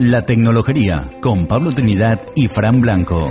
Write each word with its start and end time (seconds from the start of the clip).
La 0.00 0.22
Tecnología 0.22 1.10
con 1.20 1.48
Pablo 1.48 1.72
Trinidad 1.72 2.20
y 2.36 2.46
Fran 2.46 2.80
Blanco. 2.80 3.28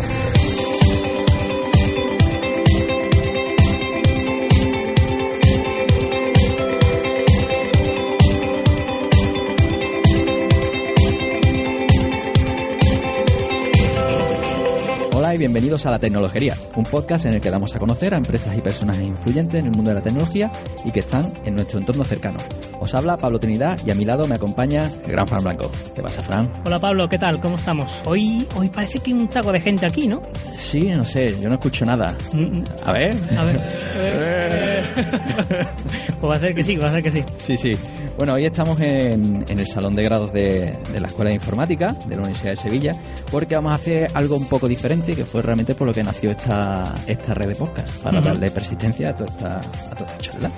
Y 15.37 15.39
bienvenidos 15.39 15.85
a 15.85 15.91
La 15.91 15.99
Tecnología, 15.99 16.55
un 16.75 16.83
podcast 16.83 17.25
en 17.25 17.33
el 17.35 17.41
que 17.41 17.51
damos 17.51 17.75
a 17.75 17.79
conocer 17.79 18.11
a 18.13 18.17
empresas 18.17 18.57
y 18.57 18.61
personajes 18.61 19.05
influyentes 19.05 19.59
en 19.59 19.67
el 19.67 19.71
mundo 19.71 19.91
de 19.91 19.95
la 19.95 20.01
tecnología 20.01 20.51
y 20.83 20.91
que 20.91 21.01
están 21.01 21.31
en 21.45 21.53
nuestro 21.55 21.79
entorno 21.79 22.03
cercano. 22.03 22.37
Os 22.79 22.95
habla 22.95 23.17
Pablo 23.17 23.37
Trinidad 23.39 23.79
y 23.85 23.91
a 23.91 23.95
mi 23.95 24.03
lado 24.03 24.27
me 24.27 24.35
acompaña 24.35 24.79
el 25.05 25.11
gran 25.11 25.27
Fran 25.27 25.43
Blanco. 25.43 25.69
¿Qué 25.93 26.01
pasa, 26.01 26.23
Fran? 26.23 26.51
Hola 26.65 26.79
Pablo, 26.79 27.07
¿qué 27.07 27.19
tal? 27.19 27.39
¿Cómo 27.39 27.55
estamos? 27.55 28.01
Hoy, 28.05 28.47
hoy 28.55 28.69
parece 28.69 28.99
que 28.99 29.11
hay 29.11 29.17
un 29.17 29.27
taco 29.27 29.51
de 29.51 29.59
gente 29.59 29.85
aquí, 29.85 30.07
¿no? 30.07 30.21
Sí, 30.57 30.89
no 30.89 31.05
sé, 31.05 31.39
yo 31.39 31.49
no 31.49 31.55
escucho 31.55 31.85
nada. 31.85 32.17
Mm, 32.33 32.63
A 32.85 32.91
ver. 32.93 33.15
A 33.37 33.43
ver. 33.43 34.83
pues 36.19 36.31
va 36.31 36.35
a 36.35 36.39
ser 36.39 36.55
que 36.55 36.63
sí, 36.63 36.75
va 36.77 36.87
a 36.87 36.91
ser 36.91 37.03
que 37.03 37.11
sí. 37.11 37.23
Sí, 37.37 37.57
sí. 37.57 37.71
Bueno, 38.17 38.33
hoy 38.33 38.45
estamos 38.47 38.79
en, 38.81 39.45
en 39.47 39.59
el 39.59 39.67
salón 39.67 39.95
de 39.95 40.03
grados 40.03 40.33
de, 40.33 40.75
de 40.91 40.99
la 40.99 41.07
Escuela 41.07 41.29
de 41.29 41.35
Informática 41.35 41.93
de 42.07 42.15
la 42.15 42.23
Universidad 42.23 42.51
de 42.51 42.55
Sevilla 42.55 42.91
porque 43.29 43.53
vamos 43.55 43.73
a 43.73 43.75
hacer 43.75 44.09
algo 44.15 44.37
un 44.37 44.47
poco 44.47 44.67
diferente 44.67 45.15
que 45.15 45.23
fue 45.23 45.43
realmente 45.43 45.75
por 45.75 45.85
lo 45.87 45.93
que 45.93 46.01
nació 46.03 46.31
esta, 46.31 46.95
esta 47.05 47.35
red 47.35 47.49
de 47.49 47.55
podcast 47.55 47.89
para 48.01 48.19
darle 48.19 48.49
persistencia 48.49 49.09
a 49.11 49.13
toda 49.15 49.29
esta, 49.29 49.57
a 49.59 49.95
toda 49.95 50.09
esta 50.09 50.17
charla. 50.17 50.51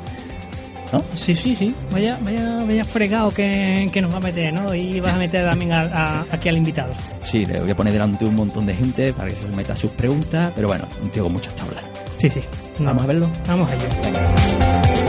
¿No? 0.93 1.03
Sí, 1.15 1.35
sí, 1.35 1.53
sí. 1.55 1.75
Vaya, 1.91 2.17
vaya, 2.23 2.63
vaya 2.65 2.83
fregado 2.85 3.29
que, 3.31 3.89
que 3.93 4.01
nos 4.01 4.11
va 4.11 4.17
a 4.17 4.21
meter, 4.21 4.51
¿no? 4.53 4.73
Y 4.73 4.99
vas 5.01 5.13
a 5.13 5.17
meter 5.19 5.45
también 5.45 5.71
a- 5.73 5.81
a- 5.81 6.25
aquí 6.31 6.49
al 6.49 6.57
invitado. 6.57 6.93
Sí, 7.21 7.45
le 7.45 7.59
voy 7.59 7.69
a 7.69 7.75
poner 7.75 7.93
delante 7.93 8.25
un 8.25 8.33
montón 8.35 8.65
de 8.65 8.73
gente 8.73 9.13
para 9.13 9.29
que 9.29 9.35
se 9.35 9.47
meta 9.49 9.75
sus 9.75 9.91
preguntas, 9.91 10.51
pero 10.55 10.67
bueno, 10.69 10.87
un 11.03 11.09
tío 11.11 11.23
con 11.25 11.33
muchas 11.33 11.53
tablas. 11.55 11.83
Sí, 12.17 12.27
sí. 12.29 12.39
Vamos 12.79 13.03
a 13.03 13.05
verlo. 13.05 13.29
Vamos 13.47 13.69
allá. 13.69 13.85
En 14.07 15.08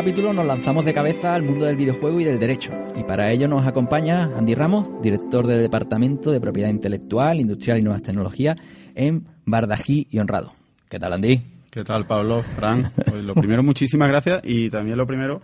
capítulo 0.00 0.32
nos 0.32 0.46
lanzamos 0.46 0.86
de 0.86 0.94
cabeza 0.94 1.34
al 1.34 1.42
mundo 1.42 1.66
del 1.66 1.76
videojuego 1.76 2.18
y 2.20 2.24
del 2.24 2.40
derecho. 2.40 2.72
Y 2.96 3.04
para 3.04 3.30
ello 3.30 3.46
nos 3.48 3.66
acompaña 3.66 4.30
Andy 4.34 4.54
Ramos, 4.54 4.88
director 5.02 5.46
del 5.46 5.60
Departamento 5.60 6.30
de 6.30 6.40
Propiedad 6.40 6.70
Intelectual, 6.70 7.38
Industrial 7.38 7.78
y 7.78 7.82
Nuevas 7.82 8.00
Tecnologías 8.00 8.56
en 8.94 9.26
Bardají 9.44 10.06
y 10.10 10.18
Honrado. 10.18 10.54
¿Qué 10.88 10.98
tal, 10.98 11.12
Andy? 11.12 11.42
¿Qué 11.70 11.84
tal, 11.84 12.06
Pablo? 12.06 12.42
Fran. 12.56 12.90
Pues 13.10 13.22
lo 13.24 13.34
primero, 13.34 13.62
muchísimas 13.62 14.08
gracias. 14.08 14.40
Y 14.42 14.70
también 14.70 14.96
lo 14.96 15.06
primero, 15.06 15.42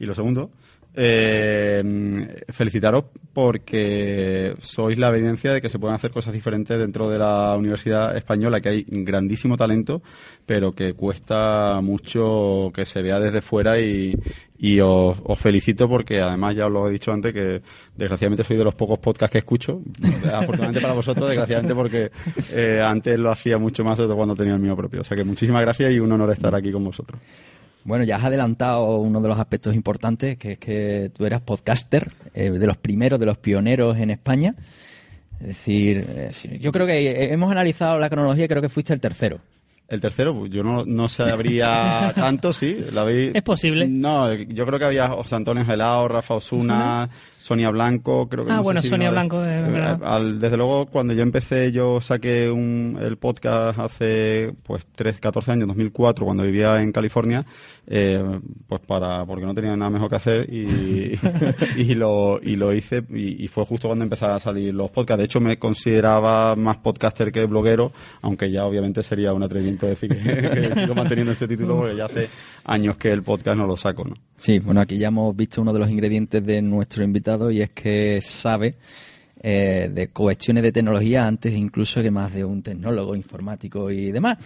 y 0.00 0.06
lo 0.06 0.14
segundo, 0.14 0.52
eh, 1.00 2.42
felicitaros 2.48 3.04
porque 3.32 4.56
sois 4.60 4.98
la 4.98 5.10
evidencia 5.10 5.52
de 5.52 5.60
que 5.60 5.68
se 5.68 5.78
pueden 5.78 5.94
hacer 5.94 6.10
cosas 6.10 6.32
diferentes 6.32 6.76
dentro 6.76 7.08
de 7.08 7.20
la 7.20 7.54
Universidad 7.56 8.16
Española, 8.16 8.60
que 8.60 8.68
hay 8.68 8.84
grandísimo 8.88 9.56
talento, 9.56 10.02
pero 10.44 10.72
que 10.72 10.94
cuesta 10.94 11.80
mucho 11.82 12.72
que 12.74 12.84
se 12.84 13.00
vea 13.00 13.20
desde 13.20 13.42
fuera 13.42 13.78
y, 13.78 14.16
os, 14.80 15.16
felicito 15.38 15.88
porque 15.88 16.20
además 16.20 16.56
ya 16.56 16.66
os 16.66 16.72
lo 16.72 16.88
he 16.88 16.90
dicho 16.90 17.12
antes 17.12 17.32
que 17.32 17.62
desgraciadamente 17.96 18.42
soy 18.42 18.56
de 18.56 18.64
los 18.64 18.74
pocos 18.74 18.98
podcasts 18.98 19.30
que 19.30 19.38
escucho. 19.38 19.80
Afortunadamente 20.24 20.80
para 20.80 20.94
vosotros, 20.94 21.28
desgraciadamente 21.28 21.76
porque 21.76 22.10
eh, 22.52 22.80
antes 22.82 23.16
lo 23.20 23.30
hacía 23.30 23.56
mucho 23.56 23.84
más 23.84 24.00
cuando 24.00 24.34
tenía 24.34 24.54
el 24.54 24.60
mío 24.60 24.74
propio. 24.74 25.02
O 25.02 25.04
sea 25.04 25.16
que 25.16 25.22
muchísimas 25.22 25.62
gracias 25.62 25.92
y 25.92 26.00
un 26.00 26.10
honor 26.10 26.32
estar 26.32 26.52
aquí 26.56 26.72
con 26.72 26.82
vosotros. 26.82 27.20
Bueno, 27.84 28.04
ya 28.04 28.16
has 28.16 28.24
adelantado 28.24 28.98
uno 28.98 29.20
de 29.20 29.28
los 29.28 29.38
aspectos 29.38 29.74
importantes, 29.74 30.36
que 30.36 30.52
es 30.52 30.58
que 30.58 31.10
tú 31.14 31.24
eras 31.24 31.40
podcaster, 31.40 32.10
eh, 32.34 32.50
de 32.50 32.66
los 32.66 32.76
primeros, 32.76 33.18
de 33.18 33.26
los 33.26 33.38
pioneros 33.38 33.96
en 33.98 34.10
España. 34.10 34.54
Es 35.40 35.46
decir, 35.48 36.04
eh, 36.08 36.58
yo 36.60 36.72
creo 36.72 36.86
que 36.86 37.32
hemos 37.32 37.50
analizado 37.50 37.98
la 37.98 38.10
cronología 38.10 38.44
y 38.44 38.48
creo 38.48 38.62
que 38.62 38.68
fuiste 38.68 38.92
el 38.92 39.00
tercero. 39.00 39.40
El 39.88 40.02
tercero, 40.02 40.34
pues, 40.38 40.50
yo 40.50 40.62
no, 40.62 40.84
no 40.84 41.08
sabría 41.08 42.12
tanto, 42.14 42.52
sí. 42.52 42.78
¿la 42.92 43.04
veis? 43.04 43.30
Es 43.34 43.42
posible. 43.42 43.86
No, 43.88 44.32
yo 44.34 44.66
creo 44.66 44.78
que 44.78 44.84
había 44.84 45.08
José 45.08 45.34
Antonio 45.36 45.64
Gelao, 45.64 46.06
Rafa 46.08 46.34
Osuna, 46.34 47.08
Sonia 47.38 47.70
Blanco, 47.70 48.28
creo 48.28 48.44
que 48.44 48.50
Ah, 48.52 48.56
no 48.56 48.60
sé 48.60 48.64
bueno, 48.64 48.82
si 48.82 48.88
Sonia 48.88 49.06
no- 49.08 49.12
Blanco, 49.12 49.42
eh, 49.42 49.62
verdad. 49.62 50.00
al- 50.04 50.38
desde 50.40 50.58
luego, 50.58 50.86
cuando 50.86 51.14
yo 51.14 51.22
empecé, 51.22 51.72
yo 51.72 52.02
saqué 52.02 52.50
un, 52.50 52.98
el 53.00 53.16
podcast 53.16 53.78
hace 53.78 54.52
pues 54.62 54.84
13, 54.94 55.20
14 55.20 55.52
años, 55.52 55.68
2004, 55.68 56.24
cuando 56.26 56.42
vivía 56.42 56.82
en 56.82 56.92
California, 56.92 57.46
eh, 57.86 58.22
pues 58.66 58.82
para 58.82 59.24
porque 59.24 59.46
no 59.46 59.54
tenía 59.54 59.74
nada 59.74 59.90
mejor 59.90 60.10
que 60.10 60.16
hacer 60.16 60.52
y, 60.52 61.18
y, 61.76 61.94
lo, 61.94 62.38
y 62.42 62.56
lo 62.56 62.74
hice 62.74 63.02
y, 63.08 63.42
y 63.42 63.48
fue 63.48 63.64
justo 63.64 63.88
cuando 63.88 64.04
empezaron 64.04 64.36
a 64.36 64.40
salir 64.40 64.74
los 64.74 64.90
podcasts. 64.90 65.18
De 65.20 65.24
hecho, 65.24 65.40
me 65.40 65.58
consideraba 65.58 66.54
más 66.56 66.76
podcaster 66.76 67.32
que 67.32 67.46
bloguero, 67.46 67.90
aunque 68.20 68.50
ya 68.50 68.66
obviamente 68.66 69.02
sería 69.02 69.32
un 69.32 69.42
atrevimiento 69.42 69.77
decir 69.86 70.10
que, 70.10 70.18
que 70.18 70.74
sigo 70.74 70.94
manteniendo 70.94 71.32
ese 71.32 71.48
título 71.48 71.76
porque 71.76 71.96
ya 71.96 72.06
hace 72.06 72.28
años 72.64 72.96
que 72.96 73.12
el 73.12 73.22
podcast 73.22 73.56
no 73.56 73.66
lo 73.66 73.76
saco, 73.76 74.04
¿no? 74.04 74.14
Sí, 74.36 74.58
bueno, 74.58 74.80
aquí 74.80 74.98
ya 74.98 75.08
hemos 75.08 75.34
visto 75.34 75.62
uno 75.62 75.72
de 75.72 75.78
los 75.78 75.90
ingredientes 75.90 76.44
de 76.44 76.60
nuestro 76.62 77.04
invitado 77.04 77.50
y 77.50 77.62
es 77.62 77.70
que 77.70 78.20
sabe 78.20 78.76
eh, 79.40 79.88
de 79.92 80.08
cuestiones 80.08 80.64
de 80.64 80.72
tecnología 80.72 81.24
antes 81.24 81.52
incluso 81.52 82.02
que 82.02 82.10
más 82.10 82.34
de 82.34 82.44
un 82.44 82.62
tecnólogo 82.62 83.14
informático 83.14 83.90
y 83.90 84.10
demás. 84.10 84.38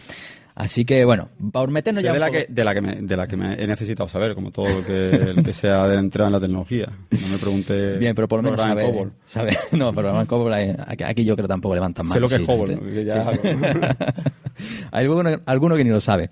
Así 0.55 0.85
que, 0.85 1.05
bueno, 1.07 1.31
por 1.51 1.71
meternos 1.71 2.03
ya 2.03 2.13
de 2.13 2.19
la, 2.19 2.27
poco- 2.27 2.39
que, 2.41 2.47
de, 2.53 2.65
la 2.65 2.75
que 2.75 2.81
me, 2.83 2.95
de 2.97 3.17
la 3.17 3.27
que 3.27 3.37
me 3.39 3.55
he 3.55 3.67
necesitado 3.67 4.07
saber, 4.09 4.35
como 4.35 4.51
todo 4.51 4.69
lo 4.69 4.85
que, 4.85 5.09
el 5.11 5.43
que 5.43 5.55
sea 5.55 5.89
de 5.89 5.97
entrar 5.99 6.27
en 6.27 6.33
la 6.33 6.41
tecnología. 6.41 6.89
No 7.11 7.29
me 7.29 7.39
pregunte. 7.39 7.97
Bien, 7.99 8.15
pero 8.15 8.29
por 8.29 8.39
lo 8.41 8.43
menos 8.43 8.57
programa 8.61 8.81
en 8.83 8.87
sabe, 8.87 8.99
COBOL. 8.99 9.12
sabe- 9.25 9.59
No, 9.73 9.93
programa 9.95 10.21
en 10.21 10.27
COBOL, 10.27 10.53
aquí, 10.53 11.05
aquí 11.05 11.25
yo 11.25 11.35
creo 11.37 11.45
que 11.47 11.53
tampoco 11.53 11.75
levantan 11.75 12.05
más. 12.07 12.12
Sé 12.15 12.21
lo 12.21 12.29
que 12.29 12.35
es 12.37 12.43
COBOL, 12.43 12.75
¿no? 12.75 12.81
Que 12.83 13.05
ya 13.05 13.23
es 13.23 13.27
algo. 13.29 13.43
Hay 14.93 15.05
alguno, 15.07 15.31
alguno 15.47 15.75
que 15.77 15.85
ni 15.85 15.91
lo 15.91 16.01
sabe. 16.01 16.31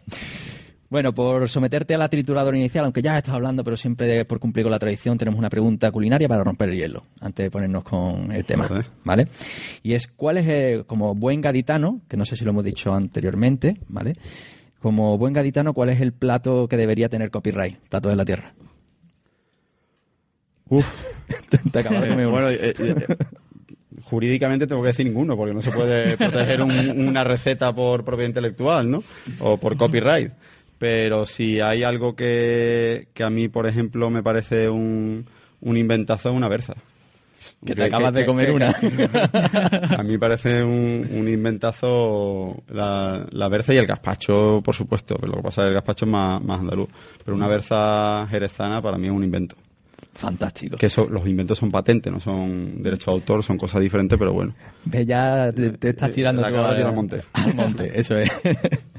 Bueno, 0.90 1.14
por 1.14 1.48
someterte 1.48 1.94
a 1.94 1.98
la 1.98 2.08
trituradora 2.08 2.56
inicial, 2.56 2.84
aunque 2.84 3.00
ya 3.00 3.16
estás 3.16 3.32
hablando, 3.34 3.62
pero 3.62 3.76
siempre 3.76 4.24
por 4.24 4.40
cumplir 4.40 4.64
con 4.64 4.72
la 4.72 4.78
tradición, 4.80 5.16
tenemos 5.16 5.38
una 5.38 5.48
pregunta 5.48 5.92
culinaria 5.92 6.26
para 6.28 6.42
romper 6.42 6.68
el 6.70 6.76
hielo, 6.78 7.04
antes 7.20 7.44
de 7.46 7.50
ponernos 7.50 7.84
con 7.84 8.32
el 8.32 8.44
tema, 8.44 8.66
Vale. 8.66 8.84
¿vale? 9.04 9.28
Y 9.84 9.94
es, 9.94 10.08
¿cuál 10.08 10.38
es, 10.38 10.46
eh, 10.48 10.82
como 10.88 11.14
buen 11.14 11.40
gaditano, 11.40 12.00
que 12.08 12.16
no 12.16 12.24
sé 12.24 12.34
si 12.34 12.44
lo 12.44 12.50
hemos 12.50 12.64
dicho 12.64 12.92
anteriormente, 12.92 13.76
¿vale? 13.86 14.14
Como 14.80 15.16
buen 15.16 15.32
gaditano, 15.32 15.74
¿cuál 15.74 15.90
es 15.90 16.00
el 16.00 16.12
plato 16.12 16.66
que 16.66 16.76
debería 16.76 17.08
tener 17.08 17.30
copyright? 17.30 17.76
Plato 17.88 18.08
de 18.08 18.16
la 18.16 18.24
tierra. 18.24 18.52
Uf. 20.68 20.86
Te 21.72 21.78
acabas 21.78 22.02
de 22.02 22.08
comer 22.08 22.26
bueno, 22.26 22.48
eh, 22.50 22.74
eh, 22.76 22.94
jurídicamente 24.02 24.66
tengo 24.66 24.82
que 24.82 24.88
decir 24.88 25.06
ninguno, 25.06 25.36
porque 25.36 25.54
no 25.54 25.62
se 25.62 25.70
puede 25.70 26.16
proteger 26.16 26.62
un- 26.62 27.06
una 27.08 27.22
receta 27.22 27.72
por 27.72 28.04
propiedad 28.04 28.28
intelectual, 28.30 28.90
¿no? 28.90 29.04
O 29.38 29.56
por 29.56 29.76
copyright. 29.76 30.32
Pero 30.80 31.26
si 31.26 31.60
hay 31.60 31.82
algo 31.82 32.16
que, 32.16 33.08
que 33.12 33.22
a 33.22 33.28
mí, 33.28 33.48
por 33.48 33.66
ejemplo, 33.66 34.08
me 34.08 34.22
parece 34.22 34.70
un, 34.70 35.26
un 35.60 35.76
inventazo, 35.76 36.30
es 36.30 36.34
una 36.34 36.48
berza. 36.48 36.72
Que 37.66 37.74
te 37.74 37.84
acabas 37.84 38.14
de 38.14 38.24
comer 38.24 38.50
una. 38.50 38.74
A 39.98 40.02
mí 40.02 40.16
parece 40.16 40.62
un, 40.62 41.06
un 41.12 41.28
inventazo 41.28 42.62
la, 42.68 43.26
la 43.30 43.48
berza 43.50 43.74
y 43.74 43.76
el 43.76 43.86
gazpacho, 43.86 44.62
por 44.64 44.74
supuesto. 44.74 45.16
Pero 45.20 45.32
lo 45.32 45.36
que 45.36 45.42
pasa 45.42 45.60
es 45.60 45.64
que 45.64 45.68
el 45.68 45.74
gazpacho 45.74 46.06
es 46.06 46.10
más, 46.10 46.42
más 46.42 46.60
andaluz. 46.60 46.88
Pero 47.22 47.36
una 47.36 47.46
berza 47.46 48.26
jerezana 48.30 48.80
para 48.80 48.96
mí 48.96 49.08
es 49.08 49.12
un 49.12 49.22
invento. 49.22 49.56
Fantástico. 50.20 50.76
Que 50.76 50.86
eso, 50.86 51.08
los 51.08 51.26
inventos 51.26 51.56
son 51.56 51.70
patentes, 51.70 52.12
no 52.12 52.20
son 52.20 52.82
derechos 52.82 53.06
de 53.06 53.12
autor, 53.12 53.42
son 53.42 53.56
cosas 53.56 53.80
diferentes, 53.80 54.18
pero 54.18 54.34
bueno. 54.34 54.54
Ve, 54.84 55.06
ya 55.06 55.50
te, 55.50 55.70
te 55.70 55.88
estás 55.88 56.10
Eh, 56.10 56.12
tirando 56.12 56.42
la 56.42 56.48
al 56.48 56.94
monte. 56.94 57.22
Al 57.32 57.54
monte, 57.54 57.98
eso 57.98 58.16
es. 58.16 58.30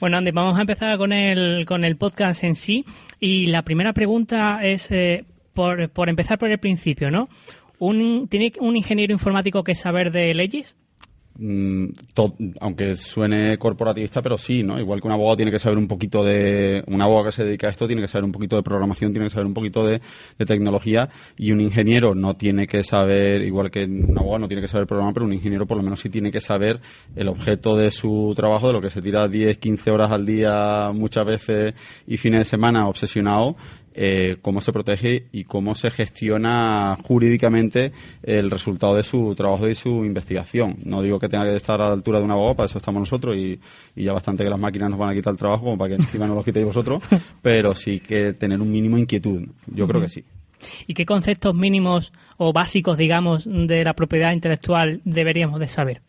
Bueno, 0.00 0.16
Andy, 0.16 0.30
vamos 0.32 0.56
a 0.58 0.62
empezar 0.62 0.96
con 0.98 1.12
el, 1.12 1.66
con 1.66 1.84
el 1.84 1.96
podcast 1.96 2.42
en 2.42 2.56
sí. 2.56 2.84
Y 3.20 3.46
la 3.48 3.62
primera 3.62 3.92
pregunta 3.92 4.58
es, 4.62 4.90
eh, 4.90 5.24
por, 5.54 5.90
por 5.90 6.08
empezar 6.08 6.38
por 6.38 6.50
el 6.50 6.58
principio, 6.58 7.10
¿no? 7.10 7.28
Un, 7.78 8.26
¿Tiene 8.28 8.52
un 8.60 8.76
ingeniero 8.76 9.12
informático 9.12 9.62
que 9.62 9.74
saber 9.74 10.10
de 10.10 10.34
leyes? 10.34 10.74
Mm, 11.38 11.86
aunque 12.60 12.96
suene 12.96 13.58
corporativista, 13.58 14.22
pero 14.22 14.38
sí, 14.38 14.62
¿no? 14.62 14.78
Igual 14.78 15.00
que 15.00 15.06
un 15.06 15.12
abogado 15.12 15.36
tiene 15.36 15.50
que 15.50 15.58
saber 15.58 15.78
un 15.78 15.88
poquito 15.88 16.24
de, 16.24 16.82
un 16.86 17.00
abogado 17.02 17.26
que 17.26 17.32
se 17.32 17.44
dedica 17.44 17.68
a 17.68 17.70
esto 17.70 17.86
tiene 17.86 18.02
que 18.02 18.08
saber 18.08 18.24
un 18.24 18.32
poquito 18.32 18.56
de 18.56 18.62
programación, 18.62 19.12
tiene 19.12 19.26
que 19.26 19.30
saber 19.30 19.46
un 19.46 19.54
poquito 19.54 19.86
de, 19.86 20.00
tecnología 20.46 21.08
y 21.36 21.52
un 21.52 21.60
ingeniero 21.60 22.14
no 22.14 22.34
tiene 22.34 22.66
que 22.66 22.82
saber, 22.82 23.42
igual 23.42 23.70
que 23.70 23.84
un 23.84 24.18
abogado 24.18 24.40
no 24.40 24.48
tiene 24.48 24.62
que 24.62 24.68
saber 24.68 24.86
programar, 24.86 25.14
pero 25.14 25.26
un 25.26 25.32
ingeniero 25.32 25.66
por 25.66 25.76
lo 25.76 25.82
menos 25.82 26.00
sí 26.00 26.08
tiene 26.08 26.30
que 26.30 26.40
saber 26.40 26.80
el 27.14 27.28
objeto 27.28 27.76
de 27.76 27.90
su 27.90 28.32
trabajo, 28.34 28.68
de 28.68 28.72
lo 28.72 28.80
que 28.80 28.90
se 28.90 29.02
tira 29.02 29.28
10, 29.28 29.58
15 29.58 29.90
horas 29.90 30.10
al 30.10 30.26
día 30.26 30.90
muchas 30.94 31.26
veces 31.26 31.74
y 32.06 32.16
fines 32.16 32.40
de 32.40 32.44
semana 32.44 32.88
obsesionado, 32.88 33.56
eh, 33.94 34.36
cómo 34.40 34.60
se 34.60 34.72
protege 34.72 35.26
y 35.32 35.44
cómo 35.44 35.74
se 35.74 35.90
gestiona 35.90 36.96
jurídicamente 37.02 37.92
el 38.22 38.50
resultado 38.50 38.94
de 38.94 39.02
su 39.02 39.34
trabajo 39.34 39.68
y 39.68 39.74
su 39.74 40.04
investigación. 40.04 40.76
No 40.84 41.02
digo 41.02 41.18
que 41.18 41.28
tenga 41.28 41.44
que 41.44 41.56
estar 41.56 41.80
a 41.80 41.88
la 41.88 41.92
altura 41.92 42.18
de 42.18 42.24
una 42.24 42.34
abogado, 42.34 42.56
para 42.56 42.66
eso 42.66 42.78
estamos 42.78 43.00
nosotros 43.00 43.36
y, 43.36 43.58
ya 43.96 44.12
bastante 44.12 44.44
que 44.44 44.50
las 44.50 44.58
máquinas 44.58 44.90
nos 44.90 44.98
van 44.98 45.10
a 45.10 45.14
quitar 45.14 45.32
el 45.32 45.38
trabajo 45.38 45.64
como 45.64 45.78
para 45.78 45.90
que 45.90 46.02
encima 46.02 46.26
no 46.26 46.34
lo 46.34 46.44
quitéis 46.44 46.66
vosotros, 46.66 47.02
pero 47.42 47.74
sí 47.74 48.00
que 48.00 48.32
tener 48.32 48.60
un 48.60 48.70
mínimo 48.70 48.96
inquietud. 48.96 49.48
Yo 49.66 49.86
creo 49.86 50.00
que 50.00 50.08
sí. 50.08 50.24
¿Y 50.86 50.94
qué 50.94 51.06
conceptos 51.06 51.54
mínimos 51.54 52.12
o 52.36 52.52
básicos, 52.52 52.96
digamos, 52.96 53.44
de 53.46 53.82
la 53.82 53.94
propiedad 53.94 54.32
intelectual 54.32 55.00
deberíamos 55.04 55.58
de 55.58 55.68
saber? 55.68 56.02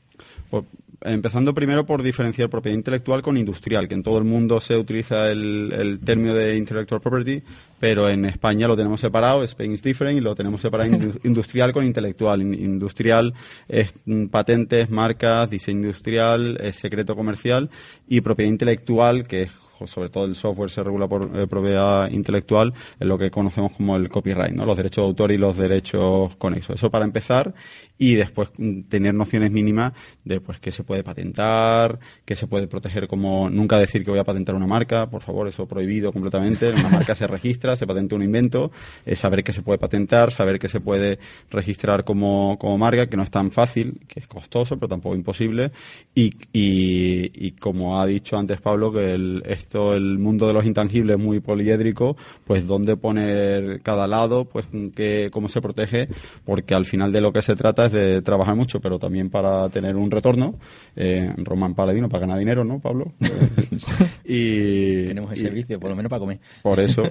Pues 0.49 0.65
empezando 1.01 1.53
primero 1.53 1.85
por 1.85 2.03
diferenciar 2.03 2.49
propiedad 2.49 2.77
intelectual 2.77 3.21
con 3.21 3.37
industrial, 3.37 3.87
que 3.87 3.95
en 3.95 4.03
todo 4.03 4.17
el 4.17 4.23
mundo 4.23 4.61
se 4.61 4.77
utiliza 4.77 5.31
el, 5.31 5.99
término 6.03 6.33
de 6.33 6.57
intellectual 6.57 7.01
property, 7.01 7.41
pero 7.79 8.07
en 8.07 8.25
España 8.25 8.67
lo 8.67 8.77
tenemos 8.77 8.99
separado, 8.99 9.43
Spain 9.43 9.71
is 9.71 9.81
different, 9.81 10.17
y 10.17 10.21
lo 10.21 10.35
tenemos 10.35 10.61
separado 10.61 10.91
industrial 11.23 11.73
con 11.73 11.85
intelectual. 11.85 12.41
Industrial 12.41 13.33
es 13.67 13.93
mm, 14.05 14.27
patentes, 14.27 14.89
marcas, 14.89 15.49
diseño 15.49 15.79
industrial, 15.79 16.57
es 16.61 16.75
secreto 16.75 17.15
comercial, 17.15 17.69
y 18.07 18.21
propiedad 18.21 18.51
intelectual, 18.51 19.25
que 19.25 19.43
es 19.43 19.51
sobre 19.87 20.09
todo 20.09 20.25
el 20.25 20.35
software 20.35 20.69
se 20.69 20.83
regula 20.83 21.07
por 21.07 21.29
eh, 21.35 21.47
propiedad 21.47 22.09
intelectual, 22.11 22.73
en 22.99 23.07
lo 23.07 23.17
que 23.17 23.31
conocemos 23.31 23.71
como 23.73 23.95
el 23.95 24.09
copyright, 24.09 24.57
¿no? 24.57 24.65
Los 24.65 24.77
derechos 24.77 25.03
de 25.03 25.07
autor 25.07 25.31
y 25.31 25.37
los 25.37 25.57
derechos 25.57 26.35
conexos. 26.37 26.75
Eso 26.75 26.91
para 26.91 27.05
empezar 27.05 27.53
y 27.97 28.15
después 28.15 28.49
mm, 28.57 28.81
tener 28.83 29.13
nociones 29.13 29.51
mínimas 29.51 29.93
de 30.23 30.41
pues 30.41 30.59
que 30.59 30.71
se 30.71 30.83
puede 30.83 31.03
patentar, 31.03 31.99
que 32.25 32.35
se 32.35 32.47
puede 32.47 32.67
proteger 32.67 33.07
como 33.07 33.49
nunca 33.49 33.77
decir 33.77 34.03
que 34.03 34.11
voy 34.11 34.19
a 34.19 34.23
patentar 34.23 34.55
una 34.55 34.67
marca, 34.67 35.09
por 35.09 35.21
favor, 35.21 35.47
eso 35.47 35.67
prohibido 35.67 36.11
completamente. 36.11 36.71
Una 36.71 36.89
marca 36.89 37.15
se 37.15 37.27
registra, 37.27 37.75
se 37.77 37.85
patenta 37.85 38.15
un 38.15 38.23
invento, 38.23 38.71
saber 39.15 39.43
que 39.43 39.53
se 39.53 39.61
puede 39.61 39.77
patentar, 39.77 40.31
saber 40.31 40.59
que 40.59 40.69
se 40.69 40.79
puede 40.79 41.19
registrar 41.49 42.03
como, 42.03 42.57
como 42.59 42.77
marca, 42.77 43.07
que 43.07 43.17
no 43.17 43.23
es 43.23 43.31
tan 43.31 43.51
fácil, 43.51 43.99
que 44.07 44.19
es 44.19 44.27
costoso, 44.27 44.77
pero 44.77 44.89
tampoco 44.89 45.15
imposible. 45.15 45.71
Y, 46.15 46.33
y, 46.53 47.51
como 47.51 47.99
ha 47.99 48.05
dicho 48.05 48.37
antes 48.37 48.59
Pablo, 48.61 48.91
que 48.91 49.13
el, 49.13 49.43
el 49.73 50.19
mundo 50.19 50.47
de 50.47 50.53
los 50.53 50.65
intangibles 50.65 51.17
es 51.17 51.23
muy 51.23 51.39
poliédrico, 51.39 52.17
pues 52.45 52.67
dónde 52.67 52.97
poner 52.97 53.81
cada 53.81 54.07
lado, 54.07 54.45
pues 54.45 54.67
que, 54.95 55.29
cómo 55.31 55.47
se 55.47 55.61
protege, 55.61 56.07
porque 56.45 56.73
al 56.73 56.85
final 56.85 57.11
de 57.11 57.21
lo 57.21 57.31
que 57.31 57.41
se 57.41 57.55
trata 57.55 57.85
es 57.85 57.91
de 57.91 58.21
trabajar 58.21 58.55
mucho, 58.55 58.79
pero 58.79 58.99
también 58.99 59.29
para 59.29 59.69
tener 59.69 59.95
un 59.95 60.11
retorno. 60.11 60.55
Eh, 60.95 61.31
Román 61.37 61.73
Paladino 61.73 62.09
para 62.09 62.21
ganar 62.21 62.39
dinero, 62.39 62.63
¿no, 62.63 62.79
Pablo? 62.79 63.13
y 64.25 65.05
tenemos 65.05 65.31
el 65.31 65.37
servicio, 65.37 65.79
por 65.79 65.89
lo 65.89 65.95
menos 65.95 66.09
para 66.09 66.19
comer. 66.19 66.39
Por 66.61 66.79
eso. 66.79 67.03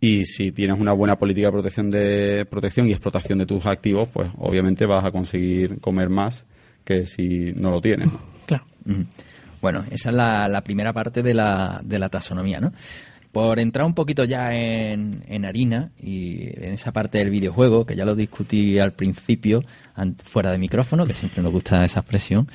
Y 0.00 0.24
si 0.24 0.52
tienes 0.52 0.78
una 0.78 0.92
buena 0.92 1.16
política 1.16 1.48
de 1.48 1.52
protección 1.52 1.90
de 1.90 2.46
protección 2.48 2.88
y 2.88 2.92
explotación 2.92 3.38
de 3.38 3.46
tus 3.46 3.66
activos, 3.66 4.08
pues 4.12 4.28
obviamente 4.38 4.86
vas 4.86 5.04
a 5.04 5.10
conseguir 5.10 5.80
comer 5.80 6.10
más 6.10 6.44
que 6.84 7.06
si 7.06 7.52
no 7.56 7.70
lo 7.70 7.80
tienes. 7.80 8.10
Claro. 8.46 8.64
Bueno, 9.64 9.82
esa 9.90 10.10
es 10.10 10.14
la, 10.14 10.60
primera 10.62 10.92
parte 10.92 11.22
de 11.22 11.32
la, 11.32 11.80
de 11.82 11.98
la 11.98 12.10
taxonomía, 12.10 12.60
¿no? 12.60 12.74
Por 13.32 13.58
entrar 13.58 13.86
un 13.86 13.94
poquito 13.94 14.22
ya 14.24 14.52
en, 14.52 15.24
en, 15.26 15.46
harina 15.46 15.90
y 15.98 16.42
en 16.62 16.74
esa 16.74 16.92
parte 16.92 17.16
del 17.16 17.30
videojuego, 17.30 17.86
que 17.86 17.96
ya 17.96 18.04
lo 18.04 18.14
discutí 18.14 18.78
al 18.78 18.92
principio, 18.92 19.62
fuera 20.22 20.52
de 20.52 20.58
micrófono, 20.58 21.06
que 21.06 21.14
siempre 21.14 21.42
nos 21.42 21.50
gusta 21.50 21.82
esa 21.82 22.00
expresión, 22.00 22.46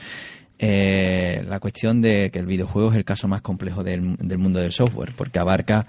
eh, 0.59 1.43
la 1.47 1.59
cuestión 1.59 1.99
de 1.99 2.29
que 2.29 2.37
el 2.37 2.45
videojuego 2.45 2.91
es 2.91 2.97
el 2.97 3.05
caso 3.05 3.27
más 3.27 3.41
complejo 3.41 3.83
del, 3.83 4.15
del 4.17 4.37
mundo 4.37 4.59
del 4.59 4.71
software, 4.71 5.13
porque 5.17 5.39
abarca. 5.39 5.87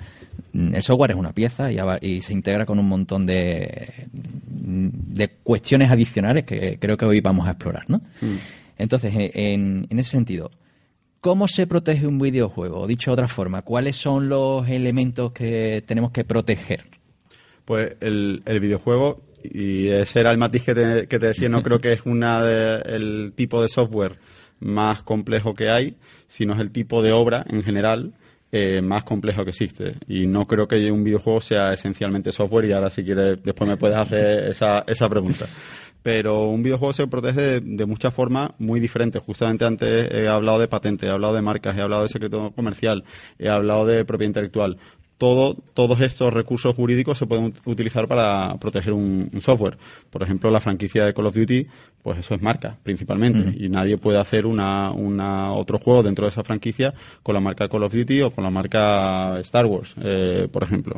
Mm, 0.54 0.74
el 0.74 0.82
software 0.82 1.10
es 1.10 1.18
una 1.18 1.34
pieza 1.34 1.70
y, 1.70 1.76
y, 2.00 2.22
se 2.22 2.32
integra 2.32 2.64
con 2.64 2.78
un 2.78 2.88
montón 2.88 3.26
de, 3.26 3.92
de 4.08 5.28
cuestiones 5.42 5.90
adicionales 5.90 6.46
que 6.46 6.78
creo 6.80 6.96
que 6.96 7.04
hoy 7.04 7.20
vamos 7.20 7.46
a 7.46 7.50
explorar, 7.50 7.84
¿no? 7.90 7.98
Mm. 8.22 8.36
Entonces, 8.78 9.12
en, 9.14 9.86
en 9.90 9.98
ese 9.98 10.12
sentido, 10.12 10.50
¿Cómo 11.20 11.48
se 11.48 11.66
protege 11.66 12.06
un 12.06 12.18
videojuego? 12.18 12.86
Dicho 12.86 13.10
de 13.10 13.12
otra 13.12 13.28
forma, 13.28 13.60
¿cuáles 13.60 13.96
son 13.96 14.30
los 14.30 14.66
elementos 14.66 15.32
que 15.32 15.84
tenemos 15.86 16.12
que 16.12 16.24
proteger? 16.24 16.86
Pues 17.66 17.92
el, 18.00 18.42
videojuego, 18.58 19.20
y 19.44 19.88
ese 19.88 20.20
era 20.20 20.30
el 20.30 20.38
matiz 20.38 20.64
que 20.64 20.74
te, 20.74 21.06
que 21.08 21.18
te 21.18 21.26
decía, 21.26 21.50
no 21.50 21.62
creo 21.62 21.78
que 21.78 21.92
es 21.92 22.06
una 22.06 22.40
el 22.80 23.34
tipo 23.36 23.60
de 23.60 23.68
software 23.68 24.18
más 24.60 25.02
complejo 25.02 25.52
que 25.52 25.68
hay, 25.68 25.96
sino 26.26 26.54
es 26.54 26.60
el 26.60 26.70
tipo 26.70 27.02
de 27.02 27.12
obra 27.12 27.44
en 27.50 27.62
general 27.62 28.14
eh, 28.50 28.80
más 28.80 29.04
complejo 29.04 29.44
que 29.44 29.50
existe. 29.50 29.96
Y 30.08 30.26
no 30.26 30.46
creo 30.46 30.66
que 30.66 30.90
un 30.90 31.04
videojuego 31.04 31.42
sea 31.42 31.74
esencialmente 31.74 32.32
software 32.32 32.64
y 32.64 32.72
ahora 32.72 32.88
si 32.88 33.04
quieres 33.04 33.42
después 33.42 33.68
me 33.68 33.76
puedes 33.76 33.98
hacer 33.98 34.50
esa, 34.50 34.84
esa 34.88 35.06
pregunta 35.06 35.46
pero 36.02 36.48
un 36.48 36.62
videojuego 36.62 36.92
se 36.92 37.06
protege 37.06 37.60
de, 37.60 37.86
muchas 37.86 38.14
formas 38.14 38.50
muy 38.58 38.80
diferentes. 38.80 39.22
Justamente 39.22 39.64
antes 39.64 40.12
he 40.12 40.28
hablado 40.28 40.58
de 40.58 40.68
patentes, 40.68 41.08
he 41.08 41.12
hablado 41.12 41.34
de 41.34 41.42
marcas, 41.42 41.76
he 41.76 41.80
hablado 41.80 42.04
de 42.04 42.08
secreto 42.08 42.52
comercial, 42.52 43.04
he 43.38 43.48
hablado 43.48 43.86
de 43.86 44.04
propiedad 44.04 44.30
intelectual. 44.30 44.78
Todo, 45.18 45.54
todos 45.74 46.00
estos 46.00 46.32
recursos 46.32 46.74
jurídicos 46.74 47.18
se 47.18 47.26
pueden 47.26 47.52
utilizar 47.66 48.08
para 48.08 48.56
proteger 48.58 48.94
un, 48.94 49.28
software. 49.40 49.76
Por 50.08 50.22
ejemplo, 50.22 50.50
la 50.50 50.60
franquicia 50.60 51.04
de 51.04 51.12
Call 51.12 51.26
of 51.26 51.34
Duty 51.34 51.66
pues 52.02 52.18
eso 52.18 52.34
es 52.34 52.42
marca, 52.42 52.76
principalmente. 52.82 53.54
Y 53.58 53.68
nadie 53.68 53.98
puede 53.98 54.18
hacer 54.18 54.46
una, 54.46 54.90
una, 54.90 55.52
otro 55.52 55.78
juego 55.78 56.02
dentro 56.02 56.24
de 56.24 56.30
esa 56.30 56.42
franquicia 56.42 56.94
con 57.22 57.34
la 57.34 57.40
marca 57.40 57.68
Call 57.68 57.82
of 57.82 57.92
Duty 57.92 58.22
o 58.22 58.30
con 58.30 58.42
la 58.42 58.50
marca 58.50 59.38
Star 59.40 59.66
Wars, 59.66 59.94
eh, 60.02 60.48
por 60.50 60.62
ejemplo. 60.62 60.96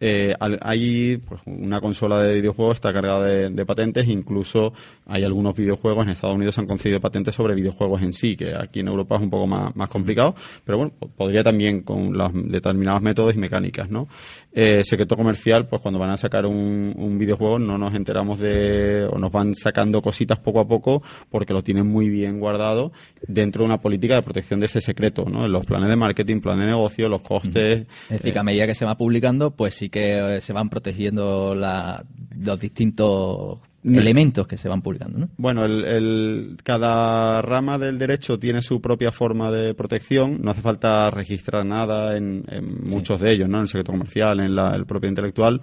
Eh, 0.00 0.34
hay 0.38 1.16
pues, 1.16 1.40
una 1.46 1.80
consola 1.80 2.22
de 2.22 2.34
videojuegos 2.34 2.76
está 2.76 2.92
cargada 2.92 3.24
de, 3.24 3.66
patentes, 3.66 4.06
incluso 4.06 4.72
hay 5.06 5.24
algunos 5.24 5.56
videojuegos 5.56 6.04
en 6.04 6.10
Estados 6.10 6.36
Unidos 6.36 6.56
han 6.58 6.66
concedido 6.66 7.00
patentes 7.00 7.34
sobre 7.34 7.54
videojuegos 7.54 8.00
en 8.02 8.12
sí, 8.12 8.36
que 8.36 8.54
aquí 8.54 8.80
en 8.80 8.88
Europa 8.88 9.16
es 9.16 9.22
un 9.22 9.30
poco 9.30 9.46
más, 9.46 9.74
más 9.74 9.88
complicado, 9.88 10.34
pero 10.64 10.78
bueno, 10.78 10.92
podría 11.16 11.42
también 11.42 11.82
con 11.82 12.16
los 12.16 12.30
determinados 12.32 13.02
métodos 13.02 13.34
y 13.34 13.38
mecánicas, 13.38 13.90
¿no? 13.90 14.08
Eh, 14.52 14.82
secreto 14.84 15.16
comercial, 15.16 15.66
pues 15.66 15.82
cuando 15.82 16.00
van 16.00 16.10
a 16.10 16.16
sacar 16.16 16.46
un, 16.46 16.94
un 16.96 17.18
videojuego 17.18 17.58
no 17.58 17.76
nos 17.76 17.94
enteramos 17.94 18.38
de, 18.38 19.06
o 19.10 19.18
nos 19.18 19.30
van 19.30 19.54
sacando 19.54 20.00
cositas 20.00 20.27
poco 20.36 20.60
a 20.60 20.68
poco 20.68 21.02
porque 21.30 21.54
lo 21.54 21.62
tienen 21.62 21.86
muy 21.86 22.10
bien 22.10 22.38
guardado 22.40 22.92
dentro 23.26 23.62
de 23.62 23.66
una 23.66 23.80
política 23.80 24.16
de 24.16 24.22
protección 24.22 24.60
de 24.60 24.66
ese 24.66 24.82
secreto, 24.82 25.24
¿no? 25.24 25.46
En 25.46 25.52
los 25.52 25.64
planes 25.64 25.88
de 25.88 25.96
marketing, 25.96 26.40
planes 26.40 26.66
de 26.66 26.72
negocio, 26.72 27.08
los 27.08 27.22
costes. 27.22 27.86
Es 28.04 28.08
decir, 28.08 28.32
que 28.34 28.38
a 28.38 28.44
medida 28.44 28.66
que 28.66 28.74
se 28.74 28.84
va 28.84 28.98
publicando, 28.98 29.52
pues 29.52 29.74
sí 29.74 29.88
que 29.88 30.36
eh, 30.36 30.40
se 30.42 30.52
van 30.52 30.68
protegiendo 30.68 31.54
los 31.54 32.60
distintos 32.60 33.60
elementos 33.84 34.46
que 34.46 34.56
se 34.56 34.68
van 34.68 34.82
publicando. 34.82 35.18
¿no? 35.18 35.28
Bueno, 35.36 35.64
el, 35.64 36.56
cada 36.62 37.40
rama 37.42 37.78
del 37.78 37.98
derecho 37.98 38.38
tiene 38.38 38.62
su 38.62 38.80
propia 38.80 39.12
forma 39.12 39.50
de 39.50 39.74
protección. 39.74 40.40
No 40.42 40.50
hace 40.50 40.60
falta 40.60 41.10
registrar 41.10 41.64
nada 41.64 42.16
en, 42.16 42.44
muchos 42.84 43.20
de 43.20 43.32
ellos, 43.32 43.48
¿no? 43.48 43.58
en 43.58 43.62
el 43.62 43.68
secreto 43.68 43.92
comercial, 43.92 44.40
en 44.40 44.54
la, 44.54 44.74
el 44.74 44.84
propio 44.84 45.08
intelectual. 45.08 45.60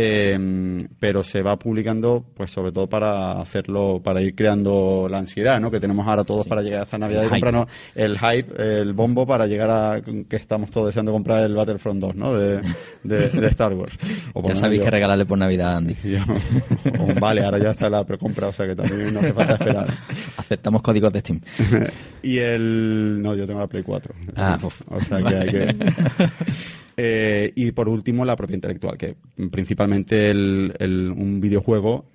Em, 0.00 0.78
pero 1.00 1.24
se 1.24 1.42
va 1.42 1.58
publicando, 1.58 2.24
pues 2.36 2.52
sobre 2.52 2.70
todo 2.70 2.88
para 2.88 3.40
hacerlo, 3.40 4.00
para 4.00 4.20
ir 4.22 4.32
creando 4.36 5.08
la 5.10 5.18
ansiedad, 5.18 5.58
¿no? 5.58 5.72
Que 5.72 5.80
tenemos 5.80 6.06
ahora 6.06 6.22
todos 6.22 6.46
para 6.46 6.62
llegar 6.62 6.82
a 6.82 6.84
esta 6.84 6.98
Navidad 6.98 7.24
y 7.24 7.28
comprarnos 7.28 7.66
el 7.96 8.16
hype, 8.16 8.80
el 8.80 8.92
bombo 8.92 9.26
para 9.26 9.48
llegar 9.48 9.68
a 9.68 10.00
que 10.00 10.36
estamos 10.36 10.70
todos 10.70 10.86
deseando 10.86 11.10
comprar 11.10 11.42
el 11.42 11.56
Battlefront 11.56 12.00
2, 12.00 12.14
¿no? 12.14 12.32
De, 12.32 12.60
Star 13.48 13.74
Wars. 13.74 13.96
ya 14.44 14.54
sabéis 14.54 14.82
que 14.82 14.90
regalarle 14.90 15.26
por 15.26 15.36
Navidad, 15.36 15.78
Andy. 15.78 15.96
vale, 17.20 17.42
ahora 17.42 17.58
ya 17.58 17.72
está 17.72 17.88
la 17.88 18.04
precompra, 18.04 18.46
o 18.46 18.52
sea 18.52 18.68
que 18.68 18.76
también 18.76 19.12
no 19.12 19.18
hace 19.18 19.32
falta 19.32 19.54
esperar. 19.54 19.88
Aceptamos 20.36 20.80
códigos 20.80 21.12
de 21.12 21.18
Steam. 21.18 21.40
y 22.22 22.38
el... 22.38 23.20
No, 23.20 23.34
yo 23.34 23.48
tengo 23.48 23.58
la 23.58 23.66
Play 23.66 23.82
4. 23.82 24.14
Ah, 24.36 24.60
O 24.62 25.00
sea 25.00 25.22
que 25.22 25.34
hay 25.34 25.48
que... 25.48 25.76
Eh, 27.00 27.52
y 27.54 27.70
por 27.70 27.88
último, 27.88 28.24
la 28.24 28.34
propiedad 28.34 28.56
intelectual, 28.56 28.98
que 28.98 29.14
principalmente 29.52 30.30
el, 30.30 31.14
un 31.16 31.40
videojuego 31.40 32.06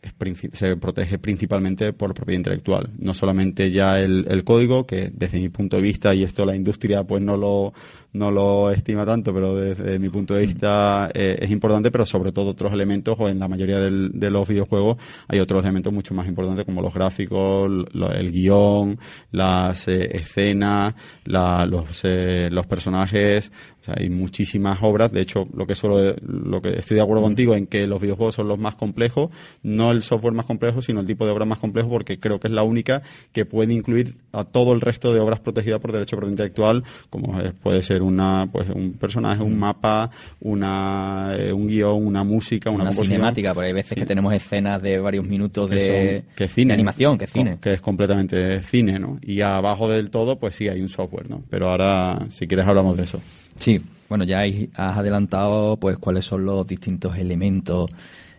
se 0.51 0.75
protege 0.75 1.19
principalmente 1.19 1.93
por 1.93 2.13
propiedad 2.13 2.39
intelectual. 2.39 2.89
No 2.99 3.13
solamente 3.13 3.71
ya 3.71 4.01
el, 4.01 4.43
código, 4.43 4.85
que 4.85 5.09
desde 5.13 5.39
mi 5.39 5.47
punto 5.47 5.77
de 5.77 5.83
vista, 5.83 6.13
y 6.13 6.23
esto 6.23 6.45
la 6.45 6.53
industria 6.53 7.05
pues 7.05 7.23
no 7.23 7.37
lo, 7.37 7.71
no 8.11 8.29
lo 8.29 8.71
estima 8.71 9.05
tanto, 9.05 9.33
pero 9.33 9.55
desde 9.55 9.99
mi 9.99 10.09
punto 10.09 10.33
de 10.33 10.41
vista 10.41 11.09
eh, 11.13 11.37
es 11.39 11.49
importante, 11.49 11.89
pero 11.89 12.05
sobre 12.05 12.33
todo 12.33 12.49
otros 12.49 12.73
elementos, 12.73 13.15
o 13.17 13.29
en 13.29 13.39
la 13.39 13.47
mayoría 13.47 13.79
de 13.79 14.29
los 14.29 14.49
videojuegos 14.49 14.97
hay 15.29 15.39
otros 15.39 15.63
elementos 15.63 15.93
mucho 15.93 16.13
más 16.13 16.27
importantes 16.27 16.65
como 16.65 16.81
los 16.81 16.93
gráficos, 16.93 17.71
el 18.15 18.31
guion, 18.33 18.99
las 19.31 19.87
eh, 19.87 20.09
escenas, 20.11 20.93
la, 21.23 21.65
los, 21.65 22.01
eh, 22.03 22.49
los 22.51 22.67
personajes, 22.67 23.49
o 23.81 23.85
sea, 23.85 23.95
hay 23.97 24.09
muchísimas 24.09 24.72
obras. 24.81 25.11
De 25.11 25.21
hecho, 25.21 25.47
lo 25.55 25.67
que 25.67 25.75
solo, 25.75 26.15
lo 26.21 26.61
que 26.61 26.79
estoy 26.79 26.95
de 26.95 27.03
acuerdo 27.03 27.23
contigo 27.23 27.55
en 27.55 27.67
que 27.67 27.87
los 27.87 28.01
videojuegos 28.01 28.35
son 28.35 28.47
los 28.47 28.57
más 28.57 28.75
complejos, 28.75 29.29
no 29.61 29.91
el 29.91 30.03
software 30.03 30.33
más 30.33 30.45
complejo, 30.45 30.81
sino 30.81 31.01
el 31.01 31.07
tipo 31.07 31.25
de 31.25 31.31
obra 31.31 31.45
más 31.45 31.59
complejo, 31.59 31.89
porque 31.89 32.19
creo 32.19 32.39
que 32.39 32.47
es 32.47 32.53
la 32.53 32.63
única 32.63 33.01
que 33.31 33.45
puede 33.45 33.73
incluir 33.73 34.15
a 34.31 34.45
todo 34.45 34.73
el 34.73 34.81
resto 34.81 35.13
de 35.13 35.19
obras 35.19 35.39
protegidas 35.39 35.79
por 35.79 35.91
derecho 35.91 36.15
de 36.15 36.19
propiedad 36.19 36.33
intelectual, 36.33 36.83
como 37.09 37.37
puede 37.61 37.83
ser 37.83 38.01
una, 38.01 38.47
pues 38.51 38.69
un 38.69 38.93
personaje, 38.93 39.43
un 39.43 39.57
mapa, 39.57 40.09
una, 40.41 41.35
eh, 41.37 41.53
un 41.53 41.67
guion, 41.67 42.05
una 42.05 42.23
música, 42.23 42.69
una, 42.69 42.83
una 42.83 42.93
cinemática, 42.93 43.53
porque 43.53 43.67
hay 43.67 43.73
veces 43.73 43.97
que 43.97 44.05
tenemos 44.05 44.33
escenas 44.33 44.81
de 44.81 44.99
varios 44.99 45.25
minutos 45.25 45.69
de, 45.69 46.23
que 46.35 46.47
cine, 46.47 46.73
animación, 46.73 47.17
que 47.17 47.27
cine. 47.27 47.57
Que 47.61 47.73
es 47.73 47.81
completamente 47.81 48.61
cine, 48.61 48.99
¿no? 48.99 49.19
Y 49.21 49.41
abajo 49.41 49.89
del 49.89 50.09
todo, 50.09 50.37
pues 50.39 50.55
sí 50.55 50.67
hay 50.67 50.81
un 50.81 50.89
software, 50.89 51.29
¿no? 51.29 51.43
Pero 51.49 51.69
ahora, 51.69 52.19
si 52.29 52.47
quieres, 52.47 52.65
hablamos 52.65 52.97
de 52.97 53.03
eso. 53.03 53.21
Sí, 53.57 53.79
bueno, 54.13 54.25
ya 54.25 54.43
has 54.75 54.97
adelantado 54.99 55.75
pues 55.77 55.97
cuáles 55.97 56.23
son 56.23 56.45
los 56.45 56.67
distintos 56.67 57.17
elementos 57.17 57.89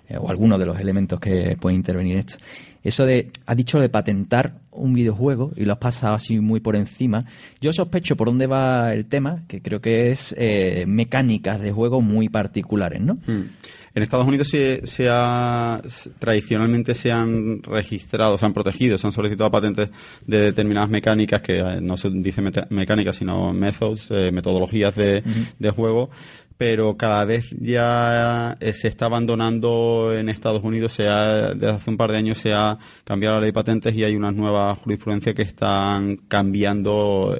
eh, 0.08 0.16
o 0.16 0.30
algunos 0.30 0.56
de 0.60 0.66
los 0.66 0.78
elementos 0.78 1.18
que 1.18 1.56
pueden 1.60 1.80
intervenir 1.80 2.12
en 2.12 2.18
esto. 2.20 2.36
Eso 2.84 3.04
de, 3.04 3.32
has 3.44 3.56
dicho 3.56 3.80
de 3.80 3.88
patentar 3.88 4.60
un 4.70 4.92
videojuego 4.92 5.50
y 5.56 5.64
lo 5.64 5.72
has 5.72 5.80
pasado 5.80 6.14
así 6.14 6.38
muy 6.38 6.60
por 6.60 6.76
encima. 6.76 7.24
Yo 7.60 7.72
sospecho 7.72 8.14
por 8.14 8.28
dónde 8.28 8.46
va 8.46 8.94
el 8.94 9.06
tema, 9.06 9.42
que 9.48 9.60
creo 9.60 9.80
que 9.80 10.12
es 10.12 10.32
eh, 10.38 10.84
mecánicas 10.86 11.60
de 11.60 11.72
juego 11.72 12.00
muy 12.00 12.28
particulares, 12.28 13.00
¿no? 13.00 13.14
Hmm. 13.26 13.48
En 13.94 14.02
Estados 14.02 14.26
Unidos 14.26 14.48
se, 14.48 15.08
ha, 15.08 15.80
tradicionalmente 16.18 16.96
se 16.96 17.12
han 17.12 17.62
registrado, 17.62 18.36
se 18.36 18.44
han 18.44 18.52
protegido, 18.52 18.98
se 18.98 19.06
han 19.06 19.12
solicitado 19.12 19.52
patentes 19.52 19.88
de 20.26 20.40
determinadas 20.40 20.90
mecánicas 20.90 21.40
que 21.40 21.60
eh, 21.60 21.80
no 21.80 21.96
se 21.96 22.10
dice 22.10 22.42
mecánicas, 22.70 23.16
sino 23.16 23.52
methods, 23.52 24.10
eh, 24.10 24.32
metodologías 24.32 24.96
de, 24.96 25.22
de 25.58 25.70
juego 25.70 26.10
pero 26.56 26.96
cada 26.96 27.24
vez 27.24 27.54
ya 27.58 28.56
eh, 28.60 28.74
se 28.74 28.88
está 28.88 29.06
abandonando 29.06 30.12
en 30.14 30.28
Estados 30.28 30.62
Unidos, 30.62 30.92
se 30.92 31.04
desde 31.04 31.68
hace 31.68 31.90
un 31.90 31.96
par 31.96 32.12
de 32.12 32.18
años 32.18 32.38
se 32.38 32.52
ha 32.52 32.78
cambiado 33.04 33.34
la 33.36 33.40
ley 33.40 33.48
de 33.48 33.54
patentes 33.54 33.94
y 33.94 34.04
hay 34.04 34.14
unas 34.14 34.34
nuevas 34.34 34.78
jurisprudencias 34.78 35.34
que 35.34 35.42
están 35.42 36.16
cambiando 36.28 37.36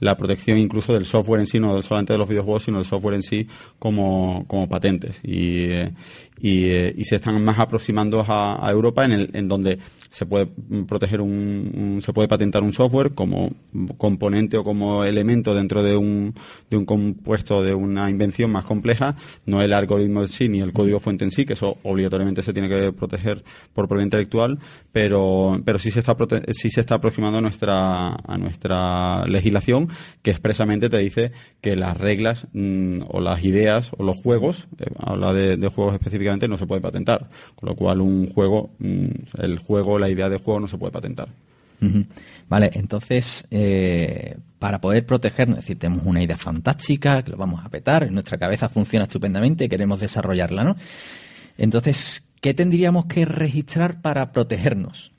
la 0.00 0.16
protección 0.16 0.58
incluso 0.58 0.92
del 0.92 1.04
software 1.04 1.40
en 1.40 1.46
sí, 1.46 1.58
no 1.58 1.80
solamente 1.82 2.12
de 2.12 2.18
los 2.18 2.28
videojuegos, 2.28 2.64
sino 2.64 2.78
del 2.78 2.86
software 2.86 3.14
en 3.14 3.22
sí 3.22 3.46
como, 3.78 4.44
como 4.46 4.68
patentes. 4.68 5.18
Y, 5.22 5.68
eh, 6.40 6.88
eh, 6.88 6.94
y, 6.96 7.04
se 7.04 7.16
están 7.16 7.42
más 7.44 7.58
aproximando 7.58 8.24
a, 8.26 8.68
Europa 8.70 9.04
en, 9.04 9.12
el, 9.12 9.30
en 9.32 9.48
donde 9.48 9.78
se 10.10 10.26
puede 10.26 10.48
proteger 10.86 11.20
un, 11.20 12.00
se 12.02 12.12
puede 12.12 12.28
patentar 12.28 12.62
un 12.62 12.72
software 12.72 13.14
como 13.14 13.50
componente 13.96 14.56
o 14.56 14.64
como 14.64 15.04
elemento 15.04 15.54
dentro 15.54 15.82
de 15.82 15.96
un, 15.96 16.34
de 16.70 16.76
un 16.76 16.84
compuesto 16.84 17.62
de 17.62 17.74
una 17.74 18.10
invención 18.10 18.50
más 18.50 18.64
compleja, 18.64 19.16
no 19.46 19.62
el 19.62 19.72
algoritmo 19.72 20.22
en 20.22 20.28
sí 20.28 20.48
ni 20.48 20.60
el 20.60 20.72
código 20.72 21.00
fuente 21.00 21.24
en 21.24 21.30
sí, 21.30 21.44
que 21.44 21.54
eso 21.54 21.78
obligatoriamente 21.82 22.42
se 22.42 22.52
tiene 22.52 22.68
que 22.68 22.92
proteger 22.92 23.44
por 23.72 23.88
propiedad 23.88 24.04
intelectual, 24.04 24.58
pero, 24.90 25.60
pero 25.64 25.78
sí 25.78 25.90
se 25.90 26.00
está 26.00 26.16
sí 26.52 26.70
se 26.70 26.80
está 26.80 26.96
aproximando 26.96 27.38
a 27.38 27.40
nuestra, 27.40 28.08
a 28.08 28.38
nuestra 28.38 29.24
legislación 29.26 29.88
que 30.22 30.30
expresamente 30.30 30.88
te 30.88 30.98
dice 30.98 31.32
que 31.60 31.76
las 31.76 31.96
reglas 31.96 32.46
mm, 32.52 33.02
o 33.08 33.20
las 33.20 33.44
ideas 33.44 33.92
o 33.96 34.02
los 34.02 34.20
juegos, 34.20 34.66
eh, 34.78 34.86
habla 34.98 35.32
de, 35.32 35.68
juegos 35.68 35.94
específicamente, 35.94 36.31
no 36.48 36.58
se 36.58 36.66
puede 36.66 36.80
patentar. 36.80 37.28
Con 37.54 37.68
lo 37.68 37.74
cual 37.74 38.00
un 38.00 38.28
juego, 38.30 38.70
mm, 38.78 39.06
el 39.38 39.58
juego, 39.58 39.98
la 39.98 40.10
idea 40.10 40.28
de 40.28 40.38
juego 40.38 40.60
no 40.60 40.68
se 40.68 40.78
puede 40.78 40.92
patentar. 40.92 41.28
Vale, 42.48 42.70
entonces, 42.74 43.44
eh, 43.50 44.36
para 44.58 44.80
poder 44.80 45.04
protegernos, 45.04 45.58
es 45.58 45.64
decir, 45.64 45.78
tenemos 45.78 46.06
una 46.06 46.22
idea 46.22 46.36
fantástica, 46.36 47.22
que 47.22 47.32
lo 47.32 47.36
vamos 47.36 47.64
a 47.64 47.68
petar, 47.68 48.04
en 48.04 48.14
nuestra 48.14 48.38
cabeza 48.38 48.68
funciona 48.68 49.04
estupendamente, 49.04 49.68
queremos 49.68 50.00
desarrollarla, 50.00 50.62
¿no? 50.62 50.76
Entonces, 51.58 52.22
¿qué 52.40 52.54
tendríamos 52.54 53.06
que 53.06 53.24
registrar 53.24 54.00
para 54.00 54.30
protegernos? 54.32 55.12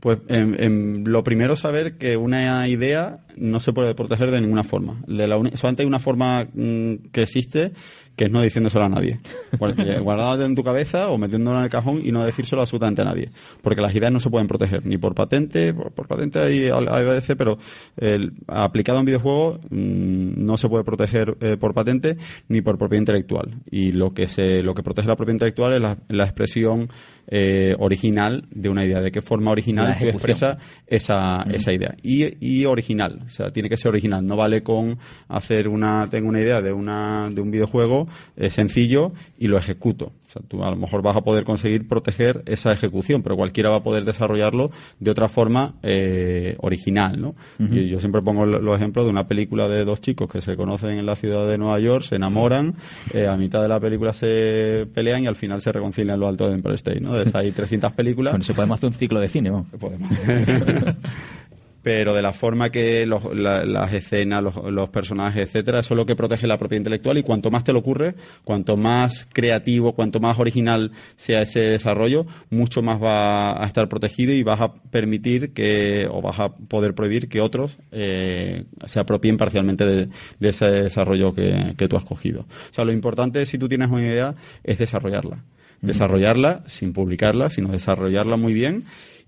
Pues 0.00 0.18
en, 0.28 1.04
lo 1.04 1.22
primero 1.22 1.56
saber 1.56 1.98
que 1.98 2.16
una 2.16 2.66
idea 2.66 3.18
no 3.36 3.60
se 3.60 3.74
puede 3.74 3.94
proteger 3.94 4.30
de 4.30 4.40
ninguna 4.40 4.64
forma. 4.64 5.02
De 5.06 5.26
la 5.26 5.36
solamente 5.54 5.82
hay 5.82 5.86
una 5.86 5.98
forma 5.98 6.46
mm, 6.54 7.10
que 7.12 7.22
existe 7.22 7.72
que 8.16 8.26
es 8.26 8.30
no 8.30 8.42
diciéndoselo 8.42 8.84
a 8.84 8.88
nadie. 8.88 9.20
Guardándote 9.58 10.44
en 10.44 10.54
tu 10.54 10.62
cabeza 10.62 11.08
o 11.10 11.18
metiéndolo 11.18 11.58
en 11.58 11.64
el 11.64 11.70
cajón 11.70 12.00
y 12.02 12.12
no 12.12 12.24
decírselo 12.24 12.62
absolutamente 12.62 13.02
a 13.02 13.04
nadie. 13.04 13.30
Porque 13.62 13.80
las 13.80 13.94
ideas 13.94 14.12
no 14.12 14.20
se 14.20 14.30
pueden 14.30 14.48
proteger, 14.48 14.84
ni 14.84 14.98
por 14.98 15.14
patente, 15.14 15.72
por, 15.74 16.06
patente 16.06 16.38
hay, 16.38 16.68
hay 16.68 17.04
veces, 17.04 17.36
pero 17.36 17.58
el, 17.96 18.32
aplicado 18.48 18.98
a 18.98 19.00
un 19.00 19.06
videojuego 19.06 19.60
mm, 19.70 20.44
no 20.44 20.56
se 20.56 20.68
puede 20.68 20.84
proteger 20.84 21.36
eh, 21.40 21.56
por 21.58 21.74
patente 21.74 22.16
ni 22.48 22.60
por 22.60 22.78
propiedad 22.78 23.00
intelectual. 23.00 23.54
Y 23.70 23.92
lo 23.92 24.12
que 24.12 24.28
se, 24.28 24.62
lo 24.62 24.74
que 24.74 24.82
protege 24.82 25.08
la 25.08 25.16
propiedad 25.16 25.34
intelectual 25.34 25.72
es 25.72 25.80
la, 25.80 25.98
la 26.08 26.24
expresión 26.24 26.88
eh, 27.28 27.74
original 27.78 28.44
de 28.50 28.68
una 28.68 28.84
idea, 28.84 29.00
de 29.00 29.10
qué 29.12 29.22
forma 29.22 29.50
original 29.50 29.96
que 29.96 30.10
expresa 30.10 30.58
esa, 30.86 31.44
esa 31.52 31.72
idea. 31.72 31.94
Y, 32.02 32.36
y 32.40 32.64
original, 32.64 33.20
o 33.24 33.28
sea, 33.28 33.52
tiene 33.52 33.68
que 33.68 33.76
ser 33.76 33.88
original, 33.90 34.24
no 34.26 34.36
vale 34.36 34.62
con 34.62 34.98
hacer 35.28 35.68
una, 35.68 36.08
tengo 36.10 36.28
una 36.28 36.40
idea 36.40 36.60
de, 36.60 36.72
una, 36.72 37.30
de 37.30 37.40
un 37.40 37.50
videojuego 37.50 38.08
eh, 38.36 38.50
sencillo 38.50 39.12
y 39.38 39.48
lo 39.48 39.58
ejecuto. 39.58 40.12
O 40.32 40.40
sea, 40.40 40.42
tú 40.48 40.64
a 40.64 40.70
lo 40.70 40.76
mejor 40.76 41.02
vas 41.02 41.14
a 41.14 41.20
poder 41.20 41.44
conseguir 41.44 41.86
proteger 41.86 42.42
esa 42.46 42.72
ejecución, 42.72 43.22
pero 43.22 43.36
cualquiera 43.36 43.68
va 43.68 43.76
a 43.76 43.82
poder 43.82 44.06
desarrollarlo 44.06 44.70
de 44.98 45.10
otra 45.10 45.28
forma 45.28 45.74
eh, 45.82 46.56
original, 46.60 47.20
¿no? 47.20 47.34
Y 47.58 47.88
yo 47.88 48.00
siempre 48.00 48.22
pongo 48.22 48.46
los 48.46 48.76
ejemplos 48.76 49.04
de 49.04 49.10
una 49.10 49.28
película 49.28 49.68
de 49.68 49.84
dos 49.84 50.00
chicos 50.00 50.30
que 50.30 50.40
se 50.40 50.56
conocen 50.56 50.98
en 50.98 51.04
la 51.04 51.16
ciudad 51.16 51.46
de 51.46 51.58
Nueva 51.58 51.78
York, 51.80 52.04
se 52.04 52.16
enamoran, 52.16 52.76
eh, 53.12 53.26
a 53.26 53.36
mitad 53.36 53.60
de 53.60 53.68
la 53.68 53.78
película 53.78 54.14
se 54.14 54.86
pelean 54.94 55.24
y 55.24 55.26
al 55.26 55.36
final 55.36 55.60
se 55.60 55.70
reconcilian 55.70 56.14
en 56.14 56.20
lo 56.20 56.28
alto 56.28 56.46
del 56.46 56.54
Empire 56.54 56.76
State, 56.76 57.00
¿no? 57.00 57.12
hay 57.34 57.52
300 57.52 57.92
películas. 57.92 58.32
Bueno, 58.32 58.44
se 58.44 58.54
podemos 58.54 58.78
hacer 58.78 58.88
un 58.88 58.94
ciclo 58.94 59.20
de 59.20 59.28
cine, 59.28 59.50
¿no? 59.50 59.66
Podemos. 59.78 60.10
pero 61.82 62.14
de 62.14 62.22
la 62.22 62.32
forma 62.32 62.70
que 62.70 63.06
las 63.06 63.92
escenas, 63.92 64.42
los, 64.42 64.90
personajes, 64.90 65.42
etcétera, 65.42 65.80
eso 65.80 65.94
es 65.94 65.96
lo 65.96 66.06
que 66.06 66.14
protege 66.14 66.46
la 66.46 66.58
propiedad 66.58 66.80
intelectual 66.80 67.18
y 67.18 67.22
cuanto 67.22 67.50
más 67.50 67.64
te 67.64 67.72
lo 67.72 67.80
ocurre, 67.80 68.14
cuanto 68.44 68.76
más 68.76 69.26
creativo, 69.32 69.94
cuanto 69.94 70.20
más 70.20 70.38
original 70.38 70.92
sea 71.16 71.42
ese 71.42 71.60
desarrollo, 71.60 72.26
mucho 72.50 72.82
más 72.82 73.02
va 73.02 73.62
a 73.62 73.66
estar 73.66 73.88
protegido 73.88 74.32
y 74.32 74.42
vas 74.42 74.60
a 74.60 74.74
permitir 74.74 75.52
que, 75.52 76.06
o 76.10 76.22
vas 76.22 76.38
a 76.38 76.54
poder 76.54 76.94
prohibir 76.94 77.28
que 77.28 77.40
otros 77.40 77.78
eh, 77.90 78.64
se 78.86 79.00
apropien 79.00 79.36
parcialmente 79.36 79.84
de, 79.84 80.08
ese 80.40 80.66
desarrollo 80.66 81.34
que, 81.34 81.74
que 81.76 81.88
tú 81.88 81.96
has 81.96 82.04
cogido. 82.04 82.42
O 82.42 82.74
sea, 82.74 82.84
lo 82.84 82.92
importante 82.92 83.44
si 83.46 83.58
tú 83.58 83.68
tienes 83.68 83.90
una 83.90 84.02
idea 84.02 84.34
es 84.62 84.78
desarrollarla 84.78 85.42
desarrollarla 85.80 86.62
sin 86.66 86.92
publicarla, 86.92 87.50
sino 87.50 87.68
desarrollarla 87.68 88.36
muy 88.36 88.54
bien 88.54 88.84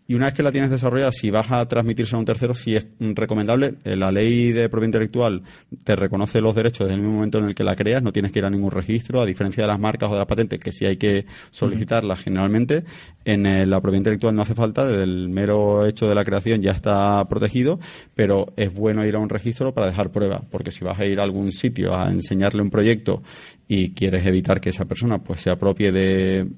y 0.07 0.15
una 0.15 0.27
vez 0.27 0.35
que 0.35 0.43
la 0.43 0.53
tienes 0.53 0.71
desarrollada, 0.71 1.13
si 1.13 1.31
vas 1.31 1.51
a 1.51 1.67
transmitirse 1.67 2.15
a 2.15 2.19
un 2.19 2.27
tercero, 2.27 2.55
si 2.55 2.77
es 2.77 2.87
recomendable, 3.01 3.77
eh, 3.85 3.97
la 3.97 4.13
ley 4.13 4.53
de 4.53 4.69
propiedad 4.69 4.89
intelectual 4.89 5.43
te 5.83 5.97
reconoce 5.97 6.43
los 6.43 6.55
derechos 6.55 6.81
desde 6.81 6.97
el 6.97 7.01
mismo 7.01 7.15
momento 7.15 7.39
en 7.39 7.47
el 7.47 7.55
que 7.55 7.65
la 7.65 7.75
creas, 7.75 8.03
no 8.03 8.13
tienes 8.13 8.31
que 8.31 8.41
ir 8.41 8.45
a 8.45 8.51
ningún 8.51 8.71
registro, 8.71 9.23
a 9.23 9.27
diferencia 9.27 9.63
de 9.63 9.69
las 9.69 9.81
marcas 9.81 10.11
o 10.11 10.13
de 10.13 10.19
las 10.19 10.29
patentes, 10.29 10.61
que 10.61 10.73
sí 10.73 10.85
hay 10.85 10.99
que 10.99 11.25
solicitarlas 11.51 12.21
generalmente. 12.21 12.85
En 13.25 13.47
eh, 13.47 13.65
la 13.65 13.81
propiedad 13.81 14.01
intelectual 14.01 14.35
no 14.35 14.43
hace 14.43 14.55
falta, 14.55 14.87
desde 14.87 15.05
el 15.05 15.31
mero 15.31 15.87
hecho 15.87 16.07
de 16.07 16.15
la 16.15 16.25
creación 16.25 16.61
ya 16.61 16.73
está 16.73 17.27
protegido, 17.27 17.81
pero 18.15 18.53
es 18.57 18.75
bueno 18.75 19.07
ir 19.07 19.17
a 19.17 19.21
un 19.21 19.31
registro 19.31 19.73
para 19.73 19.87
dejar 19.87 20.11
prueba, 20.11 20.43
porque 20.51 20.71
si 20.71 20.85
vas 20.85 21.01
a 21.01 21.07
ir 21.07 21.19
a 21.19 21.23
algún 21.23 21.51
sitio 21.51 21.95
a 21.95 22.11
enseñarle 22.11 22.61
un 22.61 22.71
proyecto 22.71 23.23
y 23.67 23.91
quieres 23.93 24.27
evitar 24.27 24.61
que 24.61 24.71
esa 24.71 24.85
persona 24.85 25.19
pues 25.19 25.41
se 25.41 25.51
apropie 25.51 25.91
de, 25.91 26.49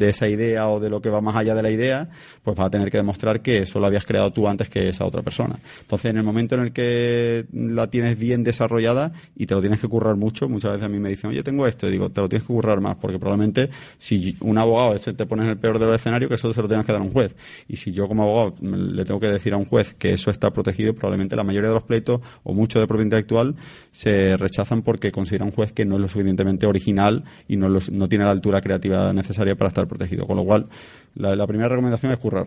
esa 0.00 0.28
idea 0.28 0.68
o 0.68 0.78
de 0.78 0.90
lo 0.90 1.00
que 1.00 1.10
va 1.10 1.20
más 1.20 1.34
allá 1.34 1.54
de 1.54 1.62
la 1.62 1.70
idea, 1.70 2.08
pues 2.42 2.56
vas 2.56 2.68
a 2.68 2.70
tener 2.70 2.90
que 2.90 2.98
demostrar 2.98 3.42
que 3.42 3.58
eso 3.58 3.80
lo 3.80 3.86
habías 3.86 4.04
creado 4.04 4.32
tú 4.32 4.46
antes 4.46 4.68
que 4.68 4.88
esa 4.88 5.04
otra 5.04 5.22
persona. 5.22 5.58
Entonces, 5.80 6.10
en 6.10 6.18
el 6.18 6.22
momento 6.22 6.54
en 6.54 6.62
el 6.62 6.72
que 6.72 7.46
la 7.52 7.88
tienes 7.88 8.18
bien 8.18 8.44
desarrollada 8.44 9.12
y 9.34 9.46
te 9.46 9.54
lo 9.54 9.60
tienes 9.60 9.80
que 9.80 9.88
currar 9.88 10.16
mucho, 10.16 10.48
muchas 10.48 10.72
veces 10.72 10.86
a 10.86 10.88
mí 10.88 11.00
me 11.00 11.08
dicen, 11.08 11.30
oye, 11.30 11.42
tengo 11.42 11.66
esto, 11.66 11.88
y 11.88 11.90
digo, 11.90 12.10
te 12.10 12.20
lo 12.20 12.28
tienes 12.28 12.46
que 12.46 12.52
currar 12.52 12.80
más, 12.80 12.96
porque 12.96 13.18
probablemente 13.18 13.70
si 13.98 14.36
un 14.40 14.58
abogado 14.58 14.98
te 14.98 15.26
pone 15.26 15.44
en 15.44 15.50
el 15.50 15.58
peor 15.58 15.78
de 15.78 15.86
los 15.86 15.96
escenarios, 15.96 16.28
que 16.28 16.36
eso 16.36 16.52
se 16.52 16.62
lo 16.62 16.68
tengas 16.68 16.86
que 16.86 16.92
dar 16.92 17.00
a 17.00 17.04
un 17.04 17.12
juez. 17.12 17.34
Y 17.68 17.76
si 17.76 17.92
yo 17.92 18.06
como 18.06 18.22
abogado 18.22 18.54
le 18.60 19.04
tengo 19.04 19.18
que 19.18 19.28
decir 19.28 19.52
a 19.52 19.56
un 19.56 19.64
juez 19.64 19.94
que 19.94 20.12
eso 20.12 20.30
está 20.30 20.52
protegido, 20.52 20.94
probablemente 20.94 21.34
la 21.34 21.44
mayoría 21.44 21.70
de 21.70 21.74
los 21.74 21.84
pleitos 21.84 22.20
o 22.44 22.54
mucho 22.54 22.78
de 22.78 22.86
propiedad 22.86 23.06
intelectual 23.06 23.56
se 23.90 24.36
rechazan 24.36 24.82
porque 24.82 25.10
considera 25.10 25.44
un 25.44 25.50
juez 25.50 25.72
que 25.72 25.84
no 25.84 25.96
es 25.96 26.02
lo 26.02 26.08
suficiente 26.08 26.35
original 26.66 27.24
y 27.48 27.56
no, 27.56 27.68
no 27.68 28.08
tiene 28.08 28.24
la 28.24 28.30
altura 28.30 28.60
creativa 28.60 29.12
necesaria 29.12 29.54
para 29.54 29.68
estar 29.68 29.86
protegido. 29.86 30.26
Con 30.26 30.36
lo 30.36 30.44
cual, 30.44 30.66
la, 31.14 31.46
primera 31.46 31.68
recomendación 31.68 32.12
es 32.12 32.18
currar 32.18 32.46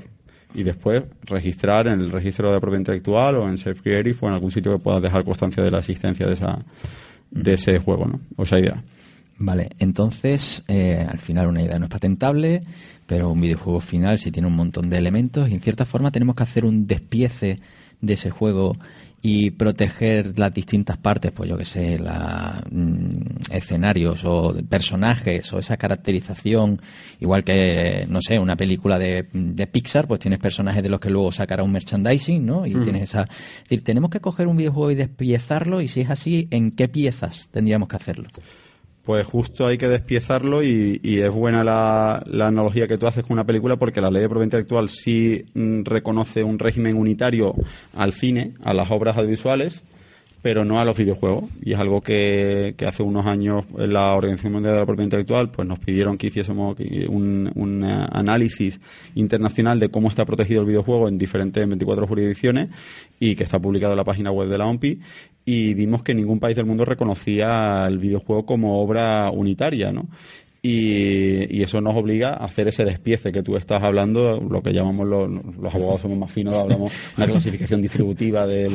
y 0.53 0.63
después 0.63 1.03
registrar 1.23 1.87
en 1.87 1.99
el 1.99 2.11
registro 2.11 2.51
de 2.51 2.59
propiedad 2.59 2.79
intelectual 2.79 3.35
o 3.35 3.49
en 3.49 3.57
Self 3.57 3.81
Creative 3.81 4.17
o 4.21 4.27
en 4.27 4.33
algún 4.33 4.51
sitio 4.51 4.73
que 4.73 4.83
puedas 4.83 5.01
dejar 5.01 5.23
constancia 5.23 5.63
de 5.63 5.71
la 5.71 5.79
existencia 5.79 6.25
de 6.25 6.33
esa 6.33 6.59
de 7.31 7.53
ese 7.53 7.77
juego, 7.77 8.05
¿no? 8.05 8.19
O 8.35 8.43
esa 8.43 8.59
idea. 8.59 8.83
Vale, 9.37 9.69
entonces 9.77 10.63
eh, 10.67 11.05
al 11.07 11.19
final 11.19 11.47
una 11.47 11.61
idea 11.61 11.79
no 11.79 11.85
es 11.85 11.91
patentable, 11.91 12.61
pero 13.05 13.29
un 13.29 13.39
videojuego 13.39 13.79
final 13.79 14.17
sí 14.17 14.31
tiene 14.31 14.47
un 14.47 14.55
montón 14.55 14.89
de 14.89 14.97
elementos 14.97 15.49
y 15.49 15.53
en 15.53 15.61
cierta 15.61 15.85
forma 15.85 16.11
tenemos 16.11 16.35
que 16.35 16.43
hacer 16.43 16.65
un 16.65 16.87
despiece 16.87 17.57
de 18.01 18.13
ese 18.13 18.29
juego 18.29 18.73
y 19.21 19.51
proteger 19.51 20.39
las 20.39 20.53
distintas 20.53 20.97
partes, 20.97 21.31
pues 21.33 21.49
yo 21.49 21.57
que 21.57 21.65
sé, 21.65 21.99
la, 21.99 22.63
mm, 22.71 23.51
escenarios 23.51 24.23
o 24.23 24.53
personajes 24.67 25.51
o 25.51 25.59
esa 25.59 25.75
caracterización, 25.75 26.79
igual 27.19 27.43
que, 27.43 28.05
no 28.07 28.21
sé, 28.21 28.39
una 28.39 28.55
película 28.55 28.97
de, 28.97 29.27
de, 29.33 29.67
Pixar, 29.67 30.07
pues 30.07 30.21
tienes 30.21 30.39
personajes 30.39 30.81
de 30.81 30.89
los 30.89 30.99
que 30.99 31.09
luego 31.09 31.31
sacará 31.31 31.63
un 31.63 31.71
merchandising, 31.71 32.45
¿no? 32.45 32.65
Y 32.65 32.73
tienes 32.75 33.03
esa... 33.03 33.23
Es 33.23 33.63
decir, 33.63 33.83
tenemos 33.83 34.09
que 34.09 34.21
coger 34.21 34.47
un 34.47 34.55
videojuego 34.55 34.91
y 34.91 34.95
despiezarlo 34.95 35.81
y 35.81 35.87
si 35.89 36.01
es 36.01 36.09
así, 36.09 36.47
¿en 36.51 36.71
qué 36.71 36.87
piezas 36.87 37.49
tendríamos 37.49 37.89
que 37.89 37.97
hacerlo? 37.97 38.29
Pues 39.09 39.25
justo 39.25 39.65
hay 39.65 39.79
que 39.79 39.87
despiezarlo 39.87 40.61
y, 40.61 40.99
es 41.03 41.31
buena 41.31 41.63
la, 41.63 42.17
analogía 42.45 42.87
que 42.87 42.99
tú 42.99 43.07
haces 43.07 43.23
con 43.23 43.33
una 43.33 43.43
película 43.43 43.75
porque 43.75 44.01
la 44.01 44.11
ley 44.11 44.21
de 44.21 44.29
propiedad 44.29 44.45
intelectual 44.45 44.87
sí 44.87 45.45
mm, 45.55 45.81
reconoce 45.83 46.43
un 46.43 46.59
régimen 46.59 46.95
unitario 46.95 47.55
al 47.95 48.13
cine, 48.13 48.51
a 48.63 48.71
las 48.71 48.91
obras 48.91 49.17
audiovisuales, 49.17 49.81
pero 50.41 50.63
no 50.63 50.79
a 50.79 50.85
los 50.85 50.97
videojuegos. 50.97 51.45
Y 51.61 51.73
es 51.73 51.79
algo 51.79 52.01
que, 52.01 52.75
hace 52.85 53.03
unos 53.03 53.25
años 53.25 53.65
la 53.77 54.15
Organización 54.15 54.53
Mundial 54.53 54.73
de 54.75 54.79
la 54.79 54.85
Propiedad 54.85 55.05
Intelectual 55.05 55.49
pues 55.49 55.67
nos 55.67 55.79
pidieron 55.79 56.17
que 56.17 56.27
hiciésemos 56.27 56.77
un, 57.07 57.51
un, 57.55 57.83
análisis 57.83 58.79
internacional 59.15 59.79
de 59.79 59.89
cómo 59.89 60.07
está 60.07 60.25
protegido 60.25 60.61
el 60.61 60.67
videojuego 60.67 61.07
en 61.07 61.17
diferentes 61.17 61.67
24 61.67 62.07
jurisdicciones 62.07 62.69
y 63.19 63.35
que 63.35 63.43
está 63.43 63.59
publicado 63.59 63.93
en 63.93 63.97
la 63.97 64.05
página 64.05 64.31
web 64.31 64.49
de 64.49 64.57
la 64.57 64.65
OMPI 64.65 64.99
y 65.45 65.73
vimos 65.73 66.03
que 66.03 66.13
ningún 66.13 66.39
país 66.39 66.55
del 66.55 66.65
mundo 66.65 66.85
reconocía 66.85 67.87
el 67.87 67.97
videojuego 67.97 68.45
como 68.45 68.81
obra 68.81 69.31
unitaria, 69.31 69.91
¿no? 69.91 70.07
Y, 70.61 71.61
eso 71.63 71.79
nos 71.81 71.95
obliga 71.95 72.29
a 72.31 72.45
hacer 72.45 72.67
ese 72.67 72.83
despiece 72.83 73.31
que 73.31 73.43
tú 73.43 73.55
estás 73.55 73.81
hablando, 73.83 74.39
lo 74.39 74.61
que 74.61 74.73
llamamos 74.73 75.07
los, 75.07 75.29
los 75.29 75.73
abogados 75.73 76.01
somos 76.01 76.17
más 76.17 76.31
finos, 76.31 76.53
hablamos 76.55 76.91
una 77.17 77.27
clasificación 77.27 77.81
distributiva 77.81 78.45
de 78.45 78.69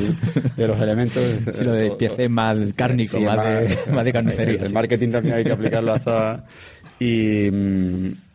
los 0.57 0.81
elementos. 0.81 1.23
Sí, 1.53 1.63
lo 1.63 1.73
de 1.73 1.89
despiece 1.89 2.29
más 2.29 2.57
cárnico, 2.75 3.19
más, 3.19 3.37
de, 3.37 3.77
más 3.91 4.05
de 4.05 4.13
carnicería. 4.13 4.63
El, 4.63 4.73
marketing 4.73 5.09
también 5.09 5.35
hay 5.35 5.43
que 5.43 5.51
aplicarlo 5.51 5.93
hasta... 5.93 6.45
Y, 6.99 7.49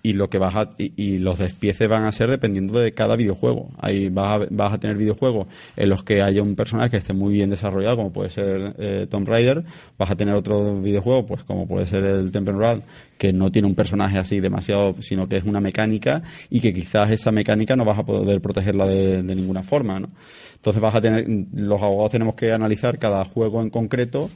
y 0.02 0.14
lo 0.14 0.30
que 0.30 0.38
vas 0.38 0.54
a, 0.56 0.70
y, 0.78 1.18
los 1.18 1.38
despieces 1.38 1.88
van 1.88 2.04
a 2.04 2.12
ser 2.12 2.30
dependiendo 2.30 2.78
de 2.78 2.92
cada 2.92 3.16
videojuego. 3.16 3.70
Ahí 3.78 4.08
vas 4.08 4.42
a, 4.42 4.46
vas 4.50 4.72
a 4.72 4.78
tener 4.78 4.96
videojuegos 4.96 5.46
en 5.76 5.88
los 5.88 6.04
que 6.04 6.22
haya 6.22 6.42
un 6.42 6.56
personaje 6.56 6.90
que 6.90 6.96
esté 6.98 7.12
muy 7.12 7.34
bien 7.34 7.50
desarrollado, 7.50 7.96
como 7.96 8.12
puede 8.12 8.30
ser 8.30 8.74
eh, 8.78 9.06
Tomb 9.10 9.28
Raider. 9.28 9.64
Vas 9.98 10.10
a 10.10 10.16
tener 10.16 10.34
otro 10.34 10.80
videojuego, 10.80 11.26
pues 11.26 11.44
como 11.44 11.66
puede 11.66 11.86
ser 11.86 12.04
el 12.04 12.32
Temple 12.32 12.54
Run, 12.54 12.82
que 13.18 13.32
no 13.32 13.52
tiene 13.52 13.68
un 13.68 13.74
personaje 13.74 14.18
así 14.18 14.40
demasiado, 14.40 14.94
sino 15.00 15.28
que 15.28 15.36
es 15.36 15.44
una 15.44 15.60
mecánica 15.60 16.22
y 16.48 16.60
que 16.60 16.72
quizás 16.72 17.10
esa 17.10 17.30
mecánica 17.32 17.76
no 17.76 17.84
vas 17.84 17.98
a 17.98 18.04
poder 18.04 18.40
protegerla 18.40 18.86
de, 18.86 19.22
de 19.22 19.34
ninguna 19.34 19.62
forma, 19.62 20.00
¿no? 20.00 20.08
Entonces 20.54 20.82
vas 20.82 20.94
a 20.94 21.00
tener, 21.00 21.26
los 21.54 21.80
abogados 21.80 22.12
tenemos 22.12 22.34
que 22.34 22.52
analizar 22.52 22.98
cada 22.98 23.24
juego 23.24 23.62
en 23.62 23.70
concreto 23.70 24.28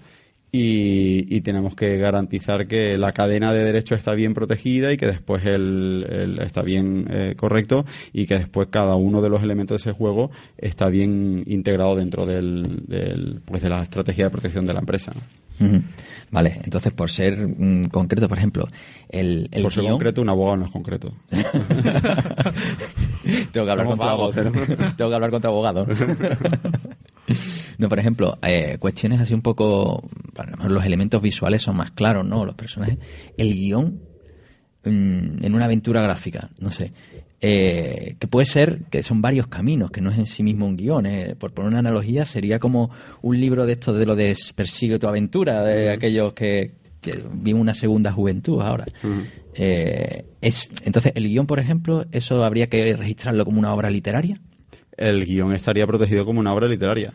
y, 0.56 1.40
tenemos 1.40 1.74
que 1.74 1.98
garantizar 1.98 2.68
que 2.68 2.96
la 2.96 3.10
cadena 3.10 3.52
de 3.52 3.64
derecho 3.64 3.96
está 3.96 4.14
bien 4.14 4.34
protegida 4.34 4.92
y 4.92 4.96
que 4.96 5.06
después 5.06 5.44
el, 5.44 6.38
está 6.40 6.62
bien 6.62 7.08
eh, 7.10 7.34
correcto 7.36 7.84
y 8.12 8.26
que 8.26 8.38
después 8.38 8.68
cada 8.70 8.94
uno 8.94 9.20
de 9.20 9.30
los 9.30 9.42
elementos 9.42 9.82
de 9.82 9.90
ese 9.90 9.98
juego 9.98 10.30
está 10.56 10.88
bien 10.90 11.42
integrado 11.46 11.96
dentro 11.96 12.24
del, 12.24 13.40
pues 13.44 13.62
de 13.62 13.68
la 13.68 13.82
estrategia 13.82 14.26
de 14.26 14.30
protección 14.30 14.64
de 14.64 14.74
la 14.74 14.78
empresa. 14.78 15.12
Vale, 16.30 16.60
entonces 16.62 16.92
por 16.92 17.10
ser 17.10 17.48
mm, 17.48 17.88
concreto, 17.90 18.28
por 18.28 18.38
ejemplo, 18.38 18.68
el, 19.08 19.50
Por 19.60 19.72
ser 19.72 19.84
concreto, 19.84 20.22
un 20.22 20.28
abogado 20.28 20.58
no 20.58 20.66
es 20.66 20.70
concreto. 20.70 21.12
tengo 23.52 23.66
que 23.66 23.72
hablar 23.72 23.86
con 23.86 24.00
abogado. 24.00 24.30
tengo 24.96 25.10
que 25.10 25.14
hablar 25.14 25.30
con 25.30 25.42
tu 25.42 25.48
abogado. 25.48 25.84
No, 27.78 27.88
por 27.88 27.98
ejemplo, 27.98 28.38
eh, 28.42 28.78
cuestiones 28.78 29.20
así 29.20 29.34
un 29.34 29.42
poco, 29.42 30.08
los 30.66 30.84
elementos 30.84 31.20
visuales 31.20 31.62
son 31.62 31.76
más 31.76 31.90
claros, 31.92 32.28
¿no? 32.28 32.44
Los 32.44 32.54
personajes. 32.54 32.98
El 33.36 33.54
guion 33.54 34.00
mm, 34.84 35.44
en 35.44 35.54
una 35.54 35.64
aventura 35.66 36.02
gráfica, 36.02 36.50
no 36.58 36.70
sé. 36.70 36.90
Eh, 37.40 38.16
que 38.18 38.26
puede 38.26 38.46
ser 38.46 38.84
que 38.90 39.02
son 39.02 39.20
varios 39.20 39.48
caminos, 39.48 39.90
que 39.90 40.00
no 40.00 40.10
es 40.10 40.18
en 40.18 40.26
sí 40.26 40.42
mismo 40.42 40.66
un 40.66 40.76
guion. 40.76 41.06
Eh. 41.06 41.36
Por 41.38 41.52
poner 41.52 41.70
una 41.70 41.80
analogía, 41.80 42.24
sería 42.24 42.58
como 42.58 42.90
un 43.22 43.40
libro 43.40 43.66
de 43.66 43.72
esto 43.72 43.92
de 43.92 44.06
lo 44.06 44.14
de 44.14 44.34
Persigue 44.54 44.98
tu 44.98 45.08
aventura, 45.08 45.62
de 45.62 45.90
aquellos 45.90 46.32
que, 46.32 46.72
que 47.00 47.22
viven 47.32 47.60
una 47.60 47.74
segunda 47.74 48.12
juventud 48.12 48.60
ahora. 48.62 48.86
es, 49.54 50.70
entonces, 50.84 51.12
el 51.14 51.28
guion, 51.28 51.46
por 51.46 51.58
ejemplo, 51.58 52.06
¿eso 52.12 52.44
habría 52.44 52.68
que 52.68 52.94
registrarlo 52.94 53.44
como 53.44 53.58
una 53.58 53.74
obra 53.74 53.90
literaria? 53.90 54.40
El 54.96 55.24
guion 55.24 55.52
estaría 55.52 55.86
protegido 55.86 56.24
como 56.24 56.40
una 56.40 56.54
obra 56.54 56.68
literaria. 56.68 57.12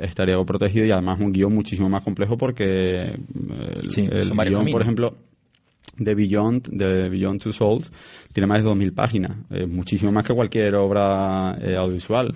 Estaría 0.00 0.42
protegido 0.44 0.86
y 0.86 0.90
además 0.90 1.18
un 1.20 1.32
guion 1.32 1.54
muchísimo 1.54 1.88
más 1.88 2.02
complejo 2.02 2.36
porque 2.38 3.18
el, 3.80 4.30
guion, 4.30 4.66
por 4.70 4.82
ejemplo, 4.82 5.16
de 5.96 6.14
Beyond, 6.14 6.68
de 6.68 7.08
Beyond 7.08 7.42
Two 7.42 7.52
Souls, 7.52 7.90
tiene 8.32 8.46
más 8.46 8.62
de 8.62 8.70
2.000 8.70 8.94
páginas, 8.94 9.32
muchísimo 9.68 10.12
más 10.12 10.24
que 10.24 10.34
cualquier 10.34 10.76
obra 10.76 11.58
eh, 11.60 11.76
audiovisual 11.76 12.32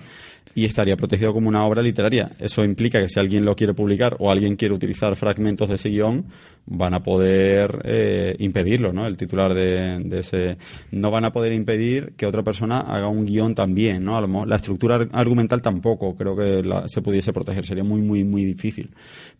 y 0.55 0.65
estaría 0.65 0.95
protegido 0.95 1.33
como 1.33 1.49
una 1.49 1.65
obra 1.65 1.81
literaria. 1.81 2.31
Eso 2.39 2.63
implica 2.63 3.01
que 3.01 3.09
si 3.09 3.19
alguien 3.19 3.45
lo 3.45 3.55
quiere 3.55 3.73
publicar 3.73 4.15
o 4.19 4.29
alguien 4.29 4.55
quiere 4.55 4.73
utilizar 4.73 5.15
fragmentos 5.15 5.69
de 5.69 5.75
ese 5.75 5.89
guion, 5.89 6.25
van 6.65 6.93
a 6.93 7.01
poder 7.01 7.81
eh, 7.83 8.35
impedirlo, 8.39 8.93
¿no? 8.93 9.05
El 9.05 9.17
titular 9.17 9.53
de, 9.53 10.19
ese... 10.19 10.57
No 10.91 11.11
van 11.11 11.25
a 11.25 11.31
poder 11.31 11.53
impedir 11.53 12.13
que 12.15 12.25
otra 12.25 12.43
persona 12.43 12.79
haga 12.79 13.07
un 13.07 13.25
guion 13.25 13.55
también, 13.55 14.03
¿no? 14.03 14.17
A 14.17 14.21
lo 14.21 14.45
la 14.45 14.55
estructura 14.55 15.07
argumental 15.11 15.61
tampoco 15.61 16.15
creo 16.15 16.35
que 16.35 16.63
se 16.87 17.01
pudiese 17.01 17.33
proteger. 17.33 17.65
Sería 17.65 17.83
muy, 17.83 18.01
muy, 18.01 18.23
muy 18.23 18.45
difícil. 18.45 18.89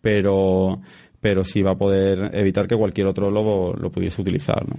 Pero 0.00 0.80
pero 1.20 1.42
sí 1.42 1.62
va 1.62 1.70
a 1.70 1.78
poder 1.78 2.32
evitar 2.34 2.68
que 2.68 2.76
cualquier 2.76 3.06
otro 3.06 3.30
lobo 3.30 3.72
lo 3.72 3.90
pudiese 3.90 4.20
utilizar, 4.20 4.62
¿no? 4.68 4.76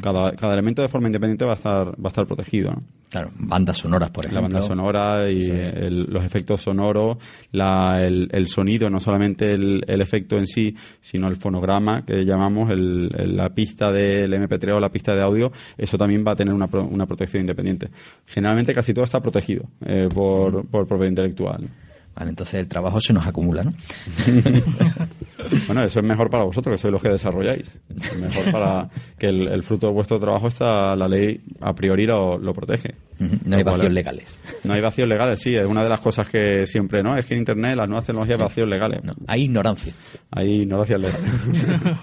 cada, 0.00 0.32
cada 0.32 0.54
elemento 0.54 0.80
de 0.80 0.88
forma 0.88 1.08
independiente 1.08 1.44
va 1.44 1.52
a 1.52 1.56
estar, 1.56 1.88
va 1.88 2.06
a 2.06 2.08
estar 2.08 2.26
protegido, 2.26 2.70
¿no? 2.70 2.82
Claro, 3.14 3.30
bandas 3.38 3.78
sonoras, 3.78 4.10
por 4.10 4.24
ejemplo. 4.24 4.40
La 4.40 4.48
banda 4.48 4.66
sonora 4.66 5.30
y 5.30 5.46
los 5.88 6.24
efectos 6.24 6.62
sonoros, 6.62 7.16
la, 7.52 8.02
el, 8.02 8.48
sonido, 8.48 8.90
no 8.90 8.98
solamente 8.98 9.52
el, 9.52 9.84
efecto 9.86 10.36
en 10.36 10.48
sí, 10.48 10.74
sino 11.00 11.28
el 11.28 11.36
fonograma 11.36 12.04
que 12.04 12.24
llamamos, 12.24 12.72
el, 12.72 13.36
la 13.36 13.50
pista 13.50 13.92
del 13.92 14.32
MP3 14.32 14.74
o 14.74 14.80
la 14.80 14.90
pista 14.90 15.14
de 15.14 15.22
audio, 15.22 15.52
eso 15.78 15.96
también 15.96 16.24
va 16.26 16.32
a 16.32 16.36
tener 16.36 16.52
una, 16.52 16.66
una 16.66 17.06
protección 17.06 17.42
independiente. 17.42 17.88
Generalmente 18.26 18.74
casi 18.74 18.92
todo 18.92 19.04
está 19.04 19.22
protegido 19.22 19.62
eh, 19.86 20.08
por, 20.12 20.66
por 20.66 20.88
propiedad 20.88 21.10
intelectual. 21.10 21.68
Vale, 22.14 22.30
entonces 22.30 22.54
el 22.54 22.68
trabajo 22.68 23.00
se 23.00 23.12
nos 23.12 23.26
acumula, 23.26 23.64
¿no? 23.64 23.72
bueno, 25.66 25.82
eso 25.82 25.98
es 25.98 26.04
mejor 26.04 26.30
para 26.30 26.44
vosotros, 26.44 26.76
que 26.76 26.80
sois 26.80 26.92
los 26.92 27.02
que 27.02 27.08
desarrolláis. 27.08 27.72
Es 27.96 28.16
mejor 28.16 28.52
para 28.52 28.88
que 29.18 29.28
el, 29.28 29.62
fruto 29.64 29.88
de 29.88 29.92
vuestro 29.94 30.20
trabajo 30.20 30.46
está, 30.46 30.94
la 30.94 31.08
ley 31.08 31.40
a 31.60 31.74
priori 31.74 32.06
lo, 32.06 32.38
protege. 32.54 32.94
No 33.18 33.56
hay 33.56 33.64
vacíos 33.64 33.92
legales. 33.92 34.38
No 34.62 34.74
hay 34.74 34.80
vacíos 34.80 35.08
legales, 35.08 35.40
sí, 35.40 35.56
es 35.56 35.66
una 35.66 35.82
de 35.82 35.88
las 35.88 36.00
cosas 36.00 36.28
que 36.28 36.66
siempre, 36.68 37.02
¿no? 37.02 37.16
Es 37.16 37.26
que 37.26 37.34
en 37.34 37.40
Internet 37.40 37.76
las 37.76 37.88
nuevas 37.88 38.06
tecnologías 38.06 38.38
vacíos 38.38 38.68
legales. 38.68 39.02
No, 39.02 39.12
hay 39.26 39.42
ignorancia. 39.42 39.92
Hay 40.30 40.62
ignorancia 40.62 40.98
legal. 40.98 41.20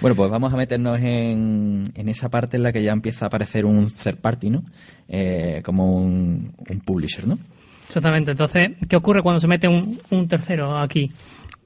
Bueno, 0.00 0.16
pues 0.16 0.32
vamos 0.32 0.52
a 0.52 0.56
meternos 0.56 0.98
en, 0.98 1.84
en, 1.94 2.08
esa 2.08 2.28
parte 2.28 2.56
en 2.56 2.64
la 2.64 2.72
que 2.72 2.82
ya 2.82 2.90
empieza 2.90 3.26
a 3.26 3.28
aparecer 3.28 3.64
un 3.64 3.88
third 3.88 4.16
party, 4.16 4.50
¿no? 4.50 4.64
Eh, 5.06 5.62
como 5.64 5.94
un, 5.94 6.52
un 6.68 6.80
publisher, 6.80 7.24
¿no? 7.24 7.38
Exactamente. 7.92 8.30
Entonces, 8.30 8.70
¿qué 8.88 8.96
ocurre 8.96 9.20
cuando 9.20 9.38
se 9.38 9.46
mete 9.46 9.68
un, 9.68 10.26
tercero 10.26 10.78
aquí? 10.78 11.12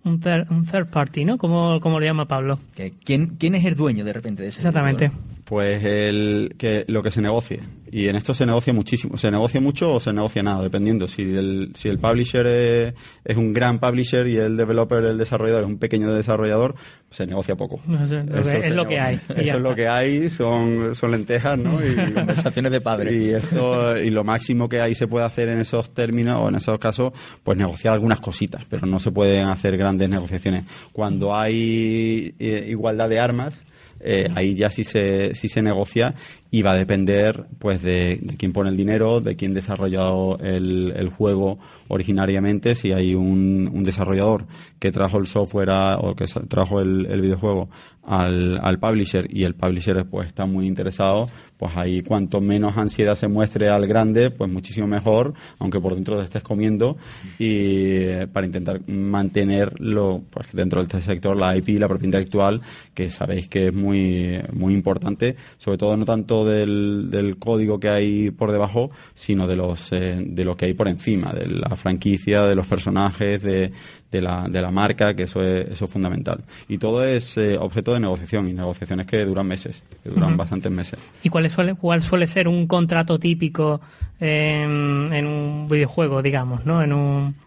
un, 0.02 0.18
third, 0.18 0.50
un 0.50 0.66
third 0.66 0.88
party, 0.88 1.24
¿no? 1.24 1.38
Como, 1.38 1.80
como 1.80 2.00
lo 2.00 2.04
llama 2.04 2.26
Pablo. 2.26 2.58
¿Quién, 3.04 3.36
¿Quién 3.38 3.54
es 3.54 3.64
el 3.64 3.76
dueño 3.76 4.04
de 4.04 4.12
repente 4.12 4.42
de 4.42 4.48
ese 4.48 4.58
Exactamente. 4.58 5.12
Pues 5.44 5.84
el, 5.84 6.56
que 6.58 6.84
lo 6.88 7.04
que 7.04 7.12
se 7.12 7.20
negocie. 7.20 7.60
Y 7.90 8.08
en 8.08 8.16
esto 8.16 8.34
se 8.34 8.44
negocia 8.46 8.72
muchísimo. 8.72 9.16
Se 9.16 9.30
negocia 9.30 9.60
mucho 9.60 9.92
o 9.94 10.00
se 10.00 10.12
negocia 10.12 10.42
nada, 10.42 10.62
dependiendo. 10.62 11.06
Si 11.08 11.22
el, 11.22 11.70
si 11.74 11.88
el 11.88 11.98
publisher 11.98 12.46
es, 12.46 12.94
es 13.24 13.36
un 13.36 13.52
gran 13.52 13.78
publisher 13.78 14.26
y 14.26 14.36
el 14.38 14.56
developer, 14.56 15.04
el 15.04 15.18
desarrollador, 15.18 15.64
es 15.64 15.68
un 15.70 15.78
pequeño 15.78 16.12
desarrollador, 16.12 16.74
se 17.10 17.26
negocia 17.26 17.54
poco. 17.54 17.80
Eso 18.02 18.18
es 18.18 18.26
lo 18.26 18.42
que- 18.42 18.58
es 18.66 18.74
lo 18.74 18.84
que 18.86 18.98
hay. 19.00 19.20
Eso 19.36 19.56
es 19.56 19.62
lo 19.62 19.74
que 19.74 19.88
hay, 19.88 20.30
son, 20.30 20.94
son 20.94 21.10
lentejas, 21.12 21.58
¿no? 21.58 21.78
Y, 21.84 21.94
Conversaciones 22.14 22.72
de 22.72 22.80
padres. 22.80 23.12
y 23.14 23.30
esto 23.30 23.96
y 23.98 24.10
lo 24.10 24.24
máximo 24.24 24.68
que 24.68 24.80
ahí 24.80 24.94
se 24.94 25.06
puede 25.06 25.24
hacer 25.26 25.48
en 25.48 25.60
esos 25.60 25.94
términos 25.94 26.40
o 26.42 26.48
en 26.48 26.56
esos 26.56 26.78
casos 26.78 27.12
pues 27.44 27.56
negociar 27.56 27.94
algunas 27.94 28.20
cositas 28.20 28.64
pero 28.68 28.86
no 28.86 28.98
se 28.98 29.12
pueden 29.12 29.46
hacer 29.46 29.76
grandes 29.76 30.08
negociaciones 30.08 30.64
cuando 30.92 31.34
hay 31.34 32.34
eh, 32.38 32.66
igualdad 32.68 33.08
de 33.08 33.20
armas 33.20 33.54
eh, 34.00 34.28
ahí 34.34 34.54
ya 34.54 34.70
sí 34.70 34.84
se, 34.84 35.34
sí 35.34 35.48
se 35.48 35.62
negocia 35.62 36.14
y 36.56 36.62
va 36.62 36.72
a 36.72 36.76
depender 36.76 37.44
pues 37.58 37.82
de, 37.82 38.18
quién 38.38 38.54
pone 38.54 38.70
el 38.70 38.78
dinero, 38.78 39.20
de 39.20 39.36
quién 39.36 39.52
desarrollado 39.52 40.38
el, 40.38 40.94
el 40.96 41.10
juego 41.10 41.58
originariamente, 41.88 42.74
si 42.74 42.92
hay 42.92 43.14
un, 43.14 43.70
un 43.72 43.84
desarrollador 43.84 44.46
que 44.78 44.92
trajo 44.92 45.18
el 45.18 45.26
software 45.26 45.70
o 45.98 46.14
que 46.14 46.26
trajo 46.48 46.80
el, 46.80 47.20
videojuego 47.20 47.68
al, 48.04 48.58
al 48.62 48.78
publisher 48.78 49.26
y 49.30 49.44
el 49.44 49.54
publisher 49.54 50.04
pues 50.06 50.28
está 50.28 50.46
muy 50.46 50.66
interesado, 50.66 51.28
pues 51.56 51.76
ahí 51.76 52.02
cuanto 52.02 52.40
menos 52.40 52.76
ansiedad 52.76 53.16
se 53.16 53.28
muestre 53.28 53.68
al 53.68 53.86
grande, 53.86 54.30
pues 54.30 54.50
muchísimo 54.50 54.86
mejor, 54.86 55.34
aunque 55.58 55.80
por 55.80 55.94
dentro 55.94 56.18
te 56.18 56.24
estés 56.24 56.42
comiendo. 56.42 56.96
Y 57.38 57.46
eh, 57.48 58.26
para 58.30 58.46
intentar 58.46 58.86
mantenerlo 58.88 60.22
pues 60.30 60.52
dentro 60.52 60.84
del 60.84 61.02
sector 61.02 61.36
la 61.36 61.56
IP, 61.56 61.80
la 61.80 61.88
propiedad 61.88 62.08
intelectual, 62.08 62.60
que 62.94 63.10
sabéis 63.10 63.48
que 63.48 63.68
es 63.68 63.74
muy 63.74 64.40
muy 64.52 64.74
importante, 64.74 65.36
sobre 65.58 65.78
todo 65.78 65.96
no 65.96 66.04
tanto 66.04 66.44
del, 66.44 67.08
del 67.10 67.38
código 67.38 67.80
que 67.80 67.88
hay 67.88 68.30
por 68.30 68.52
debajo, 68.52 68.90
sino 69.14 69.46
de 69.46 69.56
los 69.56 69.92
eh, 69.92 70.22
de 70.24 70.44
lo 70.44 70.56
que 70.56 70.66
hay 70.66 70.74
por 70.74 70.88
encima, 70.88 71.32
de 71.32 71.46
la 71.46 71.75
franquicia, 71.76 72.42
de 72.42 72.54
los 72.54 72.66
personajes, 72.66 73.42
de, 73.42 73.72
de 74.10 74.20
la, 74.20 74.48
de 74.48 74.60
la 74.62 74.70
marca, 74.70 75.14
que 75.14 75.24
eso 75.24 75.42
es, 75.42 75.68
eso 75.70 75.84
es 75.84 75.90
fundamental. 75.90 76.44
Y 76.68 76.78
todo 76.78 77.04
es 77.04 77.36
eh, 77.36 77.56
objeto 77.58 77.94
de 77.94 78.00
negociación 78.00 78.48
y 78.48 78.52
negociaciones 78.52 79.06
que 79.06 79.24
duran 79.24 79.46
meses, 79.46 79.82
que 80.02 80.10
duran 80.10 80.36
bastantes 80.36 80.72
meses. 80.72 80.98
¿Y 81.22 81.28
cuál 81.28 81.48
suele, 81.50 81.74
cuál 81.74 82.02
suele 82.02 82.26
ser 82.26 82.48
un 82.48 82.66
contrato 82.66 83.18
típico 83.18 83.80
en, 84.20 85.12
en 85.12 85.26
un 85.26 85.68
videojuego, 85.68 86.22
digamos, 86.22 86.64
¿no? 86.66 86.82
En 86.82 86.92
un... 86.92 87.45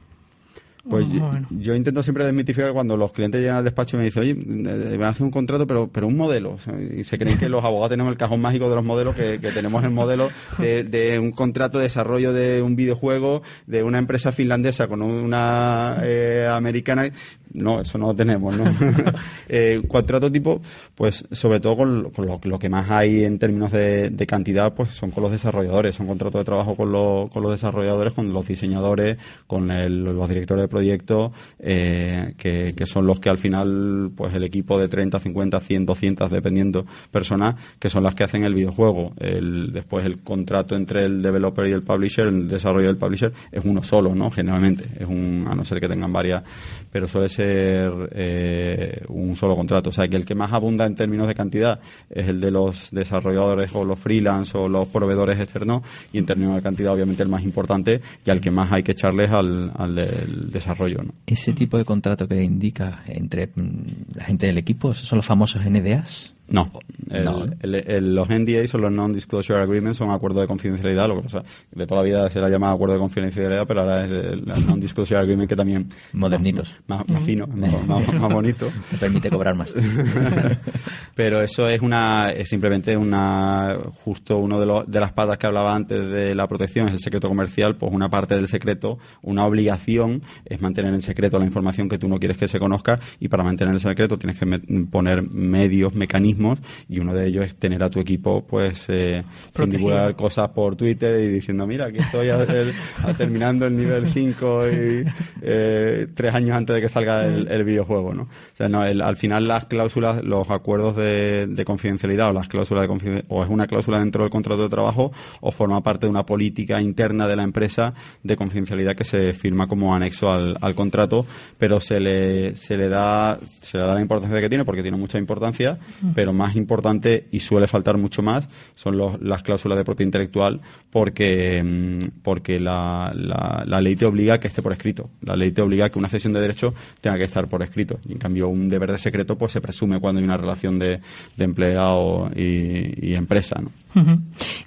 Pues 0.89 1.06
yo, 1.08 1.19
Bueno. 1.28 1.47
yo 1.52 1.75
intento 1.75 2.02
siempre 2.04 2.25
desmitificar 2.25 2.73
cuando 2.73 2.97
los 2.97 3.12
clientes 3.12 3.39
llegan 3.41 3.58
al 3.58 3.63
despacho 3.63 3.95
y 3.95 3.99
me 3.99 4.06
dicen, 4.06 4.23
oye, 4.23 4.32
eh, 4.32 4.97
me 4.97 5.06
hace 5.06 5.23
un 5.23 5.32
contrato, 5.32 5.67
pero, 5.67 5.88
pero 5.91 6.08
un 6.08 6.17
modelo. 6.17 6.58
Y 6.97 7.04
se 7.04 7.17
creen 7.17 7.38
que 7.38 7.47
los 7.49 7.63
abogados 7.65 7.89
tenemos 7.91 8.12
el 8.12 8.17
cajón 8.17 8.41
mágico 8.41 8.69
de 8.69 8.75
los 8.75 8.86
modelos, 8.86 9.15
que, 9.15 9.39
que 9.39 9.52
tenemos 9.52 9.84
el 9.84 9.91
modelo 9.91 10.30
de, 10.58 10.84
de 10.84 11.19
un 11.19 11.32
contrato 11.32 11.78
de 11.78 11.84
desarrollo 11.86 12.34
de 12.34 12.62
un 12.62 12.75
videojuego 12.75 13.41
de 13.67 13.84
una 13.84 13.99
empresa 13.99 14.32
finlandesa 14.32 14.88
con 14.88 15.02
una 15.02 15.97
eh, 16.02 16.47
americana. 16.49 17.10
No, 17.54 17.82
eso 17.82 17.98
no 17.98 18.08
lo 18.08 18.14
tenemos, 18.16 18.56
¿no? 18.56 18.66
eh, 19.50 19.82
contrato 19.88 20.32
tipo, 20.32 20.62
pues 20.96 21.26
sobre 21.32 21.60
todo 21.60 21.78
con, 21.78 22.04
lo- 22.04 22.12
con 22.12 22.26
lo, 22.28 22.40
lo 22.44 22.60
que 22.60 22.70
más 22.70 22.90
hay 22.92 23.24
en 23.24 23.40
términos 23.40 23.72
de, 23.72 24.10
de 24.12 24.28
cantidad, 24.28 24.74
pues 24.74 24.90
son 24.90 25.12
con 25.12 25.24
los 25.24 25.32
desarrolladores, 25.32 25.96
son 25.96 26.08
contratos 26.08 26.42
de 26.42 26.46
trabajo 26.46 26.76
con, 26.76 26.92
los 26.92 27.30
con 27.32 27.42
los 27.42 27.52
desarrolladores, 27.52 28.14
con 28.14 28.32
los 28.34 28.48
diseñadores, 28.48 29.18
con 29.48 29.72
el- 29.72 30.04
los 30.04 30.30
directores 30.30 30.64
de 30.64 30.68
proyecto, 30.68 31.32
eh, 31.60 32.34
que, 32.38 32.74
que 32.76 32.86
son 32.86 33.08
los 33.08 33.20
que 33.20 33.30
al 33.30 33.38
final, 33.38 34.12
pues 34.16 34.34
el 34.34 34.44
equipo 34.44 34.80
de 34.80 34.88
30, 34.88 35.20
50, 35.20 35.60
100, 35.60 35.86
200, 35.86 36.32
dependiendo 36.32 36.86
personas, 37.12 37.56
que 37.80 37.90
son 37.90 38.04
las 38.04 38.14
que 38.16 38.24
hacen 38.26 38.44
el 38.44 38.54
videojuego. 38.54 39.14
El, 39.18 39.72
después 39.72 40.06
el 40.06 40.20
contrato 40.20 40.76
entre 40.76 41.06
el 41.06 41.22
developer 41.22 41.66
y 41.68 41.72
el 41.72 41.82
publisher, 41.82 42.28
el 42.28 42.48
desarrollo 42.48 42.88
del 42.88 42.98
publisher, 42.98 43.32
es 43.52 43.64
uno 43.66 43.82
solo, 43.84 44.14
¿no? 44.14 44.30
Generalmente, 44.30 44.86
es 45.00 45.08
un, 45.08 45.48
a 45.50 45.56
no 45.56 45.66
ser 45.66 45.80
que 45.80 45.88
tengan 45.88 46.14
varias, 46.14 46.44
pero 46.92 47.08
suele 47.08 47.30
ser 47.30 47.38
eh, 47.45 49.02
un 49.10 49.36
solo 49.36 49.56
contrato. 49.56 49.89
O 49.89 49.93
sea, 49.93 50.08
que 50.08 50.15
el 50.15 50.25
que 50.25 50.36
más 50.36 50.54
abunda 50.54 50.86
en 50.86 50.95
términos 50.95 51.28
de 51.28 51.36
cantidad 51.36 51.80
es 52.10 52.28
el 52.28 52.41
de 52.41 52.52
los 52.52 52.89
desarrolladores 52.91 53.73
o 53.73 53.84
los 53.84 53.99
freelance 53.99 54.58
o 54.58 54.67
los 54.67 54.88
proveedores 54.88 55.39
externos 55.39 55.84
y 56.12 56.17
en 56.17 56.25
términos 56.25 56.56
de 56.56 56.62
cantidad 56.62 56.93
obviamente 56.93 57.23
el 57.23 57.30
más 57.30 57.43
importante 57.43 58.02
y 58.25 58.30
al 58.30 58.41
que 58.41 58.52
más 58.52 58.71
hay 58.71 58.84
que 58.84 58.91
echarles 58.93 59.30
al, 59.32 59.71
al 59.75 59.95
del 59.95 60.52
desarrollo. 60.52 61.02
Ese 61.25 61.54
tipo 61.54 61.78
de 61.78 61.86
contrato 61.86 62.28
que 62.28 62.41
indica 62.41 63.04
entre 63.08 63.47
mm, 63.47 64.15
la 64.15 64.23
gente 64.25 64.47
del 64.47 64.58
equipo, 64.58 64.91
¿esos 64.91 65.08
son 65.08 65.17
los 65.17 65.25
famosos 65.25 65.63
NDAs? 65.65 66.34
No, 66.52 66.72
el- 67.10 67.26
No. 67.26 67.46
el- 67.62 67.76
el- 67.76 68.16
los 68.16 68.28
NDA 68.30 68.68
son 68.68 68.82
los 68.82 68.92
Non-Disclosure 68.92 69.60
Agreements, 69.62 69.98
son 69.98 70.10
acuerdos 70.12 70.42
de 70.42 70.48
confidencialidad, 70.48 71.08
lo 71.08 71.18
que 71.18 71.24
pasa 71.24 71.44
de 71.72 71.86
toda 71.88 72.02
la 72.02 72.06
vida 72.06 72.30
se 72.30 72.40
le 72.40 72.46
ha 72.46 72.50
llamado 72.50 72.74
acuerdo 72.74 72.94
de 72.96 73.00
confidencialidad, 73.00 73.66
pero 73.68 73.82
ahora 73.82 74.06
es 74.06 74.12
el, 74.12 74.46
Non-Disclosure 74.46 75.20
Agreement 75.20 75.48
que 75.50 75.56
también... 75.56 75.88
Modernitos. 76.14 76.74
Más, 76.88 77.08
más 77.10 77.24
fino, 77.24 77.46
más, 77.48 77.72
más- 77.88 78.14
más 78.14 78.34
bonito. 78.34 78.68
Te 78.92 78.98
permite 78.98 79.30
cobrar 79.30 79.56
más. 79.56 79.74
Pero 81.16 81.42
eso 81.42 81.68
es 81.68 81.82
una 81.82 82.32
es 82.32 82.48
simplemente 82.50 82.96
una 82.96 83.76
justo 84.04 84.38
uno 84.38 84.60
de, 84.60 84.66
los, 84.66 84.90
de 84.90 85.00
las 85.00 85.12
patas 85.12 85.38
que 85.38 85.48
hablaba 85.48 85.76
antes 85.76 86.10
de 86.10 86.34
la 86.34 86.48
protección 86.48 86.88
es 86.88 86.94
el 86.94 87.00
secreto 87.00 87.28
comercial, 87.28 87.76
pues 87.76 87.92
una 87.94 88.10
parte 88.10 88.36
del 88.36 88.48
secreto, 88.48 88.98
una 89.22 89.46
obligación 89.46 90.22
es 90.46 90.62
mantener 90.62 90.94
en 90.94 91.02
secreto 91.02 91.38
la 91.38 91.46
información 91.46 91.90
que 91.90 91.98
tú 91.98 92.08
no 92.08 92.20
quieres 92.20 92.38
que 92.38 92.48
se 92.48 92.60
conozca 92.60 93.00
y 93.20 93.28
para 93.28 93.44
mantener 93.44 93.74
el 93.74 93.80
secreto 93.80 94.18
tienes 94.18 94.40
que 94.40 94.46
me- 94.46 94.60
poner 94.86 95.22
medios, 95.24 95.94
mecanismos 95.94 96.38
y 96.88 96.99
uno 96.99 97.13
de 97.13 97.28
ellos 97.28 97.45
es 97.45 97.56
tener 97.56 97.84
a 97.84 97.89
tu 97.89 97.99
equipo 97.99 98.45
pues 98.47 98.86
eh, 98.88 99.23
sin 99.52 99.65
divulgar 99.78 100.15
cosas 100.15 100.49
por 100.49 100.75
Twitter 100.75 101.19
y 101.21 101.28
diciendo 101.28 101.67
mira 101.67 101.86
aquí 101.88 101.99
estoy 101.99 102.30
a- 102.30 102.43
el- 102.43 102.73
a- 103.04 103.13
terminando 103.17 103.65
el 103.67 103.75
nivel 103.75 104.08
5 104.08 104.67
y 104.69 105.06
eh, 105.41 106.08
tres 106.13 106.34
años 106.34 106.56
antes 106.56 106.75
de 106.75 106.82
que 106.82 106.89
salga 106.89 107.25
el, 107.25 107.47
el 107.49 107.63
videojuego, 107.63 108.13
¿no? 108.13 108.23
O 108.23 108.28
sea, 108.54 108.69
no, 108.69 108.84
el- 108.86 109.02
al 109.02 109.15
final 109.15 109.47
las 109.47 109.65
cláusulas, 109.65 110.23
los 110.23 110.49
acuerdos 110.49 110.95
de, 110.95 111.47
de 111.47 111.65
confidencialidad 111.65 112.30
o 112.30 112.34
las 112.34 112.47
cláusulas 112.47 112.84
de 112.84 112.88
confidencialidad, 112.88 113.25
o 113.32 113.43
es 113.43 113.49
una 113.49 113.67
cláusula 113.67 113.99
dentro 113.99 114.23
del 114.23 114.32
contrato 114.32 114.63
de 114.63 114.69
trabajo 114.69 115.12
o 115.41 115.52
forma 115.52 115.82
parte 115.82 116.06
de 116.06 116.10
una 116.12 116.25
política 116.25 116.82
interna 116.82 117.28
de 117.28 117.36
la 117.36 117.43
empresa 117.43 117.93
de 118.23 118.36
confidencialidad 118.36 118.95
que 118.95 119.04
se 119.04 119.34
firma 119.34 119.67
como 119.67 119.95
anexo 119.95 120.32
al, 120.32 120.58
al 120.62 120.75
contrato, 120.75 121.25
pero 121.58 121.80
se 121.80 121.99
le, 121.99 122.56
se 122.56 122.78
le 122.78 122.89
da, 122.89 123.39
se 123.47 123.78
le 123.78 123.84
da 123.84 123.95
la 123.95 124.02
importancia 124.02 124.39
que 124.41 124.49
tiene 124.49 124.65
porque 124.65 124.82
tiene 124.82 124.97
mucha 124.97 125.17
importancia, 125.17 125.78
pero 126.15 126.29
más 126.34 126.56
importante 126.56 127.28
y 127.32 127.39
suele 127.39 127.68
faltar 127.68 127.98
mucho 127.98 128.22
más 128.22 128.48
son 128.76 128.98
los- 128.98 129.22
las 129.22 129.44
cláusulas 129.44 129.78
de 129.78 129.84
propiedad 129.84 130.08
intelectual 130.08 130.62
porque, 130.89 131.62
mm, 131.63 132.22
porque 132.24 132.60
la, 132.60 133.12
la, 133.15 133.63
la 133.68 133.82
ley 133.82 133.96
te 133.96 134.06
obliga 134.06 134.36
a 134.36 134.39
que 134.39 134.48
esté 134.48 134.62
por 134.62 134.72
escrito. 134.74 135.10
La 135.22 135.36
ley 135.36 135.52
te 135.52 135.62
obliga 135.62 135.86
a 135.86 135.89
que 135.89 136.00
una 136.00 136.10
cesión 136.10 136.34
de 136.34 136.42
derecho 136.42 136.74
tenga 137.02 137.18
que 137.18 137.24
estar 137.26 137.48
por 137.48 137.62
escrito. 137.63 138.00
Y 138.08 138.13
en 138.13 138.18
cambio, 138.18 138.48
un 138.50 138.70
deber 138.70 138.92
de 138.92 138.98
secreto 138.98 139.38
pues 139.38 139.52
se 139.52 139.62
presume 139.62 140.00
cuando 140.00 140.20
hay 140.20 140.26
una 140.26 140.38
relación 140.38 140.80
de, 140.80 141.00
empleado 141.38 142.30
y, 142.36 143.13
empresa. 143.13 143.62
¿no? 143.62 143.72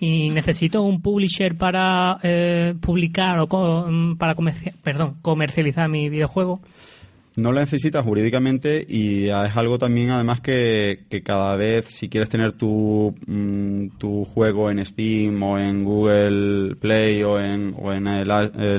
Y 0.00 0.30
necesito 0.30 0.82
un 0.82 1.00
publisher 1.00 1.56
para 1.56 2.18
eh, 2.22 2.74
publicar 2.80 3.38
o 3.40 3.46
co- 3.46 3.86
mm, 3.88 4.16
para 4.16 4.34
comerci- 4.36 4.72
perdón, 4.82 5.16
comercializar 5.22 5.88
mi 5.88 6.08
videojuego. 6.08 6.60
No 7.34 7.50
la 7.50 7.62
necesitas 7.62 8.04
jurídicamente 8.04 8.84
y 8.86 9.28
es 9.28 9.56
algo 9.56 9.78
también 9.78 10.10
además 10.10 10.42
que, 10.42 11.00
que 11.08 11.22
cada 11.22 11.56
vez 11.56 11.86
si 11.86 12.10
quieres 12.10 12.28
tener 12.28 12.52
tu, 12.52 13.14
mm, 13.26 13.96
tu 13.96 14.26
juego 14.26 14.70
en 14.70 14.84
Steam 14.84 15.42
o 15.42 15.58
en 15.58 15.82
Google 15.82 16.76
Play 16.76 17.22
o 17.22 17.40
en, 17.40 17.74
o 17.80 17.90
en 17.90 18.06
el, 18.06 18.30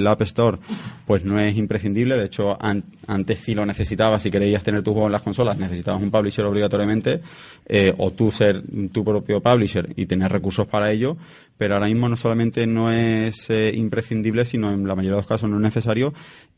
App 0.08 0.22
Store 0.22 0.60
pues 1.08 1.26
no 1.26 1.40
es 1.40 1.58
imprescindible. 1.58 2.16
De 2.16 2.26
hecho 2.26 2.56
an- 2.64 2.84
antes 3.08 3.40
sí 3.40 3.56
lo 3.56 3.66
necesitabas. 3.66 4.22
Si 4.22 4.30
querías 4.30 4.62
tener 4.62 4.84
tu 4.84 4.92
juego 4.94 5.08
en 5.08 5.14
las 5.14 5.24
consolas 5.24 5.58
necesitabas 5.58 6.04
un 6.04 6.12
publisher 6.12 6.46
obligatoriamente 6.46 7.22
eh, 7.66 7.92
o 7.98 8.12
tú 8.12 8.30
ser 8.32 8.62
tu 8.92 9.04
propio 9.04 9.42
publisher 9.42 9.92
y 9.96 10.06
tener 10.06 10.32
recursos 10.32 10.68
para 10.68 10.92
ello. 10.92 11.18
Pero 11.58 11.76
ahora 11.76 11.88
mismo 11.88 12.08
no 12.10 12.18
solamente 12.18 12.68
no 12.68 12.92
es 12.92 13.50
eh, 13.50 13.72
imprescindible, 13.76 14.44
sino 14.46 14.72
en 14.72 14.88
la 14.88 14.96
mayoría 14.96 15.16
de 15.16 15.22
los 15.22 15.28
casos 15.28 15.50
no 15.50 15.56
es 15.58 15.62
necesario 15.62 16.14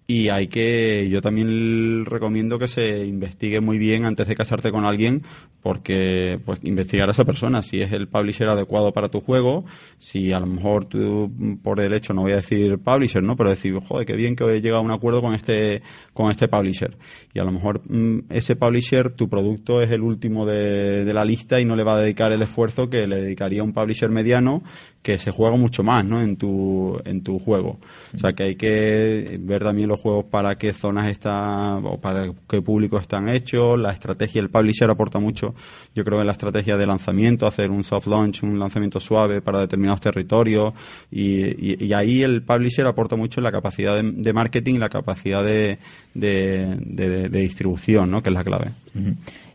y 0.07 0.29
hay 0.29 0.47
que, 0.47 1.07
yo 1.09 1.19
también 1.21 2.05
recomiendo 2.05 2.59
que 2.59 2.67
se 2.67 3.05
investigue 3.07 3.59
muy 3.59 3.79
bien 3.79 4.05
antes 4.05 4.27
de 4.27 4.35
casarte 4.35 4.71
con 4.71 4.85
alguien, 4.85 5.23
porque 5.63 6.39
pues 6.45 6.59
investigar 6.61 7.09
a 7.09 7.11
esa 7.11 7.25
persona, 7.25 7.63
si 7.63 7.81
es 7.81 7.91
el 7.91 8.07
publisher 8.07 8.47
adecuado 8.49 8.93
para 8.93 9.09
tu 9.09 9.21
juego, 9.21 9.65
si 9.97 10.31
a 10.31 10.39
lo 10.39 10.45
mejor 10.45 10.85
tú 10.85 11.31
por 11.63 11.79
derecho 11.79 12.13
no 12.13 12.21
voy 12.21 12.33
a 12.33 12.37
decir 12.37 12.77
publisher, 12.77 13.23
¿no? 13.23 13.35
Pero 13.35 13.49
decir, 13.49 13.73
joder, 13.79 14.05
qué 14.05 14.15
bien 14.15 14.35
que 14.35 14.43
he 14.43 14.61
llegado 14.61 14.81
a 14.81 14.85
un 14.85 14.91
acuerdo 14.91 15.23
con 15.23 15.33
este, 15.33 15.81
con 16.13 16.29
este 16.29 16.47
publisher. 16.47 16.95
Y 17.33 17.39
a 17.39 17.43
lo 17.43 17.51
mejor 17.51 17.81
mm, 17.89 18.25
ese 18.29 18.55
publisher, 18.55 19.09
tu 19.09 19.27
producto 19.27 19.81
es 19.81 19.89
el 19.89 20.01
último 20.01 20.45
de, 20.45 21.03
de 21.03 21.13
la 21.15 21.25
lista 21.25 21.59
y 21.59 21.65
no 21.65 21.75
le 21.75 21.83
va 21.83 21.95
a 21.95 22.01
dedicar 22.01 22.31
el 22.31 22.43
esfuerzo 22.43 22.91
que 22.91 23.07
le 23.07 23.21
dedicaría 23.21 23.63
un 23.63 23.73
publisher 23.73 24.11
mediano 24.11 24.61
que 25.05 25.19
se 25.19 25.29
juega 25.29 25.55
mucho 25.55 25.83
más 25.83 26.03
¿no? 26.03 26.19
en, 26.19 26.35
tu, 26.35 26.99
en 27.05 27.21
tu 27.21 27.37
juego. 27.37 27.77
O 28.15 28.17
sea 28.17 28.33
que 28.33 28.41
hay 28.41 28.55
que 28.55 29.37
ver 29.39 29.63
también 29.63 29.87
los 29.87 29.99
juegos 29.99 30.25
para 30.25 30.57
qué 30.57 30.73
zonas 30.73 31.11
están 31.11 31.85
o 31.85 32.01
para 32.01 32.31
qué 32.49 32.59
público 32.63 32.97
están 32.97 33.29
hechos, 33.29 33.79
la 33.79 33.91
estrategia, 33.91 34.41
el 34.41 34.49
publisher 34.49 34.89
aporta 34.89 35.19
mucho, 35.19 35.53
yo 35.93 36.03
creo 36.03 36.21
en 36.21 36.25
la 36.25 36.31
estrategia 36.31 36.75
de 36.75 36.87
lanzamiento, 36.87 37.45
hacer 37.45 37.69
un 37.69 37.83
soft 37.83 38.07
launch, 38.07 38.41
un 38.41 38.57
lanzamiento 38.57 38.99
suave 38.99 39.43
para 39.43 39.59
determinados 39.59 40.01
territorios 40.01 40.73
y, 41.11 41.85
y, 41.85 41.93
ahí 41.93 42.23
el 42.23 42.41
publisher 42.41 42.87
aporta 42.87 43.15
mucho 43.15 43.39
en 43.39 43.43
la 43.43 43.51
capacidad 43.51 44.01
de, 44.01 44.33
marketing, 44.33 44.79
la 44.79 44.89
capacidad 44.89 45.43
de, 45.43 45.77
de, 46.15 47.29
distribución, 47.29 48.09
¿no? 48.09 48.23
que 48.23 48.29
es 48.29 48.35
la 48.35 48.43
clave. 48.43 48.71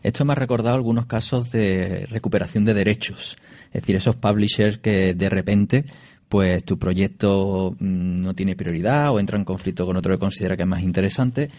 Esto 0.01 0.23
me 0.23 0.31
ha 0.31 0.35
recordado 0.35 0.77
algunos 0.77 1.07
casos 1.07 1.51
de 1.51 2.07
recuperación 2.09 2.63
de 2.63 2.73
derechos. 2.73 3.35
Es 3.73 3.81
decir, 3.81 3.95
esos 3.95 4.15
publishers 4.15 4.77
que 4.79 5.13
de 5.13 5.29
repente 5.29 5.85
pues 6.31 6.63
tu 6.63 6.79
proyecto 6.79 7.75
mm, 7.77 8.21
no 8.21 8.33
tiene 8.33 8.55
prioridad 8.55 9.11
o 9.11 9.19
entra 9.19 9.37
en 9.37 9.43
conflicto 9.43 9.85
con 9.85 9.97
otro 9.97 10.13
que 10.13 10.19
considera 10.19 10.55
que 10.55 10.63
es 10.63 10.69
más 10.69 10.81
interesante 10.81 11.49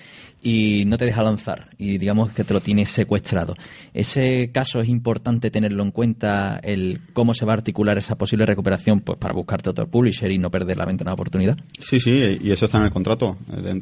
y 0.43 0.85
no 0.87 0.97
te 0.97 1.05
deja 1.05 1.23
lanzar 1.23 1.69
y 1.77 1.99
digamos 1.99 2.33
que 2.33 2.43
te 2.43 2.55
lo 2.55 2.61
tienes 2.61 2.89
secuestrado. 2.89 3.55
Ese 3.93 4.51
caso 4.51 4.81
es 4.81 4.89
importante 4.89 5.51
tenerlo 5.51 5.83
en 5.83 5.91
cuenta 5.91 6.59
el 6.63 7.01
cómo 7.13 7.35
se 7.35 7.45
va 7.45 7.53
a 7.53 7.57
articular 7.57 7.99
esa 7.99 8.17
posible 8.17 8.47
recuperación 8.47 9.01
pues 9.01 9.19
para 9.19 9.35
buscarte 9.35 9.69
otro 9.69 9.87
publisher 9.89 10.33
y 10.33 10.39
no 10.39 10.51
perder 10.51 10.79
la 10.79 10.87
ventana 10.87 11.11
de 11.11 11.17
oportunidad. 11.17 11.59
Sí, 11.79 12.01
sí, 12.01 12.39
y 12.43 12.51
eso 12.51 12.65
está 12.65 12.79
en 12.79 12.85
el 12.85 12.91
contrato. 12.93 13.37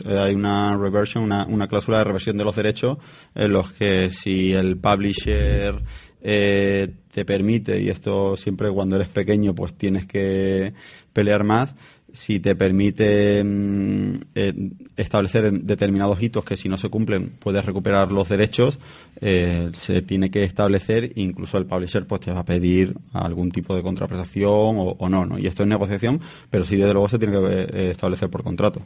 Hay 0.09 0.35
una 0.35 0.77
reversion, 0.77 1.23
una, 1.23 1.47
una 1.47 1.69
cláusula 1.69 1.99
de 1.99 2.05
reversión 2.05 2.37
de 2.37 2.43
los 2.43 2.57
derechos 2.57 2.99
en 3.37 3.53
los 3.53 3.73
que 3.73 4.11
si 4.11 4.53
el 4.53 4.77
publisher 4.77 5.81
eh, 6.21 6.95
te 7.12 7.25
permite, 7.25 7.81
y 7.81 7.88
esto 7.88 8.37
siempre 8.37 8.70
cuando 8.70 8.96
eres 8.96 9.09
pequeño 9.09 9.55
pues 9.55 9.75
tienes 9.75 10.07
que 10.07 10.73
pelear 11.12 11.44
más, 11.44 11.75
si 12.12 12.40
te 12.40 12.57
permite 12.57 13.42
mm, 13.44 14.11
eh, 14.35 14.70
establecer 14.96 15.53
determinados 15.53 16.20
hitos 16.23 16.44
que 16.44 16.57
si 16.57 16.68
no 16.68 16.77
se 16.77 16.88
cumplen 16.88 17.31
puedes 17.38 17.64
recuperar 17.64 18.12
los 18.12 18.29
derechos, 18.29 18.79
eh, 19.20 19.70
se 19.73 20.03
tiene 20.03 20.31
que 20.31 20.44
establecer, 20.44 21.12
incluso 21.16 21.59
el 21.59 21.66
publisher 21.66 22.07
pues 22.07 22.23
te 22.23 22.33
va 22.33 22.40
a 22.40 22.44
pedir 22.44 22.94
algún 23.12 23.51
tipo 23.51 23.75
de 23.75 23.83
contraprestación 23.83 24.77
o, 24.77 25.09
no, 25.09 25.27
no, 25.27 25.38
y 25.38 25.46
esto 25.46 25.62
es 25.62 25.68
negociación, 25.68 26.20
pero 26.49 26.64
sí 26.64 26.77
desde 26.77 26.92
luego 26.92 27.09
se 27.09 27.18
tiene 27.18 27.35
que 27.35 27.90
establecer 27.90 28.29
por 28.29 28.42
contrato. 28.42 28.83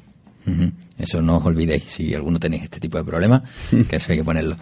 Eso 0.98 1.22
no 1.22 1.38
os 1.38 1.44
olvidéis, 1.46 1.84
si 1.84 2.14
alguno 2.14 2.38
tenéis 2.38 2.64
este 2.64 2.78
tipo 2.78 2.98
de 2.98 3.04
problemas, 3.04 3.42
que 3.88 3.96
eso 3.96 4.12
hay 4.12 4.18
que 4.18 4.24
ponerlo. 4.24 4.56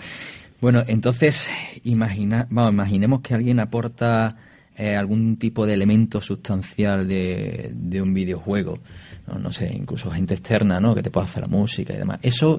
Bueno, 0.63 0.85
entonces, 0.87 1.51
imagina, 1.83 2.47
vamos, 2.49 2.73
imaginemos 2.73 3.21
que 3.21 3.35
alguien 3.35 3.59
aporta 3.59 4.37
eh, 4.77 4.95
algún 4.95 5.37
tipo 5.37 5.67
de 5.67 5.73
elemento 5.73 6.21
sustancial 6.21 7.09
de, 7.09 7.73
de 7.75 8.01
un 8.01 8.15
videojuego. 8.15 8.79
¿no? 9.27 9.51
sé, 9.51 9.69
incluso 9.75 10.09
gente 10.13 10.35
externa, 10.35 10.79
¿no? 10.79 10.95
Que 10.95 11.03
te 11.03 11.11
pueda 11.11 11.25
hacer 11.25 11.43
la 11.43 11.49
música 11.49 11.93
y 11.93 11.97
demás. 11.97 12.21
Eso, 12.23 12.59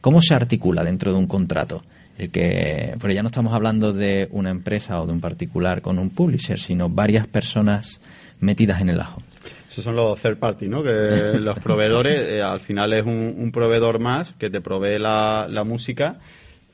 ¿cómo 0.00 0.22
se 0.22 0.34
articula 0.34 0.82
dentro 0.82 1.12
de 1.12 1.18
un 1.18 1.26
contrato? 1.26 1.82
El 2.16 2.30
que, 2.30 2.94
porque 2.98 3.14
ya 3.14 3.20
no 3.20 3.28
estamos 3.28 3.52
hablando 3.52 3.92
de 3.92 4.28
una 4.30 4.48
empresa 4.48 4.98
o 5.02 5.06
de 5.06 5.12
un 5.12 5.20
particular 5.20 5.82
con 5.82 5.98
un 5.98 6.08
publisher, 6.08 6.58
sino 6.58 6.88
varias 6.88 7.26
personas 7.26 8.00
metidas 8.40 8.80
en 8.80 8.88
el 8.88 9.00
ajo. 9.00 9.18
Esos 9.68 9.84
son 9.84 9.94
los 9.94 10.18
third 10.18 10.38
party, 10.38 10.68
¿no? 10.68 10.82
Que 10.82 11.34
los 11.38 11.58
proveedores, 11.58 12.18
eh, 12.18 12.40
al 12.40 12.60
final 12.60 12.94
es 12.94 13.04
un, 13.04 13.34
un, 13.36 13.52
proveedor 13.52 13.98
más 13.98 14.32
que 14.38 14.48
te 14.48 14.62
provee 14.62 14.98
la, 14.98 15.46
la 15.50 15.64
música 15.64 16.18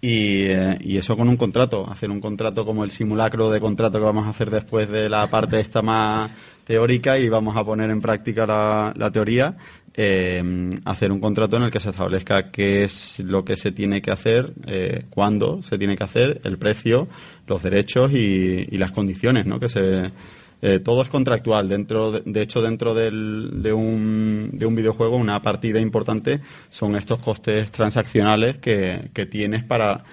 eh, 0.00 0.78
y, 0.80 0.96
eso 0.96 1.16
con 1.16 1.28
un 1.28 1.36
contrato, 1.36 1.88
hacer 1.90 2.10
un 2.10 2.20
contrato 2.20 2.64
como 2.64 2.84
el 2.84 2.90
simulacro 2.90 3.50
de 3.50 3.60
contrato 3.60 3.98
que 3.98 4.04
vamos 4.04 4.26
a 4.26 4.30
hacer 4.30 4.50
después 4.50 4.88
de 4.88 5.08
la 5.08 5.26
parte 5.28 5.58
esta 5.58 5.82
más 5.82 6.30
teórica 6.64 7.18
y 7.18 7.28
vamos 7.28 7.56
a 7.56 7.64
poner 7.64 7.90
en 7.90 8.00
práctica 8.00 8.46
la, 8.46 9.10
teoría, 9.10 9.56
eh, 9.94 10.70
hacer 10.84 11.10
un 11.10 11.18
contrato 11.18 11.56
en 11.56 11.64
el 11.64 11.70
que 11.70 11.80
se 11.80 11.90
establezca 11.90 12.50
qué 12.50 12.84
es 12.84 13.18
lo 13.20 13.44
que 13.44 13.56
se 13.56 13.72
tiene 13.72 14.00
que 14.00 14.10
hacer, 14.10 14.52
eh, 14.66 15.06
cuándo 15.10 15.62
se 15.62 15.78
tiene 15.78 15.96
que 15.96 16.04
hacer, 16.04 16.40
el 16.44 16.58
precio, 16.58 17.08
los 17.46 17.62
derechos 17.62 18.12
y, 18.12 18.68
y 18.70 18.78
las 18.78 18.92
condiciones 18.92 19.46
¿no? 19.46 19.58
que 19.58 19.68
se 19.68 20.12
eh, 20.60 20.80
todo 20.80 21.02
es 21.02 21.08
contractual. 21.08 21.68
Dentro, 21.68 22.12
de, 22.12 22.42
hecho, 22.42 22.60
dentro 22.62 22.94
del, 22.94 23.62
de, 23.62 23.72
un, 23.72 24.50
de 24.52 24.66
un 24.66 24.74
videojuego, 24.74 25.16
una 25.16 25.40
partida 25.40 25.80
importante 25.80 26.40
son 26.70 26.96
estos 26.96 27.20
costes 27.20 27.70
transaccionales 27.70 28.58
que, 28.58 29.10
que 29.12 29.26
tienes 29.26 29.64
para 29.64 30.04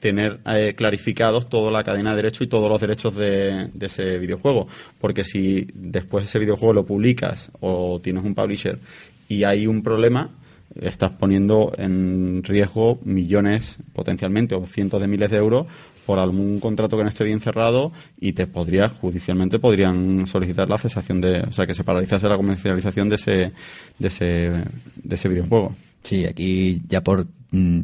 tener 0.00 0.40
eh, 0.46 0.74
clarificados 0.76 1.48
toda 1.48 1.70
la 1.70 1.84
cadena 1.84 2.10
de 2.10 2.16
derechos 2.16 2.42
y 2.42 2.48
todos 2.48 2.68
los 2.68 2.80
derechos 2.80 3.14
de, 3.14 3.68
de, 3.72 3.86
ese 3.86 4.18
videojuego. 4.18 4.66
Porque 5.00 5.24
si 5.24 5.68
después 5.74 6.24
ese 6.24 6.40
videojuego 6.40 6.72
lo 6.72 6.84
publicas 6.84 7.52
o 7.60 8.00
tienes 8.02 8.24
un 8.24 8.34
publisher 8.34 8.80
y 9.28 9.44
hay 9.44 9.68
un 9.68 9.82
problema, 9.84 10.30
estás 10.80 11.12
poniendo 11.12 11.72
en 11.78 12.42
riesgo 12.42 12.98
millones 13.04 13.76
potencialmente 13.92 14.54
o 14.54 14.66
cientos 14.66 15.00
de 15.00 15.06
miles 15.06 15.30
de 15.30 15.36
euros 15.36 15.66
por 16.06 16.18
algún 16.18 16.60
contrato 16.60 16.96
que 16.96 17.02
no 17.04 17.08
esté 17.08 17.24
bien 17.24 17.40
cerrado 17.40 17.92
y 18.20 18.32
te 18.32 18.46
podría, 18.46 18.88
judicialmente, 18.88 19.58
podrían 19.58 20.26
solicitar 20.26 20.68
la 20.68 20.78
cesación 20.78 21.20
de, 21.20 21.40
o 21.40 21.52
sea, 21.52 21.66
que 21.66 21.74
se 21.74 21.84
paralizase 21.84 22.28
la 22.28 22.36
comercialización 22.36 23.08
de 23.08 23.16
ese, 23.16 23.52
de 23.98 24.08
ese, 24.08 24.52
de 24.96 25.14
ese 25.14 25.28
videojuego. 25.28 25.74
Sí, 26.02 26.24
aquí 26.24 26.82
ya 26.88 27.00
por 27.00 27.26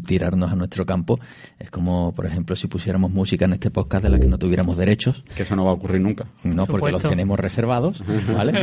tirarnos 0.06 0.50
a 0.50 0.54
nuestro 0.54 0.86
campo, 0.86 1.18
es 1.58 1.70
como, 1.70 2.12
por 2.14 2.26
ejemplo, 2.26 2.56
si 2.56 2.68
pusiéramos 2.68 3.10
música 3.10 3.44
en 3.44 3.52
este 3.52 3.70
podcast 3.70 4.04
de 4.04 4.10
la 4.10 4.18
que 4.18 4.26
no 4.26 4.38
tuviéramos 4.38 4.76
derechos. 4.76 5.24
Que 5.34 5.42
eso 5.42 5.56
no 5.56 5.64
va 5.64 5.70
a 5.72 5.74
ocurrir 5.74 6.00
nunca. 6.00 6.26
No, 6.44 6.66
porque 6.66 6.90
los 6.90 7.02
tenemos 7.02 7.38
reservados, 7.38 8.02
¿vale? 8.34 8.52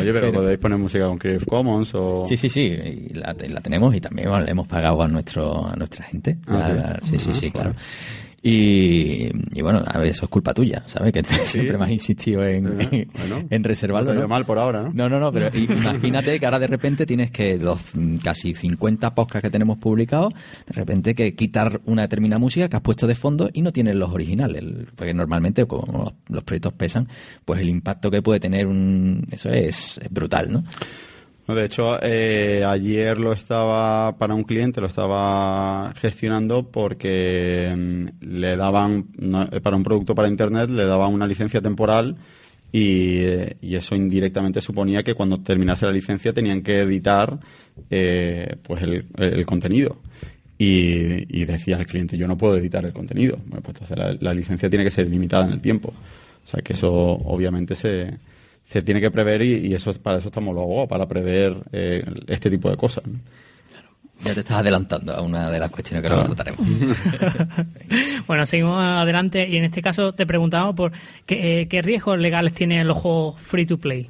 Oye, 0.00 0.12
pero, 0.12 0.32
podéis 0.32 0.58
poner 0.58 0.78
música 0.78 1.06
con 1.06 1.18
Creative 1.18 1.46
Commons 1.46 1.94
o... 1.94 2.24
Sí, 2.24 2.36
sí, 2.36 2.48
sí, 2.48 2.76
la, 3.14 3.34
tenemos 3.34 3.94
y 3.94 4.00
también 4.00 4.30
le 4.44 4.50
hemos 4.50 4.68
pagado 4.68 5.02
a, 5.02 5.08
nuestro, 5.08 5.66
a 5.66 5.76
nuestra 5.76 6.04
gente. 6.04 6.38
Ah, 6.46 6.98
sí, 7.02 7.18
sí, 7.18 7.32
sí, 7.34 7.50
claro. 7.50 7.74
Y, 8.44 9.30
bueno, 9.62 9.82
a 9.86 9.98
ver, 9.98 10.08
eso 10.08 10.24
es 10.24 10.30
culpa 10.30 10.52
tuya, 10.52 10.82
¿sabes? 10.86 11.12
Que 11.12 11.22
siempre 11.24 11.78
me 11.78 11.84
has 11.84 11.90
insistido 11.92 12.44
en, 12.44 13.08
en 13.48 13.64
reservarlo. 13.64 14.12
No, 14.14 14.26
mal 14.26 14.44
por 14.44 14.58
ahora, 14.58 14.82
¿no? 14.82 14.90
No, 14.92 15.08
no, 15.08 15.20
no, 15.20 15.32
pero 15.32 15.48
imagínate 15.56 16.40
que 16.40 16.44
ahora 16.44 16.58
de 16.58 16.66
repente 16.66 17.06
tienes 17.06 17.30
que 17.30 17.56
los 17.56 17.92
casi 18.22 18.54
50 18.54 19.14
podcasts 19.14 19.46
que 19.46 19.50
tenemos 19.50 19.78
publicados, 19.78 20.34
de 20.66 20.72
repente 20.72 21.14
que 21.14 21.36
quitar 21.36 21.80
una 21.84 22.02
determinada 22.02 22.40
música 22.40 22.68
que 22.68 22.76
has 22.76 22.82
puesto 22.82 23.06
de 23.06 23.14
fondo 23.14 23.48
y 23.52 23.62
no 23.62 23.72
tienes 23.72 23.94
los 23.94 24.10
originales. 24.10 24.64
Porque 24.96 25.14
normalmente, 25.14 25.64
como 25.66 26.12
los, 26.28 26.42
proyectos 26.42 26.72
pesan, 26.72 27.06
pues 27.44 27.60
el 27.60 27.68
impacto 27.68 28.10
que 28.10 28.22
puede 28.22 28.40
tener 28.40 28.66
un, 28.66 29.24
eso 29.30 29.50
es 29.50 30.00
brutal, 30.10 30.52
¿no? 30.52 30.64
De 31.54 31.64
hecho, 31.64 32.02
eh, 32.02 32.64
ayer 32.64 33.18
lo 33.18 33.32
estaba 33.32 34.16
para 34.16 34.34
un 34.34 34.44
cliente, 34.44 34.80
lo 34.80 34.86
estaba 34.86 35.92
gestionando 35.96 36.70
porque 36.70 37.74
mm, 37.76 38.06
le 38.20 38.56
daban, 38.56 39.04
para 39.62 39.76
un 39.76 39.82
producto 39.82 40.14
para 40.14 40.28
Internet, 40.28 40.70
le 40.70 40.84
daban 40.84 41.12
una 41.12 41.26
licencia 41.26 41.60
temporal 41.60 42.16
y, 42.72 43.22
eso 43.60 43.94
indirectamente 43.94 44.60
suponía 44.60 45.02
que 45.02 45.14
cuando 45.14 45.38
terminase 45.38 45.86
la 45.86 45.92
licencia 45.92 46.32
tenían 46.32 46.62
que 46.62 46.80
editar 46.80 47.38
eh, 47.90 48.56
pues 48.62 48.82
el, 48.82 49.46
contenido. 49.46 49.98
Y, 50.58 51.44
decía 51.44 51.76
el 51.76 51.86
cliente, 51.86 52.16
yo 52.16 52.28
no 52.28 52.38
puedo 52.38 52.56
editar 52.56 52.84
el 52.84 52.92
contenido. 52.92 53.38
Bueno, 53.46 53.62
pues 53.62 53.80
entonces 53.80 54.22
la 54.22 54.34
licencia 54.34 54.70
tiene 54.70 54.84
que 54.84 54.90
ser 54.90 55.08
limitada 55.08 55.46
en 55.46 55.52
el 55.52 55.60
tiempo. 55.60 55.92
O 56.44 56.48
sea 56.48 56.62
que 56.62 56.72
eso 56.74 56.90
obviamente 56.90 57.76
se, 57.76 58.18
se 58.64 58.82
tiene 58.82 59.00
que 59.00 59.10
prever 59.10 59.42
y, 59.42 59.74
eso 59.74 59.92
para 59.94 60.18
eso 60.18 60.28
estamos 60.28 60.54
luego, 60.54 60.86
para 60.88 61.06
prever 61.06 61.56
eh, 61.72 62.04
este 62.26 62.50
tipo 62.50 62.70
de 62.70 62.76
cosas. 62.76 63.04
Ya 64.24 64.34
te 64.34 64.40
estás 64.40 64.58
adelantando 64.58 65.12
a 65.12 65.20
una 65.20 65.50
de 65.50 65.58
las 65.58 65.70
cuestiones 65.70 66.02
que 66.02 66.08
luego 66.08 66.24
trataremos. 66.34 66.60
bueno, 68.28 68.46
seguimos 68.46 68.78
adelante 68.78 69.48
y 69.48 69.56
en 69.56 69.64
este 69.64 69.82
caso 69.82 70.14
te 70.14 70.26
preguntamos 70.26 70.76
por 70.76 70.92
qué, 71.26 71.62
eh, 71.62 71.68
qué 71.68 71.82
riesgos 71.82 72.18
legales 72.20 72.54
tienen 72.54 72.86
los 72.86 72.98
juegos 72.98 73.40
free 73.40 73.66
to 73.66 73.78
play. 73.78 74.08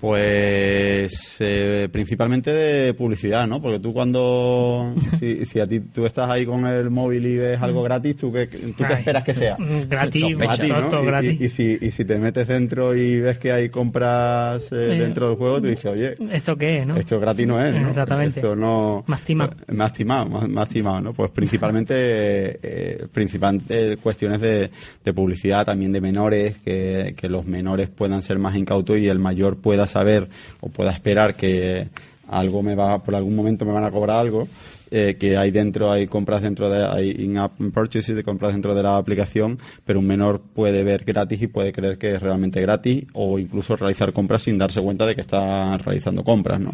Pues 0.00 1.36
eh, 1.40 1.86
principalmente 1.92 2.50
de 2.50 2.94
publicidad, 2.94 3.46
¿no? 3.46 3.60
Porque 3.60 3.80
tú 3.80 3.92
cuando, 3.92 4.94
si, 5.18 5.44
si, 5.44 5.60
a 5.60 5.66
ti 5.66 5.80
tú 5.80 6.06
estás 6.06 6.30
ahí 6.30 6.46
con 6.46 6.66
el 6.66 6.88
móvil 6.88 7.26
y 7.26 7.36
ves 7.36 7.60
algo 7.60 7.82
gratis, 7.82 8.16
¿tú 8.16 8.32
qué, 8.32 8.46
tú 8.46 8.82
qué 8.86 8.94
esperas 8.94 9.24
que 9.24 9.34
sea? 9.34 9.58
Gratis, 9.88 10.38
gratis, 10.38 10.72
¿no? 10.90 11.02
gratis. 11.02 11.38
Y, 11.38 11.50
si, 11.50 11.78
y 11.78 11.90
si 11.90 12.06
te 12.06 12.18
metes 12.18 12.48
dentro 12.48 12.96
y 12.96 13.20
ves 13.20 13.38
que 13.38 13.52
hay 13.52 13.68
compras 13.68 14.72
eh, 14.72 14.96
dentro 14.98 15.28
del 15.28 15.36
juego, 15.36 15.60
tú 15.60 15.66
dices, 15.66 15.84
oye, 15.84 16.16
¿esto 16.32 16.56
qué 16.56 16.78
es, 16.78 16.86
no? 16.86 16.96
Esto 16.96 17.20
gratis 17.20 17.46
no 17.46 17.62
es, 17.62 17.74
¿no? 17.74 17.88
Exactamente. 17.88 18.40
Esto 18.40 18.56
no... 18.56 19.04
Más 19.06 19.20
timado. 19.20 19.52
Más 19.68 19.92
timado, 19.92 20.26
más, 20.48 20.68
timado, 20.70 21.00
¿no? 21.02 21.12
Pues 21.12 21.30
principalmente, 21.30 21.94
eh, 21.94 23.06
principalmente 23.12 23.98
cuestiones 23.98 24.40
de, 24.40 24.70
de 25.04 25.12
publicidad, 25.12 25.66
también 25.66 25.92
de 25.92 26.00
menores, 26.00 26.56
que, 26.64 27.14
que 27.18 27.28
los 27.28 27.44
menores 27.44 27.90
puedan 27.90 28.22
ser 28.22 28.38
más 28.38 28.56
incautos 28.56 28.98
y 28.98 29.06
el 29.06 29.18
mayor 29.18 29.58
pueda 29.58 29.86
saber 29.90 30.28
o 30.60 30.68
pueda 30.68 30.92
esperar 30.92 31.34
que 31.34 31.88
algo 32.28 32.62
me 32.62 32.74
va, 32.74 33.02
por 33.02 33.14
algún 33.14 33.34
momento 33.34 33.64
me 33.64 33.72
van 33.72 33.84
a 33.84 33.90
cobrar 33.90 34.18
algo 34.18 34.48
eh, 34.92 35.16
que 35.20 35.36
hay 35.36 35.52
dentro, 35.52 35.92
hay 35.92 36.08
compras 36.08 36.42
dentro 36.42 36.68
de, 36.68 36.84
hay 36.84 37.10
in-app 37.10 37.52
purchases 37.72 38.16
de 38.16 38.24
compras 38.24 38.52
dentro 38.52 38.74
de 38.74 38.82
la 38.82 38.96
aplicación, 38.96 39.56
pero 39.84 40.00
un 40.00 40.06
menor 40.06 40.40
puede 40.40 40.82
ver 40.82 41.04
gratis 41.04 41.42
y 41.42 41.46
puede 41.46 41.72
creer 41.72 41.96
que 41.96 42.14
es 42.14 42.20
realmente 42.20 42.60
gratis 42.60 43.04
o 43.12 43.38
incluso 43.38 43.76
realizar 43.76 44.12
compras 44.12 44.42
sin 44.42 44.58
darse 44.58 44.80
cuenta 44.80 45.06
de 45.06 45.14
que 45.14 45.20
está 45.20 45.78
realizando 45.78 46.24
compras, 46.24 46.58
¿no? 46.58 46.72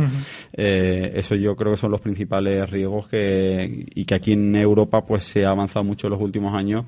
Eh, 0.54 1.12
eso 1.14 1.34
yo 1.34 1.56
creo 1.56 1.72
que 1.72 1.78
son 1.78 1.90
los 1.90 2.00
principales 2.00 2.70
riesgos 2.70 3.06
que, 3.08 3.86
y 3.94 4.06
que 4.06 4.14
aquí 4.14 4.32
en 4.32 4.56
Europa 4.56 5.04
pues 5.04 5.24
se 5.24 5.44
ha 5.44 5.50
avanzado 5.50 5.84
mucho 5.84 6.06
en 6.06 6.12
los 6.12 6.22
últimos 6.22 6.54
años 6.54 6.84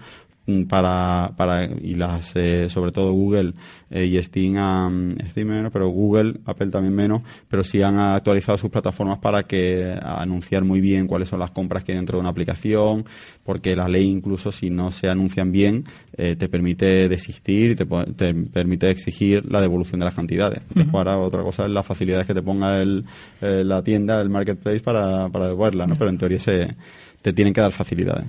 para, 0.68 1.32
para 1.36 1.64
y 1.64 1.94
las 1.94 2.32
eh, 2.34 2.70
sobre 2.70 2.90
todo 2.90 3.12
Google 3.12 3.52
eh, 3.90 4.06
y 4.06 4.22
Steam, 4.22 5.16
Steam 5.30 5.48
menos, 5.48 5.70
pero 5.72 5.88
Google, 5.88 6.40
Apple 6.46 6.70
también 6.70 6.94
menos, 6.94 7.22
pero 7.48 7.62
sí 7.62 7.82
han 7.82 7.98
actualizado 7.98 8.56
sus 8.56 8.70
plataformas 8.70 9.18
para 9.18 9.42
que 9.42 9.94
anunciar 10.02 10.64
muy 10.64 10.80
bien 10.80 11.06
cuáles 11.06 11.28
son 11.28 11.40
las 11.40 11.50
compras 11.50 11.84
que 11.84 11.92
hay 11.92 11.96
dentro 11.96 12.16
de 12.16 12.20
una 12.20 12.30
aplicación, 12.30 13.04
porque 13.44 13.76
la 13.76 13.88
ley 13.88 14.06
incluso 14.06 14.50
si 14.50 14.70
no 14.70 14.90
se 14.90 15.08
anuncian 15.08 15.52
bien 15.52 15.84
eh, 16.16 16.34
te 16.36 16.48
permite 16.48 17.08
desistir 17.08 17.76
te, 17.76 17.84
te 18.14 18.34
permite 18.34 18.90
exigir 18.90 19.44
la 19.50 19.60
devolución 19.60 19.98
de 20.00 20.06
las 20.06 20.14
cantidades. 20.14 20.60
Después 20.74 20.94
ahora 20.94 21.18
otra 21.18 21.42
cosa 21.42 21.64
es 21.66 21.70
las 21.70 21.84
facilidades 21.84 22.26
que 22.26 22.34
te 22.34 22.42
ponga 22.42 22.80
el, 22.80 23.04
eh, 23.42 23.62
la 23.64 23.82
tienda, 23.82 24.20
el 24.20 24.30
marketplace 24.30 24.80
para, 24.80 25.28
para 25.28 25.48
devolverla, 25.48 25.86
¿no? 25.86 25.94
Pero 25.94 26.10
en 26.10 26.18
teoría 26.18 26.38
se, 26.38 26.74
te 27.20 27.32
tienen 27.32 27.52
que 27.52 27.60
dar 27.60 27.72
facilidades. 27.72 28.26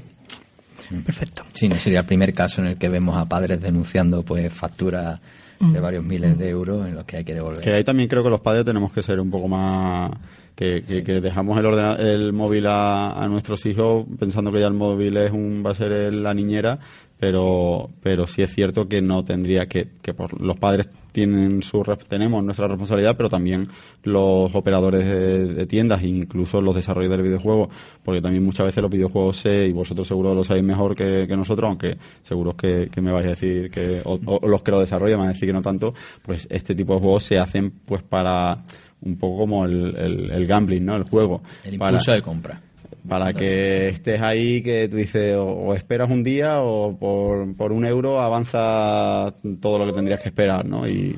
Perfecto. 1.05 1.43
Sí, 1.53 1.69
no 1.69 1.75
sería 1.75 1.99
el 2.01 2.05
primer 2.05 2.33
caso 2.33 2.61
en 2.61 2.67
el 2.67 2.77
que 2.77 2.89
vemos 2.89 3.17
a 3.17 3.25
padres 3.25 3.61
denunciando 3.61 4.23
pues 4.23 4.51
facturas 4.51 5.19
de 5.59 5.79
varios 5.81 6.05
miles 6.05 6.37
de 6.37 6.49
euros 6.49 6.87
en 6.87 6.95
los 6.95 7.03
que 7.05 7.17
hay 7.17 7.25
que 7.25 7.33
devolver. 7.33 7.59
Que 7.61 7.73
ahí 7.73 7.83
también 7.83 8.07
creo 8.07 8.23
que 8.23 8.29
los 8.29 8.39
padres 8.39 8.63
tenemos 8.65 8.93
que 8.93 9.03
ser 9.03 9.19
un 9.19 9.29
poco 9.29 9.47
más 9.49 10.11
que, 10.55 10.83
que, 10.87 11.03
que 11.03 11.19
dejamos 11.21 11.57
el 11.59 11.65
ordena- 11.65 11.97
el 11.99 12.31
móvil 12.33 12.65
a, 12.67 13.21
a 13.21 13.27
nuestros 13.27 13.65
hijos 13.65 14.05
pensando 14.17 14.51
que 14.53 14.59
ya 14.61 14.67
el 14.67 14.73
móvil 14.73 15.17
es 15.17 15.31
un 15.31 15.61
va 15.65 15.71
a 15.71 15.75
ser 15.75 15.91
el- 15.91 16.23
la 16.23 16.33
niñera 16.33 16.79
pero 17.19 17.89
pero 18.01 18.25
sí 18.27 18.41
es 18.41 18.53
cierto 18.53 18.87
que 18.87 19.01
no 19.01 19.23
tendría 19.25 19.67
que 19.67 19.87
que 20.01 20.13
por, 20.13 20.39
los 20.41 20.57
padres 20.57 20.87
tienen 21.11 21.61
su 21.63 21.83
tenemos 22.07 22.43
nuestra 22.43 22.67
responsabilidad 22.67 23.17
pero 23.17 23.29
también 23.29 23.67
los 24.03 24.53
operadores 24.55 25.05
de, 25.05 25.53
de 25.53 25.65
tiendas 25.65 26.03
incluso 26.03 26.61
los 26.61 26.75
desarrolladores 26.75 27.23
de 27.23 27.29
videojuegos 27.29 27.69
porque 28.03 28.21
también 28.21 28.45
muchas 28.45 28.67
veces 28.67 28.81
los 28.81 28.91
videojuegos 28.91 29.37
se, 29.37 29.67
y 29.67 29.71
vosotros 29.73 30.07
seguro 30.07 30.33
lo 30.33 30.43
sabéis 30.43 30.65
mejor 30.65 30.95
que, 30.95 31.25
que 31.27 31.35
nosotros 31.35 31.67
aunque 31.67 31.97
seguro 32.23 32.55
que, 32.55 32.89
que 32.91 33.01
me 33.01 33.11
vais 33.11 33.25
a 33.25 33.29
decir 33.29 33.69
que 33.69 34.01
o, 34.05 34.19
o 34.25 34.47
los 34.47 34.61
que 34.61 34.71
lo 34.71 34.79
desarrollan 34.79 35.19
van 35.19 35.29
a 35.29 35.33
decir 35.33 35.47
que 35.49 35.53
no 35.53 35.61
tanto 35.61 35.93
pues 36.21 36.47
este 36.49 36.73
tipo 36.75 36.93
de 36.93 36.99
juegos 37.01 37.23
se 37.23 37.37
hacen 37.39 37.71
pues 37.85 38.01
para 38.03 38.63
un 39.01 39.17
poco 39.17 39.39
como 39.39 39.65
el, 39.65 39.95
el, 39.97 40.31
el 40.31 40.47
gambling 40.47 40.85
no 40.85 40.95
el 40.95 41.03
juego 41.03 41.41
El 41.65 41.77
Para- 41.77 41.91
impulso 41.93 42.11
de 42.13 42.21
compra. 42.21 42.61
Para 43.09 43.33
que 43.33 43.89
estés 43.89 44.21
ahí, 44.21 44.61
que 44.61 44.87
tú 44.87 44.97
dices, 44.97 45.35
o, 45.35 45.43
o 45.45 45.73
esperas 45.73 46.09
un 46.09 46.23
día 46.23 46.61
o 46.61 46.97
por, 46.97 47.55
por 47.55 47.71
un 47.73 47.83
euro 47.85 48.21
avanza 48.21 49.33
todo 49.59 49.79
lo 49.79 49.85
que 49.85 49.93
tendrías 49.93 50.21
que 50.21 50.29
esperar, 50.29 50.65
¿no? 50.65 50.87
Y, 50.87 51.15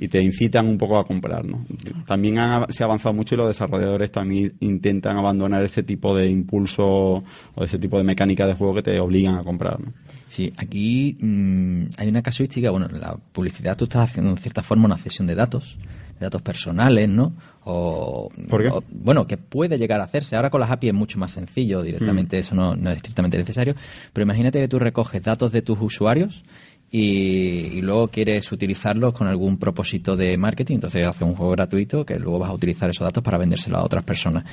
y 0.00 0.06
te 0.08 0.22
incitan 0.22 0.66
un 0.68 0.78
poco 0.78 0.96
a 0.98 1.04
comprar, 1.06 1.44
¿no? 1.44 1.64
También 2.06 2.38
han- 2.38 2.72
se 2.72 2.82
ha 2.82 2.86
avanzado 2.86 3.14
mucho 3.14 3.34
y 3.34 3.38
los 3.38 3.48
desarrolladores 3.48 4.12
también 4.12 4.54
intentan 4.60 5.16
abandonar 5.16 5.64
ese 5.64 5.82
tipo 5.82 6.14
de 6.14 6.28
impulso 6.28 7.24
o 7.54 7.64
ese 7.64 7.78
tipo 7.78 7.98
de 7.98 8.04
mecánica 8.04 8.46
de 8.46 8.54
juego 8.54 8.74
que 8.74 8.82
te 8.82 9.00
obligan 9.00 9.36
a 9.36 9.42
comprar, 9.44 9.80
¿no? 9.80 9.92
Sí, 10.28 10.52
aquí 10.56 11.16
mm, 11.20 11.84
hay 11.96 12.08
una 12.08 12.22
casuística, 12.22 12.70
bueno, 12.70 12.86
en 12.92 13.00
la 13.00 13.16
publicidad 13.32 13.76
tú 13.76 13.84
estás 13.84 14.10
haciendo 14.10 14.30
en 14.30 14.36
cierta 14.36 14.62
forma 14.62 14.84
una 14.84 14.98
cesión 14.98 15.26
de 15.26 15.34
datos, 15.34 15.78
de 16.20 16.26
datos 16.26 16.42
personales, 16.42 17.10
¿no? 17.10 17.32
O, 17.70 18.30
¿Por 18.48 18.62
qué? 18.62 18.68
o- 18.68 18.82
bueno, 18.90 19.26
que 19.26 19.36
puede 19.36 19.76
llegar 19.76 20.00
a 20.00 20.04
hacerse. 20.04 20.34
Ahora 20.36 20.48
con 20.48 20.60
las 20.60 20.70
API 20.70 20.88
es 20.88 20.94
mucho 20.94 21.18
más 21.18 21.32
sencillo, 21.32 21.82
directamente 21.82 22.38
Mm. 22.38 22.40
eso 22.40 22.54
no, 22.54 22.74
no 22.74 22.90
es 22.90 22.96
estrictamente 22.96 23.36
necesario, 23.36 23.74
pero 24.14 24.22
imagínate 24.22 24.58
que 24.58 24.68
tú 24.68 24.78
recoges 24.78 25.22
datos 25.22 25.52
de 25.52 25.60
tus 25.60 25.78
usuarios 25.80 26.44
y, 26.90 27.78
y 27.78 27.82
luego 27.82 28.08
quieres 28.08 28.50
utilizarlos 28.50 29.12
con 29.12 29.26
algún 29.28 29.58
propósito 29.58 30.16
de 30.16 30.36
marketing, 30.36 30.76
entonces 30.76 31.06
haces 31.06 31.22
un 31.22 31.34
juego 31.34 31.52
gratuito 31.52 32.04
que 32.04 32.18
luego 32.18 32.38
vas 32.38 32.50
a 32.50 32.54
utilizar 32.54 32.88
esos 32.90 33.04
datos 33.04 33.22
para 33.22 33.36
vendérselo 33.38 33.76
a 33.78 33.84
otras 33.84 34.04
personas. 34.04 34.44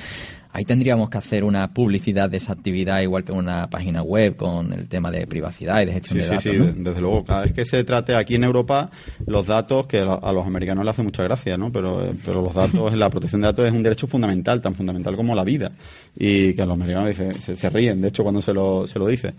Ahí 0.52 0.64
tendríamos 0.64 1.10
que 1.10 1.18
hacer 1.18 1.44
una 1.44 1.68
publicidad 1.74 2.30
de 2.30 2.38
esa 2.38 2.54
actividad 2.54 3.02
igual 3.02 3.26
que 3.26 3.34
una 3.34 3.68
página 3.68 4.02
web 4.02 4.38
con 4.38 4.72
el 4.72 4.88
tema 4.88 5.12
de 5.12 5.28
privacidad 5.28 5.82
y 5.82 5.86
de 5.86 5.92
gestión 5.94 6.22
Sí, 6.24 6.30
de 6.30 6.38
sí, 6.40 6.50
datos. 6.58 6.68
sí, 6.76 6.82
desde 6.82 7.02
luego. 7.02 7.26
Cada 7.26 7.42
vez 7.42 7.52
que 7.54 7.66
se 7.66 7.84
trate 7.84 8.16
aquí 8.16 8.36
en 8.36 8.46
Europa, 8.46 8.90
los 9.28 9.48
datos, 9.48 9.86
que 9.86 9.98
a 10.00 10.32
los 10.32 10.46
americanos 10.48 10.86
les 10.86 10.92
hace 10.94 11.04
mucha 11.04 11.24
gracia, 11.24 11.58
¿no? 11.58 11.74
Pero, 11.74 12.06
eh, 12.06 12.14
pero 12.26 12.42
los 12.42 12.54
datos, 12.54 12.94
la 12.98 13.10
protección 13.10 13.42
de 13.42 13.48
datos 13.48 13.66
es 13.68 13.74
un 13.74 13.84
derecho 13.84 14.08
fundamental, 14.08 14.62
tan 14.62 14.76
fundamental 14.76 15.18
como 15.18 15.36
la 15.36 15.44
vida. 15.44 15.74
Y 16.18 16.54
que 16.54 16.62
a 16.62 16.66
los 16.66 16.76
americanos 16.76 17.10
dicen- 17.10 17.34
se, 17.42 17.58
se 17.58 17.70
ríen, 17.70 18.00
de 18.02 18.08
hecho, 18.08 18.24
cuando 18.24 18.42
se 18.42 18.54
lo, 18.54 18.88
se 18.88 18.98
lo 18.98 19.08
dice. 19.08 19.34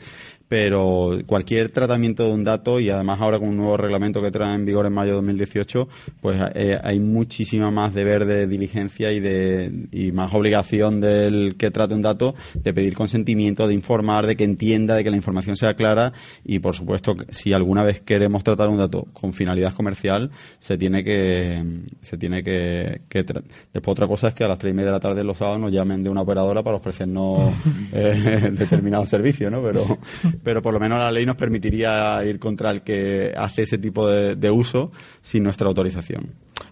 Pero 0.48 1.18
cualquier 1.26 1.70
tratamiento 1.70 2.24
de 2.24 2.32
un 2.32 2.44
dato, 2.44 2.78
y 2.78 2.88
además 2.88 3.20
ahora 3.20 3.38
con 3.38 3.48
un 3.48 3.56
nuevo 3.56 3.76
reglamento 3.76 4.22
que 4.22 4.30
trae 4.30 4.54
en 4.54 4.64
vigor 4.64 4.86
en 4.86 4.92
mayo 4.92 5.10
de 5.10 5.16
2018, 5.16 5.88
pues 6.20 6.40
eh, 6.54 6.78
hay 6.82 7.00
muchísima 7.00 7.70
más 7.70 7.94
deber 7.94 8.26
de 8.26 8.46
diligencia 8.46 9.12
y 9.12 9.20
de 9.20 9.88
y 9.90 10.12
más 10.12 10.32
obligación 10.34 11.00
del 11.00 11.56
que 11.56 11.70
trate 11.70 11.94
un 11.94 12.02
dato 12.02 12.34
de 12.54 12.72
pedir 12.72 12.94
consentimiento, 12.94 13.66
de 13.66 13.74
informar, 13.74 14.26
de 14.26 14.36
que 14.36 14.44
entienda, 14.44 14.94
de 14.94 15.04
que 15.04 15.10
la 15.10 15.16
información 15.16 15.56
sea 15.56 15.74
clara 15.74 16.12
y 16.44 16.58
por 16.58 16.74
supuesto 16.74 17.16
si 17.30 17.52
alguna 17.52 17.82
vez 17.82 18.00
queremos 18.00 18.44
tratar 18.44 18.68
un 18.68 18.78
dato 18.78 19.06
con 19.12 19.32
finalidad 19.32 19.74
comercial 19.74 20.30
se 20.58 20.78
tiene 20.78 21.02
que 21.02 21.62
se 22.02 22.18
tiene 22.18 22.42
que, 22.42 23.02
que 23.08 23.24
después 23.24 23.92
otra 23.92 24.06
cosa 24.06 24.28
es 24.28 24.34
que 24.34 24.44
a 24.44 24.48
las 24.48 24.58
tres 24.58 24.72
y 24.72 24.76
media 24.76 24.86
de 24.86 24.92
la 24.92 25.00
tarde 25.00 25.24
los 25.24 25.38
sábados 25.38 25.60
nos 25.60 25.72
llamen 25.72 26.02
de 26.02 26.10
una 26.10 26.22
operadora 26.22 26.62
para 26.62 26.76
ofrecernos 26.76 27.52
eh, 27.92 28.50
determinado 28.52 29.06
servicio, 29.06 29.50
¿no? 29.50 29.62
Pero 29.62 29.98
pero 30.42 30.62
por 30.62 30.72
lo 30.74 30.80
menos 30.80 30.98
la 30.98 31.10
ley 31.12 31.24
nos 31.26 31.36
permitiría 31.36 32.22
ir 32.24 32.38
contra 32.38 32.70
el 32.70 32.82
que 32.82 33.32
hace 33.36 33.62
ese 33.62 33.78
tipo 33.78 34.08
de, 34.08 34.36
de 34.36 34.50
uso 34.50 34.90
sin 35.22 35.42
nuestra 35.42 35.68
autorización. 35.68 36.30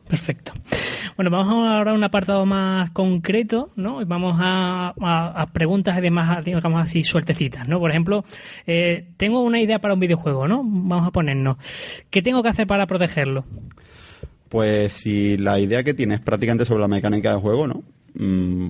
Perfecto. 0.08 0.52
Bueno, 1.16 1.30
vamos 1.30 1.66
ahora 1.68 1.92
a 1.92 1.94
un 1.94 2.04
apartado 2.04 2.44
más 2.44 2.90
concreto, 2.90 3.70
¿no? 3.76 4.02
Y 4.02 4.04
vamos 4.04 4.36
a, 4.38 4.92
a- 5.00 5.42
a 5.42 5.46
preguntas 5.52 5.96
además, 5.96 6.44
digamos 6.44 6.82
así, 6.82 7.02
suertecitas, 7.04 7.66
¿no? 7.68 7.78
Por 7.78 7.90
ejemplo, 7.90 8.24
eh, 8.66 9.06
tengo 9.16 9.40
una 9.40 9.60
idea 9.60 9.78
para 9.78 9.94
un 9.94 10.00
videojuego, 10.00 10.46
¿no? 10.48 10.62
Vamos 10.64 11.06
a 11.06 11.10
ponernos. 11.10 11.56
¿Qué 12.10 12.20
tengo 12.20 12.42
que 12.42 12.48
hacer 12.50 12.66
para 12.66 12.86
protegerlo? 12.86 13.44
Pues 14.48 14.92
si 14.92 15.36
la 15.36 15.58
idea 15.58 15.82
que 15.82 15.94
tienes 15.94 16.20
prácticamente 16.20 16.64
sobre 16.64 16.80
la 16.82 16.88
mecánica 16.88 17.34
de 17.34 17.40
juego, 17.40 17.66
¿no? 17.66 17.82
Mm, 18.16 18.68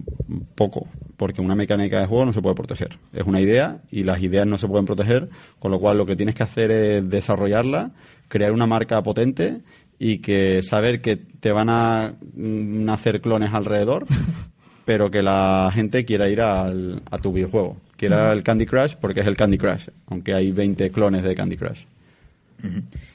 poco, 0.54 0.87
porque 1.18 1.42
una 1.42 1.54
mecánica 1.54 2.00
de 2.00 2.07
juego 2.07 2.24
no 2.24 2.33
se 2.33 2.40
puede 2.40 2.54
proteger. 2.54 2.96
Es 3.12 3.24
una 3.24 3.40
idea 3.40 3.78
y 3.90 4.02
las 4.04 4.22
ideas 4.22 4.46
no 4.46 4.57
se 4.57 4.66
pueden 4.68 4.87
proteger, 4.87 5.28
con 5.59 5.70
lo 5.70 5.78
cual 5.78 5.98
lo 5.98 6.07
que 6.07 6.16
tienes 6.16 6.35
que 6.35 6.42
hacer 6.42 6.70
es 6.70 7.09
desarrollarla, 7.11 7.90
crear 8.28 8.52
una 8.52 8.66
marca 8.66 9.02
potente 9.02 9.61
y 9.98 10.18
que 10.18 10.62
saber 10.62 11.00
que 11.02 11.16
te 11.16 11.52
van 11.52 11.68
a 11.68 12.14
mm, 12.35 12.85
nacer 12.85 13.20
clones 13.20 13.52
alrededor, 13.52 14.07
pero 14.87 15.11
que 15.11 15.22
la 15.22 15.70
gente 15.74 16.04
quiera 16.07 16.28
ir 16.30 16.40
al- 16.40 17.02
a 17.11 17.18
tu 17.18 17.33
videojuego. 17.33 17.76
Quiera 17.96 18.33
el 18.33 18.42
Candy 18.42 18.66
Crush 18.66 18.94
porque 19.00 19.20
es 19.20 19.26
el 19.26 19.37
Candy 19.37 19.57
Crush, 19.59 19.88
aunque 20.09 20.35
hay 20.35 20.52
20 20.52 20.90
clones 20.90 21.22
de 21.22 21.35
Candy 21.35 21.57
Crush. 21.57 21.83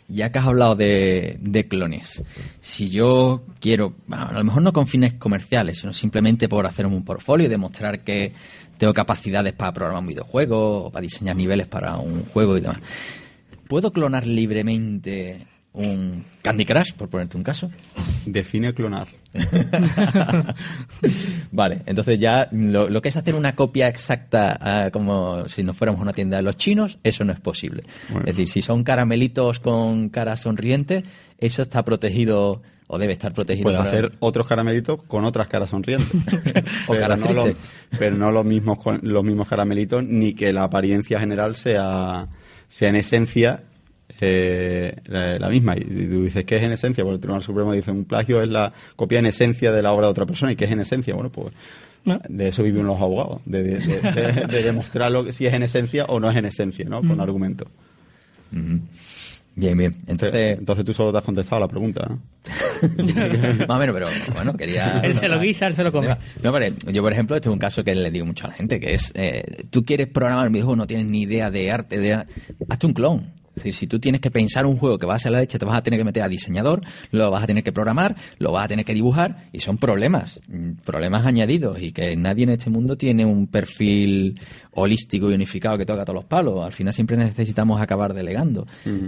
Ya 0.08 0.32
que 0.32 0.40
has 0.40 0.46
hablado 0.46 0.76
de, 0.76 1.66
clones, 1.70 2.24
si 2.60 2.90
yo 2.90 3.44
quiero, 3.60 3.96
bueno, 4.08 4.28
a 4.28 4.34
lo 4.34 4.44
mejor 4.44 4.62
no 4.64 4.74
con 4.74 4.88
fines 4.88 5.14
comerciales, 5.14 5.80
sino 5.80 5.94
simplemente 5.94 6.50
por 6.50 6.66
hacer 6.66 6.86
un 6.86 7.04
portfolio 7.04 7.46
y 7.46 7.50
demostrar 7.50 8.04
que 8.04 8.32
tengo 8.78 8.94
capacidades 8.94 9.54
para 9.54 9.72
programar 9.72 10.02
un 10.02 10.10
videojuego 10.10 10.86
o 10.86 10.92
para 10.92 11.04
diseñar 11.04 11.36
niveles 11.36 11.68
para 11.68 11.98
un 11.98 12.26
juego 12.26 12.58
y 12.58 12.62
demás, 12.62 12.80
¿puedo 13.68 13.92
clonar 13.92 14.26
libremente 14.26 15.46
un 15.74 16.24
Candy 16.42 16.66
Crush, 16.66 16.94
por 16.94 17.10
ponerte 17.10 17.38
un 17.38 17.44
caso? 17.44 17.70
Define 18.26 18.74
clonar. 18.74 19.19
vale, 21.52 21.82
entonces 21.86 22.20
ya 22.20 22.48
lo, 22.52 22.90
lo 22.90 23.02
que 23.02 23.10
es 23.10 23.18
hacer 23.18 23.36
una 23.36 23.56
copia 23.56 23.88
exacta 23.88 24.58
ah, 24.60 24.90
como 24.92 25.48
si 25.48 25.64
nos 25.64 25.78
fuéramos 25.78 26.00
a 26.00 26.04
una 26.04 26.14
tienda 26.14 26.38
de 26.38 26.44
los 26.44 26.58
chinos, 26.58 26.98
eso 27.04 27.24
no 27.24 27.34
es 27.34 27.40
posible. 27.40 27.84
Bueno. 28.10 28.26
Es 28.28 28.36
decir, 28.36 28.48
si 28.50 28.62
son 28.62 28.84
caramelitos 28.84 29.60
con 29.60 30.10
cara 30.10 30.36
sonriente, 30.38 31.04
eso 31.38 31.62
está 31.62 31.84
protegido 31.84 32.62
o 32.88 32.98
debe 32.98 33.14
estar 33.14 33.34
protegido. 33.34 33.64
Puede 33.66 33.78
para- 33.78 33.90
hacer 33.90 34.12
otros 34.20 34.48
caramelitos 34.48 35.04
con 35.04 35.24
otras 35.26 35.48
caras 35.48 35.70
sonrientes. 35.70 36.10
O 36.88 36.94
pero, 36.94 37.02
caras 37.02 37.20
no 37.20 37.34
lo- 37.34 37.44
tristes. 37.44 37.64
pero 38.00 38.16
no 38.18 38.32
los 38.32 38.46
mismos, 38.46 38.80
con- 38.80 39.00
los 39.04 39.24
mismos 39.24 39.48
caramelitos, 39.48 40.04
ni 40.04 40.34
que 40.34 40.52
la 40.52 40.64
apariencia 40.64 41.20
general 41.20 41.54
sea, 41.56 42.28
sea 42.68 42.90
en 42.90 42.96
esencia 42.96 43.64
eh, 44.22 44.96
la, 45.06 45.38
la 45.40 45.50
misma. 45.50 45.76
Y 45.78 45.82
tú 45.84 46.24
dices, 46.24 46.46
¿qué 46.46 46.58
es 46.58 46.64
en 46.64 46.72
esencia? 46.72 47.04
Porque 47.04 47.16
el 47.16 47.20
Tribunal 47.22 47.44
Supremo 47.44 47.72
dice, 47.74 47.92
un 47.92 48.06
plagio 48.06 48.42
es 48.42 48.50
la 48.50 48.72
copia 48.96 49.20
en 49.20 49.26
esencia 49.28 49.72
de 49.72 49.82
la 49.82 49.92
obra 49.92 50.08
de 50.08 50.12
otra 50.12 50.26
persona. 50.26 50.52
¿Y 50.52 50.56
qué 50.56 50.66
es 50.66 50.72
en 50.72 50.80
esencia? 50.80 51.14
Bueno, 51.14 51.30
pues 51.32 51.54
¿No? 52.06 52.20
de 52.30 52.48
eso 52.48 52.64
viven 52.64 52.86
los 52.86 53.00
abogados, 53.02 53.42
de, 53.46 53.64
de, 53.64 53.78
de- 53.80 54.12
de- 54.12 54.48
de 54.48 54.64
demostrar 54.64 55.12
lo 55.12 55.26
que- 55.26 55.32
si 55.34 55.46
es 55.46 55.54
en 55.54 55.64
esencia 55.64 56.06
o 56.06 56.20
no 56.20 56.30
es 56.30 56.36
en 56.38 56.46
esencia, 56.46 56.86
¿no? 56.88 57.02
Con 57.02 57.20
argumento. 57.20 57.66
Ujú. 58.52 58.80
Bien, 59.56 59.78
bien. 59.78 59.94
Entonces, 60.08 60.58
Entonces, 60.58 60.86
tú 60.86 60.94
solo 60.94 61.12
te 61.12 61.18
has 61.18 61.24
contestado 61.26 61.58
a 61.58 61.60
la 61.62 61.68
pregunta, 61.68 62.08
¿no? 62.08 62.20
Más 63.68 63.76
o 63.76 63.80
menos, 63.80 63.94
pero 63.94 64.08
bueno, 64.34 64.54
quería... 64.54 65.02
Él 65.04 65.16
se 65.18 65.28
lo 65.28 65.38
guisa, 65.40 65.68
él 65.68 65.76
se 65.76 65.84
lo 65.84 65.92
come. 65.92 66.16
No, 66.44 66.54
pero 66.54 66.74
yo, 66.90 67.02
por 67.02 67.12
ejemplo, 67.12 67.36
este 67.36 67.50
es 67.50 67.54
un 67.54 67.60
caso 67.60 67.84
que 67.84 67.94
le 67.94 68.10
digo 68.10 68.26
mucho 68.26 68.46
a 68.46 68.50
la 68.50 68.54
gente, 68.54 68.80
que 68.80 68.94
es, 68.94 69.12
eh, 69.16 69.44
tú 69.70 69.84
quieres 69.84 70.08
programar 70.08 70.48
un 70.48 70.54
videojuego, 70.54 70.78
no 70.78 70.88
tienes 70.88 71.08
ni 71.08 71.24
idea 71.24 71.52
de 71.52 71.70
arte, 71.72 71.98
de... 71.98 72.14
hazte 72.70 72.88
un 72.88 72.94
clon. 72.94 73.39
Es 73.60 73.64
decir, 73.64 73.76
si 73.76 73.88
tú 73.88 74.00
tienes 74.00 74.22
que 74.22 74.32
pensar 74.32 74.66
un 74.66 74.78
juego 74.78 74.98
que 74.98 75.06
va 75.06 75.16
a 75.16 75.20
ser 75.20 75.34
la 75.34 75.40
leche, 75.40 75.60
te 75.60 75.66
vas 75.66 75.78
a 75.78 75.82
tener 75.82 76.00
que 76.00 76.06
meter 76.06 76.24
a 76.24 76.30
diseñador, 76.30 76.82
lo 77.12 77.30
vas 77.30 77.44
a 77.44 77.48
tener 77.48 77.62
que 77.64 77.74
programar, 77.74 78.16
lo 78.38 78.54
vas 78.54 78.66
a 78.66 78.68
tener 78.70 78.86
que 78.86 78.94
dibujar, 78.94 79.36
y 79.52 79.60
son 79.60 79.78
problemas, 79.78 80.40
mm, 80.48 80.82
problemas 80.86 81.26
añadidos, 81.26 81.82
y 81.82 81.92
que 81.92 82.16
nadie 82.16 82.46
en 82.46 82.52
este 82.52 82.70
mundo 82.70 82.96
tiene 82.96 83.26
un 83.26 83.48
perfil 83.48 84.40
holístico 84.72 85.30
y 85.30 85.34
unificado 85.34 85.78
que 85.78 85.86
toca 85.86 86.06
todos 86.06 86.16
los 86.16 86.26
palos. 86.26 86.66
Al 86.66 86.72
final 86.72 86.94
siempre 86.94 87.18
necesitamos 87.18 87.82
acabar 87.82 88.14
delegando. 88.14 88.66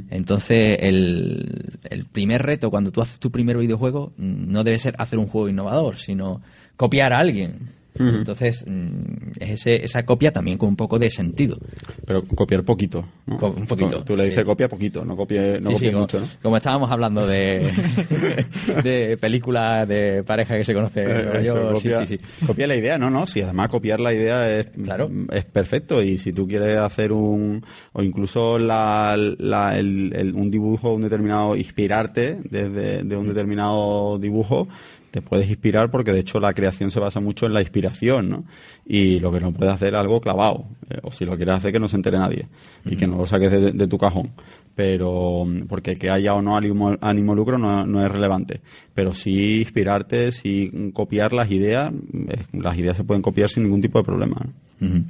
Entonces, 0.10 0.78
el, 0.80 1.80
el 1.90 2.06
primer 2.06 2.42
reto 2.42 2.70
cuando 2.70 2.92
tú 2.92 3.02
haces 3.02 3.20
tu 3.20 3.32
primer 3.32 3.58
videojuego 3.58 4.14
mm, 4.18 4.52
no 4.52 4.64
debe 4.64 4.80
ser 4.80 4.96
hacer 4.98 5.18
un 5.18 5.28
juego 5.28 5.48
innovador, 5.48 5.96
sino 5.96 6.42
copiar 6.76 7.14
a 7.14 7.20
alguien. 7.20 7.81
Entonces, 8.00 8.64
mm, 8.68 9.32
es 9.39 9.50
ese, 9.52 9.84
esa 9.84 10.04
copia 10.04 10.32
también 10.32 10.58
con 10.58 10.70
un 10.70 10.76
poco 10.76 10.98
de 10.98 11.10
sentido. 11.10 11.58
Pero 12.06 12.24
copiar 12.26 12.64
poquito. 12.64 13.06
¿no? 13.28 13.38
Co- 13.38 13.52
un 13.52 13.66
poquito, 13.68 14.04
Tú 14.04 14.16
le 14.16 14.24
dices 14.26 14.39
sí. 14.39 14.46
copia 14.46 14.68
poquito, 14.70 15.04
no 15.06 15.16
copie, 15.16 15.60
no 15.60 15.70
Sí, 15.70 15.74
copie 15.74 15.78
sí, 15.80 15.86
como, 15.88 16.00
mucho, 16.02 16.20
¿no? 16.22 16.28
como 16.42 16.58
estábamos 16.58 16.89
hablando 16.89 17.28
de, 17.28 17.70
de 18.84 19.18
películas 19.20 19.88
de 19.88 20.24
pareja 20.24 20.56
que 20.58 20.64
se 20.64 20.74
conoce 20.74 21.02
Eh, 21.04 21.42
Eso, 21.42 21.56
York, 21.56 21.78
sí, 21.78 21.89
copia, 21.89 22.06
sí, 22.06 22.18
sí. 22.18 22.46
copia 22.46 22.68
la 22.68 22.76
idea, 22.76 22.98
no, 22.98 23.10
no, 23.10 23.28
si 23.28 23.42
además 23.42 23.68
copiar 23.70 24.00
la 24.00 24.14
idea 24.14 24.50
es, 24.60 24.68
Claro. 24.84 25.10
es 25.32 25.46
perfecto 25.46 26.02
y 26.02 26.18
si 26.18 26.34
tú 26.34 26.48
quieres 26.48 26.78
hacer 26.78 27.12
un, 27.12 27.62
o 27.94 28.02
incluso 28.04 28.58
la, 28.58 29.16
la- 29.38 29.78
el- 29.78 30.14
el- 30.16 30.34
un 30.34 30.50
dibujo, 30.50 30.94
un 30.94 31.02
determinado, 31.02 31.56
inspirarte 31.56 32.38
desde 32.50 33.04
de 33.04 33.18
un 33.18 33.28
determinado 33.28 34.18
dibujo, 34.18 34.68
te 35.12 35.22
puedes 35.22 35.49
inspirar 35.49 35.91
porque 35.91 36.14
de 36.14 36.22
hecho 36.22 36.39
la 36.39 36.53
creación 36.53 36.89
se 36.89 36.99
basa 36.99 37.20
mucho 37.20 37.45
en 37.45 37.53
la 37.53 37.62
inspiración, 37.62 38.30
¿no? 38.30 38.45
Y 38.86 39.20
lo 39.20 39.32
que 39.32 39.41
no 39.41 39.51
puedes 39.51 39.74
hacer 39.74 39.93
es 39.93 39.99
algo 39.99 40.22
clavado, 40.22 40.66
eh, 40.89 40.99
o 41.03 41.12
si 41.12 41.26
lo 41.26 41.36
quieres 41.36 41.55
hacer 41.55 41.74
que 41.74 41.80
no 41.80 41.89
se 41.89 41.97
entere 41.97 42.18
nadie 42.18 42.47
y 42.86 42.95
que 42.95 43.07
no 43.07 43.18
lo 43.18 43.28
saques 43.28 43.51
de, 43.78 43.88
tu 43.88 43.97
cajón. 43.97 44.32
Pero, 44.74 45.43
mm, 45.45 45.68
porque 45.68 45.95
que 45.95 46.09
haya 46.09 46.34
o 46.34 46.41
no 46.41 46.55
ánimo, 46.55 46.95
ánimo 47.01 47.36
lucro 47.36 47.57
no, 47.57 48.05
es 48.05 48.12
relevante. 48.12 48.62
Pero 48.93 49.14
sí 49.14 49.59
inspirarte, 49.59 50.32
sí 50.32 50.72
mm, 50.74 50.89
copiar 50.91 51.34
las 51.34 51.51
ideas, 51.51 51.91
mm, 51.91 52.59
las 52.62 52.78
ideas 52.78 52.95
se 52.97 53.03
pueden 53.03 53.22
copiar 53.22 53.49
sin 53.49 53.64
ningún 53.64 53.82
tipo 53.82 53.99
de 53.99 54.05
problema. 54.05 54.38
Ujú. 54.82 55.04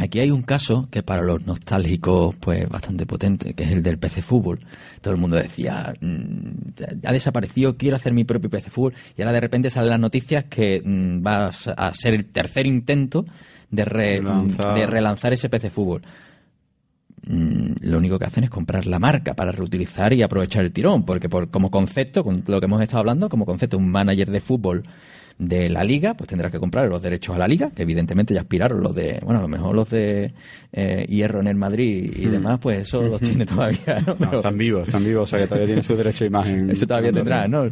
Aquí 0.00 0.18
hay 0.18 0.30
un 0.32 0.42
caso 0.42 0.88
que 0.90 1.02
para 1.04 1.22
los 1.22 1.46
nostálgicos 1.46 2.34
pues 2.40 2.68
bastante 2.68 3.06
potente, 3.06 3.54
que 3.54 3.62
es 3.64 3.70
el 3.70 3.82
del 3.82 3.96
PC 3.98 4.22
Fútbol. 4.22 4.58
Todo 5.00 5.14
el 5.14 5.20
mundo 5.20 5.36
decía, 5.36 5.94
mm, 6.00 7.04
ha 7.06 7.12
desaparecido, 7.12 7.76
quiero 7.76 7.94
hacer 7.96 8.12
mi 8.12 8.24
propio 8.24 8.50
PC 8.50 8.70
Fútbol 8.70 8.94
y 9.16 9.22
ahora 9.22 9.32
de 9.34 9.40
repente 9.40 9.70
salen 9.70 9.90
las 9.90 10.00
noticias 10.00 10.44
que 10.44 10.80
mm, 10.84 11.22
va 11.24 11.46
a 11.46 11.92
ser 11.94 12.14
el 12.14 12.24
tercer 12.26 12.66
intento 12.66 13.24
de, 13.70 13.84
re- 13.84 14.18
Relanzar. 14.18 14.74
de 14.74 14.86
relanzar 14.86 15.32
ese 15.32 15.48
PC 15.48 15.70
Fútbol. 15.70 16.02
Mm, 17.26 17.72
Lo 17.82 17.98
único 17.98 18.18
que 18.18 18.26
hacen 18.26 18.44
es 18.44 18.50
comprar 18.50 18.86
la 18.86 18.98
marca 18.98 19.34
para 19.34 19.50
reutilizar 19.52 20.12
y 20.12 20.22
aprovechar 20.22 20.64
el 20.64 20.72
tirón, 20.72 21.04
porque 21.04 21.28
por, 21.28 21.50
como 21.50 21.70
concepto, 21.70 22.22
con 22.22 22.42
lo 22.46 22.60
que 22.60 22.66
hemos 22.66 22.82
estado 22.82 23.00
hablando, 23.00 23.28
como 23.28 23.46
concepto, 23.46 23.78
un 23.78 23.88
manager 23.90 24.30
de 24.30 24.40
fútbol 24.40 24.82
de 25.38 25.68
la 25.68 25.82
liga, 25.82 26.14
pues 26.14 26.28
tendrás 26.28 26.52
que 26.52 26.58
comprar 26.58 26.88
los 26.88 27.02
derechos 27.02 27.34
a 27.34 27.38
la 27.38 27.48
liga, 27.48 27.70
que 27.70 27.82
evidentemente 27.82 28.34
ya 28.34 28.40
aspiraron 28.40 28.82
los 28.82 28.94
de, 28.94 29.20
bueno, 29.22 29.40
a 29.40 29.42
lo 29.42 29.48
mejor 29.48 29.74
los 29.74 29.90
de 29.90 30.32
eh, 30.72 31.06
Hierro 31.08 31.40
en 31.40 31.48
el 31.48 31.56
Madrid 31.56 32.12
y 32.16 32.26
demás, 32.26 32.58
pues 32.60 32.88
eso 32.88 33.02
los 33.02 33.20
tiene 33.20 33.44
todavía, 33.44 34.00
¿no? 34.06 34.32
Están 34.38 34.56
vivos, 34.56 34.86
están 34.86 35.04
vivos, 35.04 35.24
o 35.24 35.26
sea 35.26 35.40
que 35.40 35.46
todavía 35.46 35.66
tienen 35.66 35.84
su 35.84 35.96
derecho 35.96 36.24
de 36.24 36.28
imagen. 36.28 36.70
eso 36.70 36.86
todavía 36.86 37.12
tendrá, 37.12 37.48
¿no? 37.48 37.68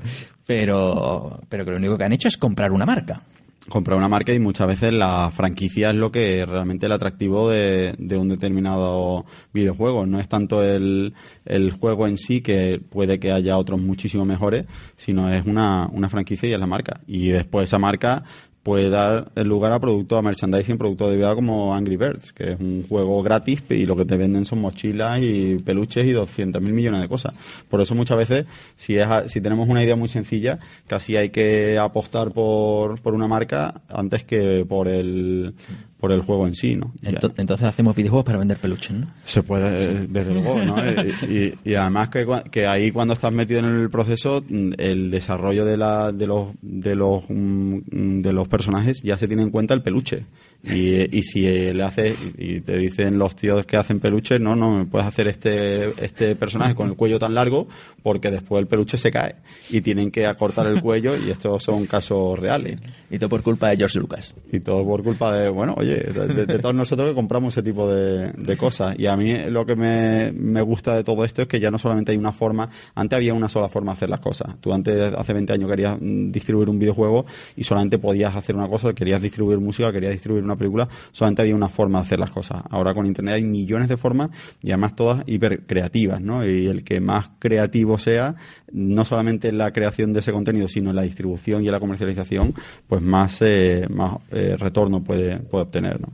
Pero, 0.46 1.40
pero 1.48 1.64
que 1.64 1.70
lo 1.70 1.76
único 1.76 1.96
que 1.96 2.04
han 2.04 2.12
hecho 2.12 2.28
es 2.28 2.36
comprar 2.36 2.72
una 2.72 2.84
marca. 2.84 3.22
Comprar 3.68 3.96
una 3.96 4.08
marca 4.08 4.32
y 4.32 4.38
muchas 4.38 4.66
veces 4.66 4.92
la 4.92 5.30
franquicia 5.30 5.90
es 5.90 5.96
lo 5.96 6.10
que 6.10 6.40
es 6.40 6.48
realmente 6.48 6.86
el 6.86 6.92
atractivo 6.92 7.50
de, 7.50 7.94
de 7.98 8.16
un 8.16 8.28
determinado 8.28 9.24
videojuego. 9.52 10.06
No 10.06 10.18
es 10.18 10.28
tanto 10.28 10.62
el, 10.62 11.14
el 11.44 11.70
juego 11.72 12.06
en 12.06 12.18
sí, 12.18 12.40
que 12.40 12.80
puede 12.80 13.20
que 13.20 13.32
haya 13.32 13.56
otros 13.58 13.80
muchísimo 13.80 14.24
mejores, 14.24 14.66
sino 14.96 15.32
es 15.32 15.46
una, 15.46 15.88
una 15.92 16.08
franquicia 16.08 16.48
y 16.48 16.52
es 16.52 16.60
la 16.60 16.66
marca. 16.66 17.00
Y 17.06 17.28
después 17.28 17.64
esa 17.64 17.78
marca 17.78 18.24
puede 18.62 18.90
dar 18.90 19.30
lugar 19.44 19.72
a 19.72 19.80
productos, 19.80 20.18
a 20.18 20.22
merchandising, 20.22 20.78
productos 20.78 21.10
de 21.10 21.16
vida 21.16 21.34
como 21.34 21.74
Angry 21.74 21.96
Birds, 21.96 22.32
que 22.32 22.52
es 22.52 22.60
un 22.60 22.84
juego 22.88 23.22
gratis 23.22 23.62
y 23.70 23.86
lo 23.86 23.96
que 23.96 24.04
te 24.04 24.16
venden 24.16 24.46
son 24.46 24.60
mochilas 24.60 25.20
y 25.20 25.56
peluches 25.56 26.06
y 26.06 26.12
200.000 26.12 26.60
millones 26.60 27.00
de 27.00 27.08
cosas. 27.08 27.34
Por 27.68 27.80
eso 27.80 27.94
muchas 27.94 28.16
veces, 28.16 28.46
si, 28.76 28.96
es, 28.96 29.06
si 29.26 29.40
tenemos 29.40 29.68
una 29.68 29.82
idea 29.82 29.96
muy 29.96 30.08
sencilla, 30.08 30.58
casi 30.86 31.16
hay 31.16 31.30
que 31.30 31.78
apostar 31.78 32.30
por, 32.30 33.00
por 33.00 33.14
una 33.14 33.26
marca 33.26 33.82
antes 33.88 34.24
que 34.24 34.64
por 34.68 34.86
el, 34.86 35.54
por 36.02 36.10
el 36.12 36.20
juego 36.22 36.48
en 36.48 36.54
sí, 36.56 36.74
¿no? 36.74 36.92
Ya. 37.00 37.12
Ento- 37.12 37.32
Entonces 37.36 37.64
hacemos 37.66 37.94
videojuegos 37.94 38.24
para 38.26 38.38
vender 38.38 38.58
peluches, 38.58 38.90
¿no? 38.90 39.06
Se 39.24 39.42
puede, 39.44 39.84
eh, 39.84 40.06
desde 40.10 40.34
luego, 40.34 40.58
¿no? 40.62 40.76
y, 40.84 41.14
y- 41.64 41.70
y 41.70 41.74
además 41.76 42.08
que, 42.08 42.26
que 42.50 42.66
ahí 42.66 42.90
cuando 42.90 43.14
estás 43.14 43.32
metido 43.32 43.60
en 43.60 43.66
el 43.66 43.88
proceso, 43.88 44.44
mm, 44.48 44.72
el 44.78 45.12
desarrollo 45.12 45.64
de, 45.64 45.76
la, 45.76 46.10
de 46.10 46.26
los 46.26 46.48
de 46.60 46.96
los 46.96 47.22
mm, 47.28 48.20
de 48.20 48.32
los 48.32 48.48
personajes 48.48 49.00
ya 49.02 49.16
se 49.16 49.28
tiene 49.28 49.44
en 49.44 49.50
cuenta 49.50 49.74
el 49.74 49.82
peluche. 49.82 50.26
Y, 50.64 51.18
y 51.18 51.22
si 51.22 51.42
le 51.42 51.82
haces 51.82 52.16
y 52.38 52.60
te 52.60 52.76
dicen 52.76 53.18
los 53.18 53.34
tíos 53.34 53.66
que 53.66 53.76
hacen 53.76 53.98
peluches, 53.98 54.40
no, 54.40 54.54
no, 54.54 54.78
me 54.78 54.84
puedes 54.84 55.08
hacer 55.08 55.26
este 55.26 55.92
este 56.04 56.36
personaje 56.36 56.74
con 56.74 56.88
el 56.88 56.96
cuello 56.96 57.18
tan 57.18 57.34
largo 57.34 57.66
porque 58.02 58.30
después 58.30 58.60
el 58.60 58.68
peluche 58.68 58.98
se 58.98 59.10
cae 59.10 59.36
y 59.70 59.80
tienen 59.80 60.10
que 60.10 60.26
acortar 60.26 60.66
el 60.66 60.80
cuello 60.80 61.16
y 61.16 61.30
estos 61.30 61.62
son 61.62 61.86
casos 61.86 62.38
reales. 62.38 62.80
Y 63.10 63.18
todo 63.18 63.28
por 63.28 63.42
culpa 63.42 63.68
de 63.68 63.76
George 63.76 63.98
Lucas. 63.98 64.34
Y 64.50 64.60
todo 64.60 64.84
por 64.84 65.02
culpa 65.02 65.34
de, 65.34 65.48
bueno, 65.48 65.74
oye, 65.76 65.96
de, 65.96 66.58
todos 66.58 66.74
nosotros 66.74 67.10
que 67.10 67.14
compramos 67.14 67.54
ese 67.54 67.62
tipo 67.62 67.92
de, 67.92 68.32
de 68.32 68.56
cosas. 68.56 68.98
Y 68.98 69.06
a 69.06 69.16
mí 69.16 69.36
lo 69.50 69.66
que 69.66 69.76
me, 69.76 70.32
me 70.32 70.62
gusta 70.62 70.96
de 70.96 71.04
todo 71.04 71.24
esto 71.24 71.42
es 71.42 71.48
que 71.48 71.60
ya 71.60 71.70
no 71.70 71.78
solamente 71.78 72.12
hay 72.12 72.18
una 72.18 72.32
forma, 72.32 72.68
antes 72.94 73.16
había 73.16 73.34
una 73.34 73.48
sola 73.48 73.68
forma 73.68 73.92
de 73.92 73.96
hacer 73.96 74.10
las 74.10 74.20
cosas. 74.20 74.56
Tú 74.60 74.72
antes, 74.72 75.12
hace 75.14 75.32
20 75.32 75.52
años, 75.52 75.70
querías 75.70 75.96
mm, 76.00 76.30
distribuir 76.30 76.68
un 76.68 76.78
videojuego 76.78 77.26
y 77.56 77.64
solamente 77.64 77.98
podías 77.98 78.34
hacer 78.34 78.56
una 78.56 78.68
cosa, 78.68 78.94
querías 78.94 79.20
distribuir 79.20 79.58
música, 79.58 79.92
querías 79.92 80.12
distribuir 80.12 80.44
una 80.44 80.51
película, 80.56 80.88
solamente 81.12 81.42
había 81.42 81.54
una 81.54 81.68
forma 81.68 81.98
de 81.98 82.06
hacer 82.06 82.18
las 82.18 82.30
cosas. 82.30 82.62
Ahora 82.70 82.94
con 82.94 83.06
Internet 83.06 83.34
hay 83.34 83.44
millones 83.44 83.88
de 83.88 83.96
formas 83.96 84.30
y 84.62 84.70
además 84.70 84.96
todas 84.96 85.24
hiper 85.26 85.66
creativas, 85.66 86.20
¿no? 86.20 86.46
Y 86.46 86.66
el 86.66 86.84
que 86.84 87.00
más 87.00 87.30
creativo 87.38 87.98
sea, 87.98 88.34
no 88.72 89.04
solamente 89.04 89.48
en 89.48 89.58
la 89.58 89.72
creación 89.72 90.12
de 90.12 90.20
ese 90.20 90.32
contenido, 90.32 90.68
sino 90.68 90.90
en 90.90 90.96
la 90.96 91.02
distribución 91.02 91.62
y 91.62 91.66
en 91.66 91.72
la 91.72 91.80
comercialización, 91.80 92.54
pues 92.86 93.02
más, 93.02 93.38
eh, 93.40 93.86
más 93.88 94.16
eh, 94.30 94.56
retorno 94.58 95.02
puede, 95.02 95.38
puede 95.38 95.64
obtener, 95.64 96.00
¿no? 96.00 96.08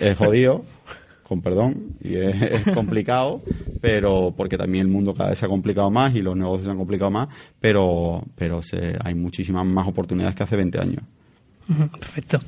Es 0.00 0.18
jodido, 0.18 0.64
con 1.22 1.40
perdón, 1.40 1.94
y 2.02 2.16
es, 2.16 2.42
es 2.42 2.74
complicado, 2.74 3.40
pero 3.80 4.34
porque 4.36 4.58
también 4.58 4.86
el 4.86 4.92
mundo 4.92 5.14
cada 5.14 5.30
vez 5.30 5.38
se 5.38 5.46
ha 5.46 5.48
complicado 5.48 5.90
más 5.90 6.14
y 6.14 6.22
los 6.22 6.36
negocios 6.36 6.64
se 6.64 6.70
han 6.70 6.76
complicado 6.76 7.10
más, 7.10 7.28
pero, 7.60 8.22
pero 8.34 8.62
se, 8.62 8.96
hay 9.02 9.14
muchísimas 9.14 9.64
más 9.64 9.86
oportunidades 9.86 10.34
que 10.34 10.42
hace 10.42 10.56
20 10.56 10.78
años. 10.80 11.04
Perfecto. 11.76 12.40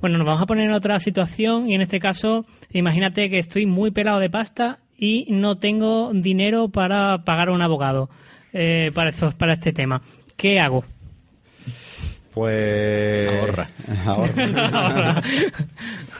Bueno, 0.00 0.18
nos 0.18 0.26
vamos 0.26 0.42
a 0.42 0.46
poner 0.46 0.64
en 0.64 0.72
otra 0.72 0.98
situación 0.98 1.68
y 1.68 1.74
en 1.74 1.82
este 1.82 2.00
caso, 2.00 2.46
imagínate 2.70 3.28
que 3.28 3.38
estoy 3.38 3.66
muy 3.66 3.90
pelado 3.90 4.18
de 4.18 4.30
pasta 4.30 4.78
y 4.96 5.26
no 5.28 5.58
tengo 5.58 6.10
dinero 6.14 6.68
para 6.68 7.24
pagar 7.24 7.48
a 7.48 7.52
un 7.52 7.60
abogado 7.60 8.08
eh, 8.52 8.90
para, 8.94 9.10
estos, 9.10 9.34
para 9.34 9.54
este 9.54 9.72
tema. 9.72 10.00
¿Qué 10.36 10.58
hago? 10.58 10.84
Pues. 12.32 13.30
Ahorra. 13.30 13.68
Ahorra. 14.06 15.22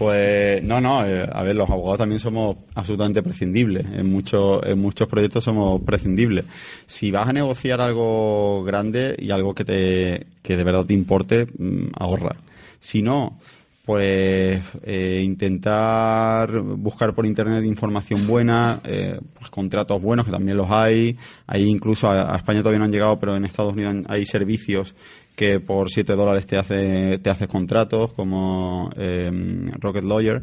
Pues 0.00 0.62
no, 0.62 0.80
no, 0.80 1.04
eh, 1.04 1.28
a 1.30 1.42
ver, 1.42 1.54
los 1.54 1.68
abogados 1.68 1.98
también 1.98 2.20
somos 2.20 2.56
absolutamente 2.74 3.22
prescindibles. 3.22 3.84
En 3.84 4.10
muchos, 4.10 4.64
en 4.64 4.78
muchos 4.78 5.06
proyectos 5.06 5.44
somos 5.44 5.82
prescindibles. 5.82 6.46
Si 6.86 7.10
vas 7.10 7.28
a 7.28 7.34
negociar 7.34 7.82
algo 7.82 8.64
grande 8.64 9.14
y 9.18 9.30
algo 9.30 9.54
que 9.54 9.66
te, 9.66 10.26
que 10.42 10.56
de 10.56 10.64
verdad 10.64 10.86
te 10.86 10.94
importe, 10.94 11.44
mm, 11.44 11.88
ahorra. 11.98 12.36
Si 12.80 13.02
no, 13.02 13.38
pues 13.84 14.62
eh, 14.84 15.20
intentar 15.22 16.62
buscar 16.62 17.14
por 17.14 17.26
internet 17.26 17.62
información 17.66 18.26
buena, 18.26 18.80
eh, 18.84 19.20
pues 19.38 19.50
contratos 19.50 20.02
buenos 20.02 20.24
que 20.24 20.32
también 20.32 20.56
los 20.56 20.70
hay. 20.70 21.18
Ahí 21.46 21.64
incluso 21.64 22.08
a, 22.08 22.32
a 22.34 22.38
España 22.38 22.60
todavía 22.60 22.78
no 22.78 22.86
han 22.86 22.92
llegado, 22.92 23.20
pero 23.20 23.36
en 23.36 23.44
Estados 23.44 23.74
Unidos 23.74 23.96
hay 24.08 24.24
servicios 24.24 24.94
que 25.40 25.58
por 25.58 25.88
7 25.88 26.16
dólares 26.16 26.44
te 26.44 26.58
hace 26.58 27.18
te 27.18 27.30
haces 27.30 27.48
contratos 27.48 28.12
como 28.12 28.90
eh, 28.94 29.30
Rocket 29.80 30.04
Lawyer 30.04 30.42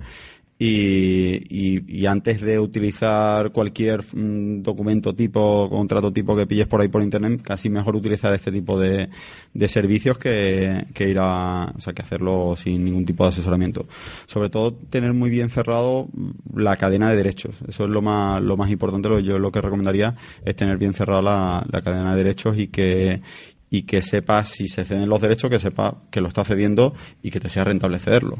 Y, 0.57 2.03
antes 2.07 2.41
de 2.41 2.57
utilizar 2.57 3.51
cualquier 3.51 4.01
mm, 4.01 4.63
documento 4.63 5.13
tipo, 5.13 5.69
contrato 5.69 6.11
tipo 6.11 6.35
que 6.35 6.47
pilles 6.47 6.65
por 6.65 6.81
ahí 6.81 6.87
por 6.87 7.03
internet, 7.03 7.41
casi 7.43 7.69
mejor 7.69 7.95
utilizar 7.95 8.33
este 8.33 8.51
tipo 8.51 8.79
de, 8.79 9.09
de 9.53 9.67
servicios 9.67 10.17
que, 10.17 10.87
que, 10.95 11.09
ir 11.09 11.19
a, 11.19 11.71
o 11.77 11.79
sea, 11.79 11.93
que 11.93 12.01
hacerlo 12.01 12.55
sin 12.55 12.83
ningún 12.83 13.05
tipo 13.05 13.23
de 13.23 13.29
asesoramiento. 13.29 13.85
Sobre 14.25 14.49
todo 14.49 14.73
tener 14.73 15.13
muy 15.13 15.29
bien 15.29 15.51
cerrado 15.51 16.07
la 16.55 16.75
cadena 16.75 17.11
de 17.11 17.17
derechos. 17.17 17.59
Eso 17.67 17.83
es 17.83 17.91
lo 17.91 18.01
más, 18.01 18.41
lo 18.41 18.57
más 18.57 18.71
importante. 18.71 19.09
Lo, 19.09 19.19
yo 19.19 19.37
lo 19.37 19.51
que 19.51 19.61
recomendaría 19.61 20.15
es 20.43 20.55
tener 20.55 20.79
bien 20.79 20.95
cerrada 20.95 21.21
la 21.69 21.81
cadena 21.83 22.15
de 22.15 22.23
derechos 22.23 22.57
y 22.57 22.69
que, 22.69 23.21
y 23.70 23.84
que 23.84 24.01
sepa 24.01 24.45
si 24.45 24.68
se 24.68 24.86
ceden 24.86 25.09
los 25.09 25.22
derechos, 25.22 25.49
que 25.49 25.59
sepa 25.59 25.97
que 26.09 26.22
lo 26.22 26.28
está 26.28 26.43
cediendo 26.43 26.93
y 27.22 27.32
que 27.32 27.39
te 27.39 27.49
sea 27.49 27.63
rentable 27.63 27.99
cederlo 27.99 28.38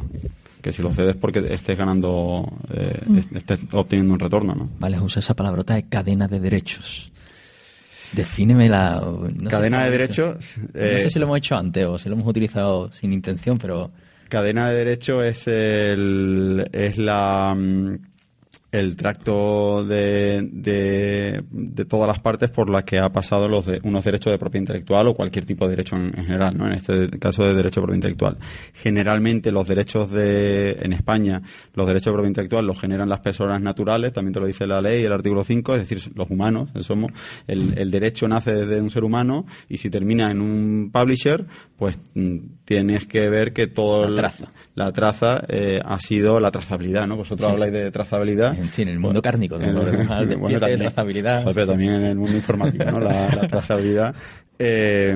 que 0.62 0.72
si 0.72 0.82
lo 0.82 0.92
cedes 0.92 1.16
porque 1.16 1.40
estés 1.40 1.78
ganando, 1.78 2.46
eh, 2.74 3.00
mm. 3.06 3.38
estés 3.38 3.60
obteniendo 3.72 4.14
un 4.14 4.20
retorno, 4.20 4.56
¿no? 4.56 4.70
Vale, 4.80 5.00
usa 5.00 5.20
esa 5.20 5.34
palabrota 5.34 5.76
de 5.76 5.84
cadena 5.84 6.28
de 6.28 6.40
derechos. 6.40 7.12
Defíneme 8.12 8.70
la... 8.70 9.02
cadena 9.50 9.84
de 9.84 9.92
derechos... 9.92 10.58
no 10.58 10.72
sé 10.74 11.06
eh, 11.06 11.10
si 11.10 11.20
lo 11.20 11.26
hemos 11.26 11.38
hecho 11.38 11.56
antes 11.56 11.86
o 11.86 11.98
si 11.98 12.10
lo 12.10 12.16
hemos 12.16 12.28
utilizado 12.28 12.92
sin 12.92 13.14
intención, 13.14 13.58
pero... 13.58 13.90
Cadena 14.30 14.70
de 14.70 14.76
derechos 14.76 15.24
es, 15.26 15.48
el, 15.48 16.70
es 16.74 16.98
la 16.98 17.56
mm, 17.58 17.96
el 18.80 18.96
tracto 18.96 19.84
de, 19.86 20.48
de, 20.52 21.86
todas 21.86 22.08
las 22.08 22.20
partes 22.20 22.50
por 22.50 22.70
las 22.70 22.84
que 22.84 23.00
ha 23.00 23.12
pasado 23.12 23.48
los 23.48 23.66
de, 23.66 23.80
unos 23.84 24.04
derechos 24.06 24.32
de 24.32 24.38
propiedad 24.38 24.64
intelectual 24.64 25.08
o 25.08 25.14
cualquier 25.14 25.46
tipo 25.46 25.66
de 25.66 25.72
derecho 25.72 25.96
en, 25.96 26.14
general, 26.14 26.58
¿no? 26.58 26.68
En 26.68 26.74
este 26.74 27.10
caso 27.20 27.44
de 27.44 27.54
derecho 27.54 27.82
de 27.82 27.86
propiedad 27.86 27.98
intelectual. 27.98 28.38
Generalmente 28.74 29.52
los 29.52 29.68
derechos 29.68 30.12
de, 30.12 30.78
en 30.82 30.94
España, 30.94 31.42
los 31.74 31.88
derechos 31.88 32.06
de 32.06 32.12
propiedad 32.12 32.30
intelectual 32.30 32.66
los 32.66 32.80
generan 32.80 33.10
las 33.10 33.20
personas 33.20 33.62
naturales, 33.62 34.14
también 34.14 34.34
te 34.34 34.40
lo 34.40 34.48
dice 34.48 34.68
la 34.68 34.82
ley, 34.82 35.04
el 35.04 35.14
artículo 35.14 35.44
5, 35.44 35.76
es 35.76 35.88
decir, 35.88 36.12
los 36.16 36.30
humanos, 36.30 36.70
somos, 36.82 37.12
el, 37.48 37.78
el 37.78 37.92
derecho 37.92 38.28
nace 38.28 38.54
desde 38.54 38.82
un 38.82 38.90
ser 38.90 39.04
humano 39.04 39.46
y 39.70 39.78
si 39.78 39.90
termina 39.90 40.32
en 40.32 40.42
un 40.42 40.92
publisher, 40.92 41.46
pues 41.78 41.98
mm, 42.14 42.38
tienes 42.66 43.06
que 43.06 43.30
ver 43.30 43.54
que 43.54 43.68
todo 43.68 44.10
la 44.10 44.16
traza, 44.16 44.52
la 44.76 44.92
traza 44.92 45.44
eh, 45.48 45.82
ha 45.84 46.00
sido 46.00 46.40
la 46.40 46.52
trazabilidad, 46.52 47.08
¿no? 47.08 47.16
Vosotros 47.18 47.50
habláis 47.50 47.74
de 47.74 47.92
trazabilidad 47.92 48.28
Sí, 48.56 48.67
en 48.78 48.90
el 48.90 49.00
mundo 49.00 49.22
cárnico, 49.22 49.58
¿no? 49.58 49.74
bueno, 50.40 50.60
también, 50.60 50.80
trazabilidad. 50.80 51.46
Pero 51.54 51.68
también 51.68 51.94
en 51.94 52.06
el 52.06 52.16
mundo 52.16 52.36
informático, 52.36 52.86
¿no? 52.86 53.00
La, 53.00 53.30
trazabilidad. 53.48 54.16
Eh, 54.60 55.16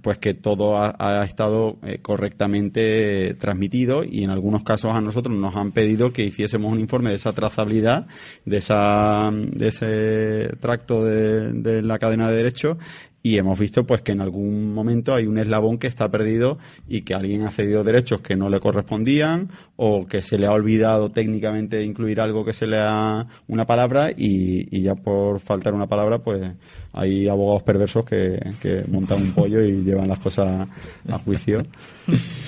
pues 0.00 0.16
que 0.16 0.32
todo 0.32 0.78
ha, 0.80 1.22
estado 1.22 1.76
eh, 1.82 1.98
correctamente 2.00 3.34
transmitido 3.34 4.04
y 4.04 4.24
en 4.24 4.30
algunos 4.30 4.64
casos 4.64 4.92
a 4.94 5.02
nosotros 5.02 5.36
nos 5.36 5.54
han 5.54 5.72
pedido 5.72 6.14
que 6.14 6.24
hiciésemos 6.24 6.72
un 6.72 6.80
informe 6.80 7.10
de 7.10 7.16
esa 7.16 7.34
trazabilidad, 7.34 8.06
de, 8.46 8.56
esa, 8.56 9.30
de 9.34 9.68
ese 9.68 10.56
tracto 10.60 11.04
de, 11.04 11.52
de 11.52 11.82
la 11.82 11.98
cadena 11.98 12.30
de 12.30 12.36
derechos 12.36 12.78
y 13.22 13.36
hemos 13.36 13.58
visto 13.58 13.84
pues 13.86 14.00
que 14.02 14.12
en 14.12 14.20
algún 14.20 14.72
momento 14.72 15.14
hay 15.14 15.26
un 15.26 15.38
eslabón 15.38 15.78
que 15.78 15.86
está 15.86 16.10
perdido 16.10 16.58
y 16.88 17.02
que 17.02 17.14
alguien 17.14 17.42
ha 17.42 17.50
cedido 17.50 17.84
derechos 17.84 18.20
que 18.20 18.34
no 18.34 18.48
le 18.48 18.60
correspondían 18.60 19.50
o 19.76 20.06
que 20.06 20.22
se 20.22 20.38
le 20.38 20.46
ha 20.46 20.52
olvidado 20.52 21.10
técnicamente 21.10 21.84
incluir 21.84 22.20
algo 22.20 22.44
que 22.44 22.54
se 22.54 22.66
le 22.66 22.78
ha 22.78 23.26
una 23.46 23.66
palabra 23.66 24.10
y, 24.16 24.80
ya 24.80 24.94
por 24.94 25.40
faltar 25.40 25.74
una 25.74 25.86
palabra 25.86 26.20
pues 26.20 26.50
hay 26.92 27.28
abogados 27.28 27.62
perversos 27.62 28.04
que, 28.04 28.40
que 28.62 28.84
montan 28.88 29.20
un 29.20 29.32
pollo 29.32 29.62
y 29.62 29.82
llevan 29.82 30.08
las 30.08 30.18
cosas 30.18 30.66
a 31.08 31.18
juicio 31.18 31.62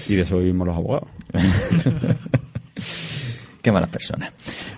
y 0.08 0.14
de 0.14 0.22
eso 0.22 0.38
vivimos 0.38 0.66
los 0.66 0.76
abogados. 0.76 1.10
Qué 3.62 3.70
malas 3.70 3.90
personas. 3.90 4.32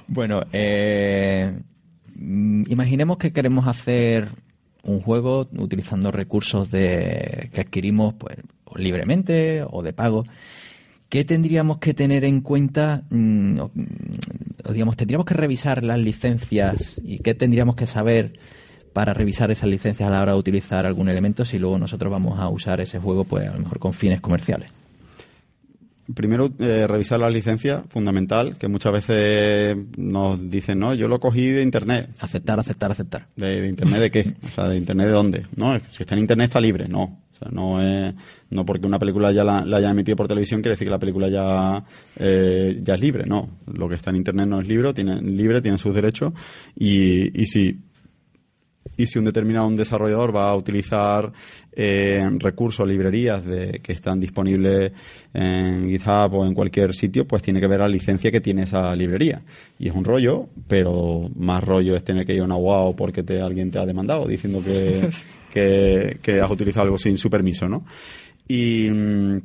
Bueno, 0.08 0.42
eh, 0.52 1.50
imaginemos 2.18 3.16
que 3.16 3.32
queremos 3.32 3.66
hacer 3.66 4.28
un 4.84 5.00
juego 5.00 5.46
utilizando 5.58 6.10
recursos 6.10 6.70
de, 6.70 7.50
que 7.52 7.60
adquirimos 7.60 8.14
pues, 8.14 8.36
libremente 8.76 9.64
o 9.68 9.82
de 9.82 9.92
pago. 9.92 10.24
¿Qué 11.08 11.24
tendríamos 11.24 11.78
que 11.78 11.94
tener 11.94 12.24
en 12.24 12.40
cuenta? 12.40 13.04
Mm, 13.10 13.60
o, 13.60 14.72
digamos, 14.72 14.96
tendríamos 14.96 15.26
que 15.26 15.34
revisar 15.34 15.84
las 15.84 15.98
licencias 15.98 17.00
y 17.04 17.18
qué 17.18 17.34
tendríamos 17.34 17.76
que 17.76 17.86
saber 17.86 18.38
para 18.92 19.12
revisar 19.12 19.50
esas 19.50 19.68
licencias 19.68 20.08
a 20.08 20.12
la 20.12 20.22
hora 20.22 20.32
de 20.32 20.38
utilizar 20.38 20.86
algún 20.86 21.08
elemento 21.08 21.44
si 21.44 21.58
luego 21.58 21.78
nosotros 21.78 22.10
vamos 22.10 22.38
a 22.38 22.48
usar 22.48 22.80
ese 22.80 23.00
juego 23.00 23.24
pues 23.24 23.48
a 23.48 23.52
lo 23.52 23.58
mejor 23.58 23.80
con 23.80 23.92
fines 23.92 24.20
comerciales 24.20 24.72
primero 26.12 26.50
eh, 26.58 26.86
revisar 26.86 27.20
la 27.20 27.30
licencia, 27.30 27.84
fundamental, 27.88 28.56
que 28.58 28.68
muchas 28.68 28.92
veces 28.92 29.76
nos 29.96 30.50
dicen, 30.50 30.78
no, 30.78 30.94
yo 30.94 31.08
lo 31.08 31.20
cogí 31.20 31.46
de 31.46 31.62
internet. 31.62 32.10
Aceptar, 32.18 32.60
aceptar, 32.60 32.92
aceptar. 32.92 33.28
¿De, 33.36 33.68
internet 33.68 34.00
de 34.00 34.10
qué? 34.10 34.34
O 34.44 34.48
sea, 34.48 34.68
¿de 34.68 34.76
internet 34.76 35.06
de 35.06 35.12
dónde? 35.12 35.46
No, 35.56 35.78
si 35.90 36.02
está 36.02 36.14
en 36.14 36.20
internet 36.20 36.48
está 36.48 36.60
libre, 36.60 36.88
no. 36.88 37.02
O 37.32 37.36
sea, 37.36 37.48
no 37.50 37.82
es, 37.82 38.14
no 38.50 38.64
porque 38.64 38.86
una 38.86 38.98
película 38.98 39.32
ya 39.32 39.42
la, 39.42 39.60
haya 39.60 39.90
emitido 39.90 40.16
por 40.16 40.28
televisión 40.28 40.60
quiere 40.60 40.74
decir 40.74 40.86
que 40.86 40.92
la 40.92 41.00
película 41.00 41.28
ya, 41.28 41.84
eh, 42.18 42.80
ya 42.82 42.94
es 42.94 43.00
libre, 43.00 43.24
no. 43.26 43.48
Lo 43.72 43.88
que 43.88 43.96
está 43.96 44.10
en 44.10 44.16
internet 44.16 44.46
no 44.46 44.60
es 44.60 44.68
libre, 44.68 44.92
tiene, 44.92 45.20
libre, 45.20 45.60
tiene 45.62 45.78
sus 45.78 45.94
derechos 45.94 46.32
y, 46.76 47.40
y 47.40 47.46
si 47.46 47.80
y 48.96 49.06
si 49.06 49.18
un 49.18 49.24
determinado 49.24 49.66
un 49.66 49.76
desarrollador 49.76 50.34
va 50.34 50.50
a 50.50 50.56
utilizar 50.56 51.32
eh, 51.76 52.28
recursos, 52.38 52.86
librerías 52.86 53.44
de, 53.44 53.80
que 53.82 53.92
están 53.92 54.20
disponibles 54.20 54.92
en 55.32 55.88
GitHub 55.88 56.34
o 56.34 56.46
en 56.46 56.54
cualquier 56.54 56.94
sitio, 56.94 57.26
pues 57.26 57.42
tiene 57.42 57.60
que 57.60 57.66
ver 57.66 57.80
la 57.80 57.88
licencia 57.88 58.30
que 58.30 58.40
tiene 58.40 58.62
esa 58.62 58.94
librería. 58.94 59.42
Y 59.78 59.88
es 59.88 59.94
un 59.94 60.04
rollo, 60.04 60.48
pero 60.68 61.28
más 61.34 61.62
rollo 61.64 61.96
es 61.96 62.04
tener 62.04 62.24
que 62.24 62.34
ir 62.34 62.42
a 62.42 62.44
una 62.44 62.56
WOW 62.56 62.94
porque 62.94 63.22
te, 63.22 63.40
alguien 63.40 63.70
te 63.70 63.78
ha 63.78 63.86
demandado 63.86 64.26
diciendo 64.26 64.62
que, 64.64 65.10
que, 65.52 66.18
que 66.22 66.40
has 66.40 66.50
utilizado 66.50 66.84
algo 66.84 66.98
sin 66.98 67.18
su 67.18 67.28
permiso, 67.28 67.68
¿no? 67.68 67.84
Y 68.46 68.88
mm, 68.90 69.38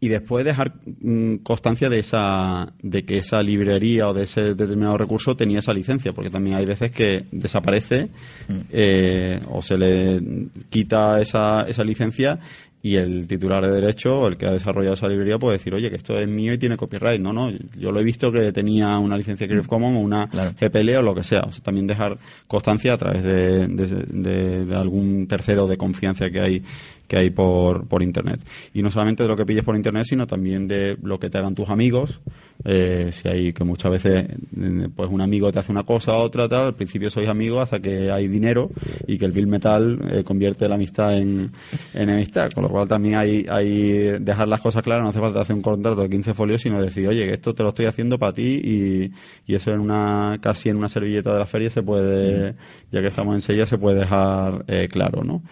y 0.00 0.08
después 0.08 0.44
dejar 0.44 0.72
mm, 1.00 1.36
constancia 1.36 1.90
de 1.90 1.98
esa 1.98 2.72
de 2.82 3.04
que 3.04 3.18
esa 3.18 3.42
librería 3.42 4.08
o 4.08 4.14
de 4.14 4.24
ese 4.24 4.54
determinado 4.54 4.96
recurso 4.96 5.36
tenía 5.36 5.58
esa 5.58 5.74
licencia 5.74 6.12
porque 6.12 6.30
también 6.30 6.56
hay 6.56 6.64
veces 6.64 6.90
que 6.90 7.26
desaparece 7.30 8.08
mm. 8.48 8.58
eh, 8.70 9.40
o 9.50 9.60
se 9.60 9.76
le 9.76 10.48
quita 10.70 11.20
esa, 11.20 11.68
esa 11.68 11.84
licencia 11.84 12.40
y 12.82 12.96
el 12.96 13.26
titular 13.26 13.64
de 13.64 13.72
derecho 13.72 14.20
o 14.20 14.28
el 14.28 14.38
que 14.38 14.46
ha 14.46 14.52
desarrollado 14.52 14.94
esa 14.94 15.06
librería 15.06 15.38
puede 15.38 15.58
decir, 15.58 15.74
oye, 15.74 15.90
que 15.90 15.96
esto 15.96 16.18
es 16.18 16.26
mío 16.26 16.54
y 16.54 16.58
tiene 16.58 16.78
copyright. 16.78 17.20
No, 17.20 17.32
no, 17.32 17.50
yo 17.76 17.92
lo 17.92 18.00
he 18.00 18.02
visto 18.02 18.32
que 18.32 18.52
tenía 18.52 18.98
una 18.98 19.18
licencia 19.18 19.46
Creative 19.46 19.68
Commons 19.68 19.98
o 19.98 20.00
una 20.00 20.26
GPL 20.26 20.96
o 20.96 21.02
lo 21.02 21.14
que 21.14 21.22
sea. 21.22 21.42
O 21.42 21.52
sea, 21.52 21.62
también 21.62 21.86
dejar 21.86 22.16
constancia 22.46 22.94
a 22.94 22.96
través 22.96 23.22
de, 23.22 23.66
de, 23.68 24.74
algún 24.74 25.26
tercero 25.26 25.66
de 25.66 25.76
confianza 25.76 26.30
que 26.30 26.40
hay 26.40 26.62
que 27.10 27.18
hay 27.18 27.30
por, 27.30 27.88
por 27.88 28.04
internet. 28.04 28.40
Y 28.72 28.82
no 28.82 28.90
solamente 28.92 29.24
de 29.24 29.28
lo 29.28 29.36
que 29.36 29.44
pilles 29.44 29.64
por 29.64 29.74
internet, 29.74 30.04
sino 30.08 30.28
también 30.28 30.68
de 30.68 30.96
lo 31.02 31.18
que 31.18 31.28
te 31.28 31.38
hagan 31.38 31.56
tus 31.56 31.68
amigos. 31.68 32.20
Eh, 32.64 33.10
si 33.12 33.26
hay 33.26 33.52
que 33.52 33.64
muchas 33.64 33.90
veces, 33.90 34.26
eh, 34.28 34.88
pues 34.94 35.10
un 35.10 35.20
amigo 35.20 35.50
te 35.50 35.58
hace 35.58 35.72
una 35.72 35.82
cosa, 35.82 36.16
otra, 36.18 36.48
tal, 36.48 36.66
al 36.66 36.74
principio 36.74 37.10
sois 37.10 37.28
amigos 37.28 37.62
hasta 37.62 37.80
que 37.80 38.12
hay 38.12 38.28
dinero 38.28 38.70
y 39.08 39.16
que 39.18 39.24
el 39.24 39.32
bill 39.32 39.46
metal 39.46 39.98
eh, 40.12 40.22
convierte 40.22 40.68
la 40.68 40.76
amistad 40.76 41.18
en, 41.18 41.50
en 41.94 42.10
amistad. 42.10 42.50
Con 42.52 42.62
lo 42.62 42.68
cual 42.68 42.86
también 42.86 43.16
hay, 43.16 43.44
hay 43.48 44.20
dejar 44.20 44.46
las 44.46 44.60
cosas 44.60 44.82
claras, 44.82 45.02
no 45.02 45.08
hace 45.08 45.18
falta 45.18 45.40
hacer 45.40 45.56
un 45.56 45.62
contrato 45.62 46.02
de 46.02 46.10
15 46.10 46.34
folios, 46.34 46.62
sino 46.62 46.80
decir, 46.80 47.08
oye, 47.08 47.26
que 47.26 47.32
esto 47.32 47.56
te 47.56 47.64
lo 47.64 47.70
estoy 47.70 47.86
haciendo 47.86 48.20
para 48.20 48.34
ti 48.34 48.60
y, 48.62 49.10
y 49.50 49.54
eso 49.56 49.72
en 49.72 49.80
una, 49.80 50.38
casi 50.40 50.68
en 50.68 50.76
una 50.76 50.88
servilleta 50.88 51.32
de 51.32 51.38
la 51.40 51.46
feria 51.46 51.70
se 51.70 51.82
puede, 51.82 52.54
ya 52.92 53.00
que 53.00 53.08
estamos 53.08 53.34
en 53.34 53.40
sella, 53.40 53.66
se 53.66 53.78
puede 53.78 54.00
dejar 54.00 54.64
claro, 54.90 55.24
¿no? 55.24 55.42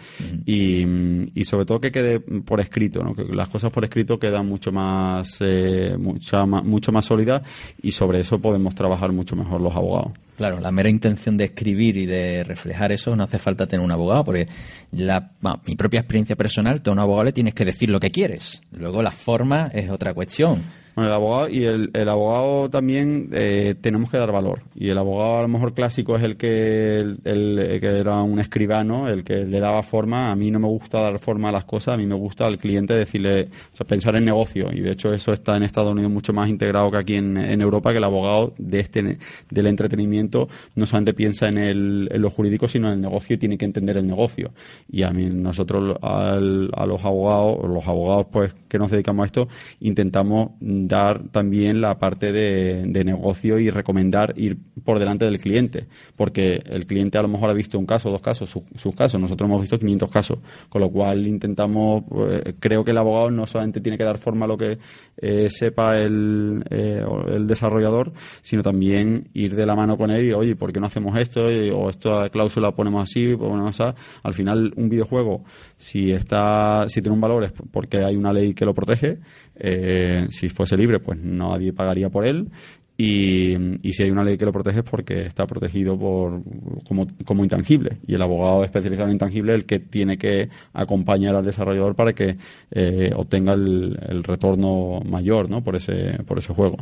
y, 0.45 0.85
y 1.33 1.45
sobre 1.49 1.65
todo 1.65 1.81
que 1.81 1.91
quede 1.91 2.19
por 2.19 2.59
escrito, 2.59 3.03
¿no? 3.03 3.15
que 3.15 3.23
las 3.23 3.49
cosas 3.49 3.71
por 3.71 3.83
escrito 3.83 4.19
quedan 4.19 4.47
mucho 4.47 4.71
más, 4.71 5.37
eh, 5.39 5.95
mucha, 5.97 6.45
mucho 6.45 6.91
más 6.91 7.05
sólidas 7.05 7.41
y 7.81 7.91
sobre 7.91 8.19
eso 8.19 8.39
podemos 8.39 8.75
trabajar 8.75 9.11
mucho 9.11 9.35
mejor 9.35 9.59
los 9.59 9.75
abogados. 9.75 10.11
Claro, 10.37 10.59
la 10.59 10.71
mera 10.71 10.89
intención 10.89 11.35
de 11.35 11.45
escribir 11.45 11.97
y 11.97 12.05
de 12.05 12.43
reflejar 12.43 12.91
eso 12.91 13.15
no 13.15 13.23
hace 13.23 13.39
falta 13.39 13.67
tener 13.67 13.83
un 13.83 13.91
abogado, 13.91 14.23
porque 14.23 14.45
la, 14.91 15.31
mi 15.65 15.75
propia 15.75 15.99
experiencia 15.99 16.35
personal, 16.35 16.81
tú 16.81 16.91
a 16.91 16.93
un 16.93 16.99
abogado 16.99 17.25
le 17.25 17.33
tienes 17.33 17.53
que 17.53 17.65
decir 17.65 17.89
lo 17.89 17.99
que 17.99 18.09
quieres. 18.09 18.61
Luego 18.71 19.01
la 19.01 19.11
forma 19.11 19.67
es 19.73 19.89
otra 19.89 20.13
cuestión 20.13 20.63
el 21.03 21.11
abogado 21.11 21.49
y 21.49 21.63
el, 21.65 22.09
abogado 22.09 22.69
también 22.69 23.29
eh, 23.33 23.75
tenemos 23.79 24.09
que 24.09 24.17
dar 24.17 24.31
valor. 24.31 24.61
Y 24.75 24.89
el 24.89 24.97
abogado 24.97 25.39
a 25.39 25.41
lo 25.43 25.47
mejor 25.47 25.73
clásico 25.73 26.15
es 26.15 26.23
el 26.23 26.37
que, 26.37 26.99
el, 26.99 27.77
que 27.81 27.87
era 27.87 28.21
un 28.21 28.39
escribano, 28.39 29.07
el 29.07 29.23
que 29.23 29.45
le 29.45 29.59
daba 29.59 29.83
forma. 29.83 30.31
A 30.31 30.35
mí 30.35 30.51
no 30.51 30.59
me 30.59 30.67
gusta 30.67 31.01
dar 31.01 31.19
forma 31.19 31.49
a 31.49 31.51
las 31.51 31.65
cosas, 31.65 31.95
a 31.95 31.97
mí 31.97 32.05
me 32.05 32.15
gusta 32.15 32.47
al 32.47 32.57
cliente 32.57 32.93
decirle, 32.93 33.49
o 33.73 33.77
sea, 33.77 33.85
pensar 33.85 34.15
en 34.15 34.25
negocio. 34.25 34.69
Y 34.71 34.81
de 34.81 34.91
hecho 34.91 35.13
eso 35.13 35.33
está 35.33 35.57
en 35.57 35.63
Estados 35.63 35.91
Unidos 35.91 36.11
mucho 36.11 36.33
más 36.33 36.49
integrado 36.49 36.91
que 36.91 36.97
aquí 36.97 37.15
en, 37.15 37.37
en 37.37 37.61
Europa, 37.61 37.91
que 37.91 37.97
el 37.97 38.03
abogado 38.03 38.53
de 38.57 38.79
este, 38.79 39.17
del 39.49 39.67
entretenimiento 39.67 40.49
no 40.75 40.85
solamente 40.85 41.13
piensa 41.13 41.47
en, 41.47 41.57
el, 41.57 42.09
en 42.11 42.21
lo 42.21 42.29
jurídico, 42.29 42.67
sino 42.67 42.87
en 42.87 42.93
el 42.95 43.01
negocio 43.01 43.35
y 43.35 43.37
tiene 43.37 43.57
que 43.57 43.65
entender 43.65 43.97
el 43.97 44.07
negocio. 44.07 44.51
Y 44.91 45.03
a 45.03 45.11
mí, 45.11 45.25
nosotros 45.25 45.97
al, 46.01 46.71
a 46.73 46.85
los 46.85 47.03
abogados, 47.03 47.59
los 47.67 47.87
abogados 47.87 48.27
pues 48.31 48.55
que 48.67 48.77
nos 48.77 48.91
dedicamos 48.91 49.23
a 49.23 49.25
esto, 49.25 49.47
intentamos 49.79 50.51
dar 50.89 51.29
también 51.29 51.79
la 51.79 51.97
parte 51.99 52.33
de, 52.33 52.85
negocio 53.05 53.57
y 53.59 53.69
recomendar 53.69 54.33
ir 54.35 54.57
por 54.83 54.99
delante 54.99 55.23
del 55.23 55.37
cliente, 55.39 55.87
porque 56.17 56.61
el 56.65 56.85
cliente 56.85 57.17
a 57.17 57.21
lo 57.21 57.29
mejor 57.29 57.49
ha 57.49 57.53
visto 57.53 57.79
un 57.79 57.85
caso, 57.85 58.09
dos 58.11 58.21
casos, 58.21 58.49
su- 58.49 58.65
sus 58.75 58.93
casos, 58.93 59.21
nosotros 59.21 59.47
hemos 59.47 59.61
visto 59.61 59.79
500 59.79 60.09
casos, 60.09 60.39
con 60.67 60.81
lo 60.81 60.89
cual 60.89 61.25
intentamos, 61.25 62.03
eh, 62.29 62.53
creo 62.59 62.83
que 62.83 62.91
el 62.91 62.97
abogado 62.97 63.31
no 63.31 63.47
solamente 63.47 63.79
tiene 63.79 63.97
que 63.97 64.03
dar 64.03 64.17
forma 64.17 64.43
a 64.45 64.47
lo 64.49 64.57
que 64.57 64.77
eh, 65.17 65.49
sepa 65.49 65.97
el, 65.99 66.63
eh, 66.69 67.05
el 67.31 67.47
desarrollador, 67.47 68.11
sino 68.41 68.63
también 68.63 69.29
ir 69.33 69.55
de 69.55 69.65
la 69.65 69.75
mano 69.75 69.97
con 69.97 70.11
él 70.11 70.27
y, 70.27 70.33
oye, 70.33 70.55
¿por 70.55 70.73
qué 70.73 70.79
no 70.79 70.87
hacemos 70.87 71.17
esto? 71.17 71.45
O 71.73 71.89
esta 71.89 72.29
cláusula 72.29 72.71
ponemos 72.75 73.03
así, 73.03 73.35
ponemos 73.35 73.79
así. 73.79 73.95
Al 74.23 74.33
final, 74.33 74.73
un 74.75 74.89
videojuego, 74.89 75.43
si 75.77 76.11
está, 76.11 76.87
si 76.89 77.01
tiene 77.01 77.13
un 77.15 77.21
valor 77.21 77.43
es 77.43 77.51
porque 77.71 77.97
hay 78.03 78.15
una 78.15 78.33
ley 78.33 78.53
que 78.53 78.65
lo 78.65 78.73
protege. 78.73 79.19
Eh, 79.61 80.27
si 80.29 80.47
fuese 80.47 80.68
libre, 80.77 80.99
pues 80.99 81.19
nadie 81.19 81.73
pagaría 81.73 82.09
por 82.09 82.25
él. 82.25 82.49
Y, 82.97 83.55
y 83.81 83.93
si 83.93 84.03
hay 84.03 84.11
una 84.11 84.25
ley 84.25 84.37
que 84.37 84.43
lo 84.43 84.51
protege 84.51 84.79
es 84.79 84.83
porque 84.83 85.21
está 85.21 85.47
protegido 85.47 85.97
por 85.97 86.41
como, 86.85 87.07
como 87.23 87.43
intangible. 87.45 87.97
Y 88.05 88.15
el 88.15 88.21
abogado 88.21 88.65
especializado 88.65 89.07
en 89.07 89.13
intangible 89.13 89.53
es 89.53 89.59
el 89.59 89.65
que 89.65 89.79
tiene 89.79 90.17
que 90.17 90.49
acompañar 90.73 91.33
al 91.33 91.45
desarrollador 91.45 91.95
para 91.95 92.11
que 92.11 92.35
eh, 92.71 93.13
obtenga 93.15 93.53
el, 93.53 93.97
el 94.05 94.21
retorno 94.21 94.99
mayor 95.05 95.49
¿no? 95.49 95.63
por, 95.63 95.77
ese, 95.77 96.21
por 96.27 96.39
ese 96.39 96.53
juego. 96.53 96.75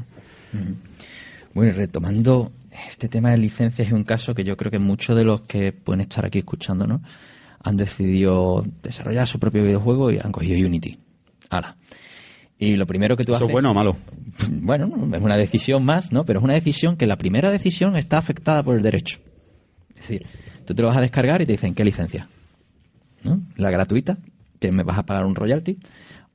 Bueno, 1.54 1.72
y 1.72 1.74
retomando 1.76 2.52
este 2.88 3.10
tema 3.10 3.30
de 3.30 3.38
licencias, 3.38 3.88
es 3.88 3.94
un 3.94 4.04
caso 4.04 4.34
que 4.34 4.44
yo 4.44 4.58
creo 4.58 4.72
que 4.72 4.80
muchos 4.80 5.16
de 5.16 5.24
los 5.24 5.42
que 5.42 5.72
pueden 5.72 6.02
estar 6.02 6.26
aquí 6.26 6.40
escuchándonos 6.40 7.02
han 7.64 7.78
decidido 7.78 8.64
desarrollar 8.82 9.28
su 9.28 9.40
propio 9.40 9.64
videojuego 9.64 10.12
y 10.12 10.18
han 10.18 10.32
cogido 10.32 10.68
Unity. 10.68 10.98
Hala. 11.50 11.76
Y 12.60 12.76
lo 12.76 12.86
primero 12.86 13.16
que 13.16 13.24
tú 13.24 13.34
¿Eso 13.34 13.46
haces... 13.46 13.50
es 13.50 13.54
bueno 13.54 13.72
o 13.72 13.74
malo? 13.74 13.96
Bueno, 14.50 14.90
es 15.14 15.22
una 15.22 15.38
decisión 15.38 15.84
más, 15.86 16.12
¿no? 16.12 16.26
Pero 16.26 16.40
es 16.40 16.44
una 16.44 16.54
decisión 16.54 16.98
que 16.98 17.06
la 17.06 17.18
primera 17.18 17.52
decisión 17.52 17.96
está 17.96 18.18
afectada 18.18 18.64
por 18.64 18.76
el 18.76 18.82
derecho. 18.82 19.20
Es 19.90 20.08
decir, 20.08 20.22
tú 20.66 20.74
te 20.74 20.82
lo 20.82 20.88
vas 20.88 20.98
a 20.98 21.02
descargar 21.02 21.42
y 21.42 21.46
te 21.46 21.54
dicen, 21.54 21.74
¿qué 21.74 21.84
licencia? 21.84 22.28
¿No? 23.24 23.42
La 23.58 23.70
gratuita, 23.70 24.18
que 24.60 24.72
me 24.72 24.84
vas 24.84 24.98
a 24.98 25.06
pagar 25.06 25.26
un 25.26 25.36
royalty, 25.36 25.78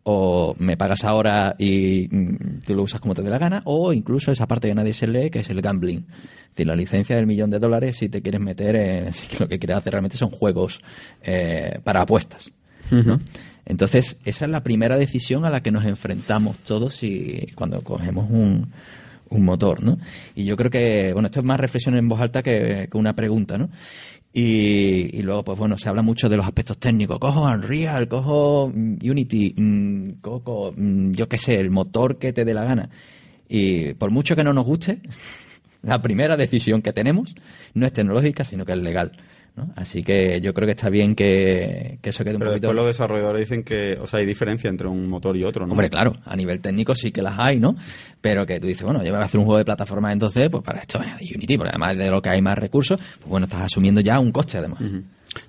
o 0.05 0.55
me 0.59 0.77
pagas 0.77 1.05
ahora 1.05 1.55
y 1.59 2.09
mm, 2.11 2.61
tú 2.67 2.75
lo 2.75 2.83
usas 2.83 3.01
como 3.01 3.15
te 3.15 3.23
dé 3.23 3.31
la 3.31 3.39
gana, 3.39 3.63
o 3.65 3.93
incluso 3.93 4.33
esa 4.33 4.47
parte 4.47 4.69
que 4.69 4.75
nadie 4.75 4.93
se 4.93 5.07
lee, 5.07 5.31
que 5.31 5.41
es 5.41 5.51
el 5.51 5.61
gambling. 5.61 5.99
Es 5.99 6.49
decir, 6.51 6.67
la 6.67 6.77
licencia 6.77 7.17
del 7.17 7.27
millón 7.27 7.51
de 7.51 7.59
dólares 7.59 7.97
si 7.97 8.09
te 8.09 8.21
quieres 8.21 8.41
meter 8.41 8.77
en... 8.77 9.13
Si 9.13 9.39
lo 9.39 9.49
que 9.49 9.59
quieres 9.59 9.77
hacer 9.77 9.93
realmente 9.93 10.17
son 10.17 10.31
juegos 10.31 10.81
eh, 11.23 11.79
para 11.85 12.03
apuestas. 12.03 12.51
¿no? 12.91 13.19
Entonces, 13.65 14.19
esa 14.25 14.45
es 14.45 14.51
la 14.51 14.63
primera 14.63 14.97
decisión 14.97 15.45
a 15.45 15.51
la 15.51 15.63
que 15.63 15.71
nos 15.71 15.85
enfrentamos 15.85 16.59
todos 16.59 17.03
y 17.03 17.47
cuando 17.55 17.81
cogemos 17.83 18.29
un, 18.29 18.73
un 19.33 19.45
motor, 19.45 19.83
¿no? 19.83 19.99
Y 20.35 20.45
yo 20.45 20.57
creo 20.57 20.71
que, 20.71 21.13
bueno, 21.13 21.27
esto 21.27 21.41
es 21.41 21.47
más 21.47 21.59
reflexión 21.59 21.97
en 21.97 22.09
voz 22.09 22.21
alta 22.21 22.43
que, 22.43 22.89
una 22.93 23.15
pregunta, 23.15 23.59
¿no? 23.59 23.69
Y, 24.35 25.21
luego, 25.23 25.45
pues 25.45 25.59
bueno, 25.59 25.77
se 25.77 25.89
habla 25.89 26.03
mucho 26.03 26.29
de 26.29 26.37
los 26.37 26.47
aspectos 26.47 26.79
técnicos. 26.79 27.19
Cojo 27.19 27.43
Unreal, 27.43 28.09
cojo 28.09 28.65
Unity, 28.65 29.55
mm, 29.57 30.21
cojo, 30.21 30.73
mm, 30.75 31.13
yo 31.13 31.29
qué 31.29 31.37
sé, 31.37 31.55
el 31.55 31.71
motor 31.71 32.19
que 32.19 32.33
te 32.33 32.45
dé 32.45 32.55
la 32.55 32.65
gana. 32.65 32.89
Y 33.49 33.93
por 33.95 34.11
mucho 34.11 34.35
que 34.35 34.45
no 34.45 34.53
nos 34.55 34.65
guste, 34.65 35.01
la 35.83 36.01
primera 36.01 36.37
decisión 36.37 36.81
que 36.81 36.93
tenemos 36.93 37.35
no 37.75 37.87
es 37.87 37.93
tecnológica, 37.93 38.45
sino 38.45 38.65
que 38.65 38.73
es 38.73 38.79
legal. 38.79 39.13
¿No? 39.57 39.71
Así 39.77 40.03
que 40.03 40.41
yo 40.41 40.55
creo 40.55 40.67
que 40.67 40.73
está 40.73 40.89
bien 40.89 41.15
que, 41.15 41.99
que 42.01 42.11
eso 42.11 42.25
quede 42.25 42.35
un 42.35 42.41
Pero 42.41 42.53
poquito... 42.53 42.69
después 42.69 42.77
los 42.77 42.87
desarrolladores 42.87 43.41
dicen 43.41 43.63
que, 43.65 43.99
o 44.01 44.07
sea, 44.07 44.21
hay 44.21 44.27
diferencia 44.27 44.71
entre 44.71 44.89
un 44.89 45.09
motor 45.09 45.37
y 45.37 45.45
otro, 45.45 45.67
¿no? 45.67 45.73
Hombre, 45.73 45.91
claro, 45.91 46.15
a 46.25 46.35
nivel 46.37 46.61
técnico 46.61 46.95
sí 46.95 47.13
que 47.13 47.23
las 47.23 47.39
hay, 47.39 47.61
¿no? 47.61 47.75
Pero 48.21 48.47
que 48.47 48.59
tú 48.61 48.67
dices, 48.67 48.83
bueno, 48.83 49.03
yo 49.05 49.13
voy 49.13 49.21
a 49.21 49.25
hacer 49.25 49.39
un 49.39 49.45
juego 49.45 49.59
de 49.59 49.65
plataforma 49.65 50.13
en 50.13 50.21
2D, 50.21 50.51
pues 50.51 50.63
para 50.65 50.81
esto 50.81 51.01
es 51.03 51.35
Unity, 51.35 51.57
porque 51.57 51.71
además 51.71 51.97
de 51.97 52.11
lo 52.11 52.23
que 52.23 52.31
hay 52.31 52.41
más 52.41 52.57
recursos, 52.57 52.99
pues 53.19 53.29
bueno, 53.29 53.45
estás 53.45 53.63
asumiendo 53.63 54.01
ya 54.01 54.19
un 54.19 54.33
coste 54.33 54.59
además. 54.59 54.81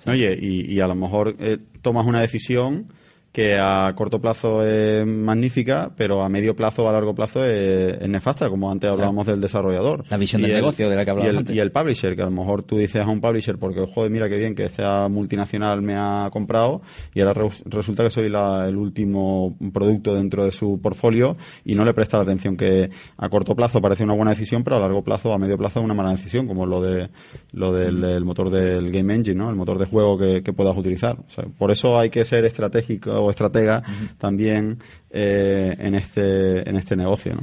Oye, 0.06 0.38
y, 0.40 0.74
y 0.74 0.80
a 0.80 0.86
lo 0.86 0.94
mejor 0.94 1.34
eh, 1.38 1.58
tomas 1.82 2.06
una 2.06 2.20
decisión 2.20 2.86
que 3.34 3.58
a 3.58 3.92
corto 3.96 4.20
plazo 4.20 4.64
es 4.64 5.04
magnífica, 5.04 5.90
pero 5.96 6.22
a 6.22 6.28
medio 6.28 6.54
plazo 6.54 6.84
o 6.84 6.88
a 6.88 6.92
largo 6.92 7.16
plazo 7.16 7.44
es, 7.44 8.00
es 8.00 8.08
nefasta, 8.08 8.48
como 8.48 8.70
antes 8.70 8.88
hablábamos 8.88 9.26
del 9.26 9.40
desarrollador. 9.40 10.04
La 10.08 10.16
visión 10.18 10.40
Y 10.40 10.44
del 10.44 10.52
el- 10.52 10.56
negocio 10.58 10.88
de 10.88 10.94
la 10.94 11.04
que 11.04 11.08
y 11.08 11.12
hablábamos 11.12 11.32
el, 11.32 11.38
antes. 11.38 11.56
y 11.56 11.58
el 11.58 11.72
publisher, 11.72 12.14
que 12.14 12.22
a 12.22 12.26
lo 12.26 12.30
mejor 12.30 12.62
tú 12.62 12.78
dices 12.78 13.02
a 13.04 13.08
un 13.08 13.20
publisher, 13.20 13.58
porque, 13.58 13.84
joder, 13.92 14.12
mira 14.12 14.28
qué 14.28 14.36
bien 14.38 14.54
que 14.54 14.66
esta 14.66 15.08
multinacional 15.08 15.82
me 15.82 15.96
ha 15.96 16.28
comprado, 16.32 16.80
y 17.12 17.22
ahora 17.22 17.32
res- 17.42 17.64
resulta 17.66 18.04
que 18.04 18.10
soy 18.10 18.28
la- 18.28 18.68
el 18.68 18.76
último 18.76 19.56
producto 19.72 20.14
dentro 20.14 20.44
de 20.44 20.52
su 20.52 20.78
portfolio, 20.80 21.36
y 21.64 21.74
no 21.74 21.84
le 21.84 21.92
presta 21.92 22.18
la 22.18 22.22
atención 22.22 22.56
que 22.56 22.88
a 23.16 23.28
corto 23.30 23.56
plazo 23.56 23.80
parece 23.80 24.04
una 24.04 24.14
buena 24.14 24.30
decisión, 24.30 24.62
pero 24.62 24.76
a 24.76 24.78
largo 24.78 25.02
plazo, 25.02 25.32
a 25.32 25.38
medio 25.38 25.58
plazo 25.58 25.80
es 25.80 25.84
una 25.84 25.94
mala 25.94 26.10
decisión, 26.12 26.46
como 26.46 26.66
lo 26.66 26.80
de 26.80 27.08
lo 27.50 27.72
del 27.72 28.04
el 28.04 28.24
motor 28.24 28.48
del 28.50 28.92
Game 28.92 29.12
Engine, 29.12 29.34
¿no? 29.34 29.50
El 29.50 29.56
motor 29.56 29.76
de 29.78 29.86
juego 29.86 30.16
que, 30.16 30.44
que 30.44 30.52
puedas 30.52 30.76
utilizar. 30.76 31.16
O 31.18 31.30
sea, 31.30 31.46
por 31.58 31.72
eso 31.72 31.98
hay 31.98 32.10
que 32.10 32.24
ser 32.24 32.44
estratégico 32.44 33.23
o 33.24 33.30
estratega 33.30 33.82
también 34.18 34.78
eh, 35.10 35.74
en 35.78 35.94
este 35.94 36.68
en 36.68 36.76
este 36.76 36.96
negocio, 36.96 37.34
¿no? 37.34 37.42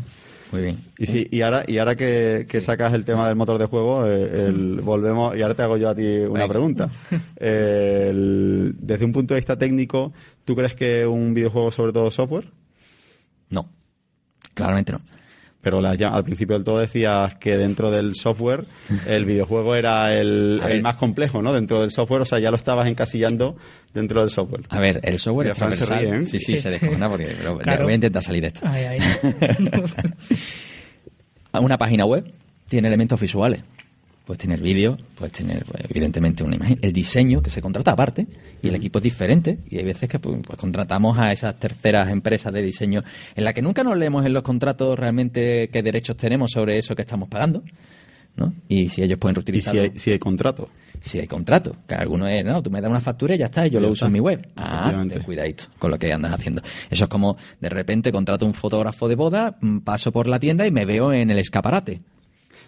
Muy 0.51 0.61
bien. 0.63 0.79
Y 0.97 1.05
sí, 1.05 1.27
y 1.31 1.41
ahora, 1.43 1.63
y 1.65 1.77
ahora 1.77 1.95
que, 1.95 2.45
que 2.49 2.59
sacas 2.59 2.93
el 2.93 3.05
tema 3.05 3.25
del 3.27 3.37
motor 3.37 3.57
de 3.57 3.67
juego, 3.67 4.05
eh, 4.05 4.47
el- 4.47 4.81
volvemos, 4.81 5.35
y 5.37 5.41
ahora 5.41 5.55
te 5.55 5.61
hago 5.63 5.77
yo 5.77 5.87
a 5.89 5.95
ti 5.95 6.05
una 6.05 6.41
Venga. 6.41 6.47
pregunta. 6.49 6.89
Eh, 7.37 8.07
el- 8.09 8.75
desde 8.77 9.05
un 9.05 9.13
punto 9.13 9.33
de 9.33 9.39
vista 9.39 9.57
técnico, 9.57 10.11
¿tú 10.43 10.53
crees 10.55 10.75
que 10.75 11.07
un 11.07 11.33
videojuego 11.33 11.71
sobre 11.71 11.93
todo 11.93 12.11
software? 12.11 12.51
No, 13.49 13.69
claramente 14.53 14.91
no. 14.91 14.99
Pero 15.61 15.79
la- 15.79 15.93
ya, 15.95 16.09
al 16.09 16.23
principio 16.23 16.55
del 16.55 16.63
todo 16.63 16.79
decías 16.79 17.35
que 17.35 17.55
dentro 17.57 17.91
del 17.91 18.15
software 18.15 18.63
el 19.07 19.25
videojuego 19.25 19.75
era 19.75 20.13
el, 20.15 20.59
más 20.81 20.95
complejo, 20.95 21.41
¿no? 21.41 21.53
Dentro 21.53 21.81
del 21.81 21.91
software, 21.91 22.21
o 22.23 22.25
sea, 22.25 22.39
ya 22.39 22.49
lo 22.49 22.57
estabas 22.57 22.87
encasillando 22.87 23.55
dentro 23.93 24.21
del 24.21 24.29
software. 24.31 24.63
A 24.69 24.79
ver, 24.79 24.99
el 25.03 25.19
software 25.19 25.49
es 25.49 25.57
Fran 25.57 25.71
se 25.73 25.85
transversal. 25.85 26.11
ríe, 26.13 26.23
¿eh? 26.23 26.25
Sí, 26.25 26.39
sí, 26.39 26.55
Sí, 26.55 26.61
se 26.61 26.69
descojona 26.71 27.09
porque 27.09 27.25
pero 27.37 27.57
Claro. 27.59 27.83
voy 27.83 27.91
a 27.91 27.95
intentar 27.95 28.23
salir 28.23 28.41
de 28.41 28.47
esto. 28.47 28.61
Ay, 28.63 28.85
ay. 28.85 28.99
Una 31.61 31.77
página 31.77 32.05
web 32.05 32.31
tiene 32.67 32.87
elementos 32.87 33.19
visuales. 33.19 33.63
Puedes 34.31 34.39
tener 34.45 34.61
vídeo, 34.61 34.97
puedes 35.15 35.33
tener 35.33 35.65
pues, 35.65 35.83
evidentemente 35.89 36.41
una 36.45 36.55
imagen, 36.55 36.79
el 36.81 36.93
diseño 36.93 37.41
que 37.41 37.49
se 37.49 37.61
contrata 37.61 37.91
aparte 37.91 38.25
y 38.63 38.69
el 38.69 38.75
equipo 38.75 38.99
es 38.99 39.03
diferente 39.03 39.57
y 39.69 39.77
hay 39.77 39.83
veces 39.83 40.07
que 40.07 40.19
pues, 40.19 40.37
pues, 40.47 40.57
contratamos 40.57 41.19
a 41.19 41.33
esas 41.33 41.59
terceras 41.59 42.09
empresas 42.09 42.53
de 42.53 42.61
diseño 42.61 43.01
en 43.35 43.43
la 43.43 43.51
que 43.51 43.61
nunca 43.61 43.83
nos 43.83 43.97
leemos 43.97 44.25
en 44.25 44.31
los 44.31 44.41
contratos 44.43 44.97
realmente 44.97 45.67
qué 45.67 45.83
derechos 45.83 46.15
tenemos 46.15 46.51
sobre 46.51 46.77
eso 46.77 46.95
que 46.95 47.01
estamos 47.01 47.27
pagando, 47.27 47.61
¿no? 48.37 48.53
Y 48.69 48.87
si 48.87 49.03
ellos 49.03 49.19
pueden 49.19 49.33
Y 49.33 49.35
reutilizar 49.39 49.73
si 49.73 49.79
hay, 49.79 49.91
si 49.97 50.11
hay 50.11 50.19
contrato. 50.19 50.69
si 51.01 51.19
hay 51.19 51.27
contrato, 51.27 51.75
que 51.85 51.95
alguno 51.95 52.25
es, 52.29 52.45
no, 52.45 52.63
tú 52.63 52.71
me 52.71 52.79
das 52.79 52.89
una 52.89 53.01
factura 53.01 53.35
y 53.35 53.37
ya 53.37 53.47
está, 53.47 53.67
y 53.67 53.69
yo 53.69 53.79
Ya 53.79 53.81
lo 53.81 53.87
está. 53.87 54.05
uso 54.05 54.05
en 54.05 54.13
mi 54.13 54.19
web. 54.21 54.47
Ah, 54.55 55.05
ten 55.09 55.23
cuidadito 55.23 55.65
con 55.77 55.91
lo 55.91 55.99
que 55.99 56.13
andas 56.13 56.31
haciendo. 56.31 56.61
Eso 56.89 57.03
es 57.03 57.09
como, 57.09 57.35
de 57.59 57.67
repente 57.67 58.13
contrato 58.13 58.45
un 58.45 58.53
fotógrafo 58.53 59.09
de 59.09 59.15
boda, 59.15 59.57
mm, 59.59 59.79
paso 59.79 60.13
por 60.13 60.27
la 60.27 60.39
tienda 60.39 60.65
y 60.65 60.71
me 60.71 60.85
veo 60.85 61.11
en 61.11 61.29
el 61.31 61.39
escaparate. 61.39 61.99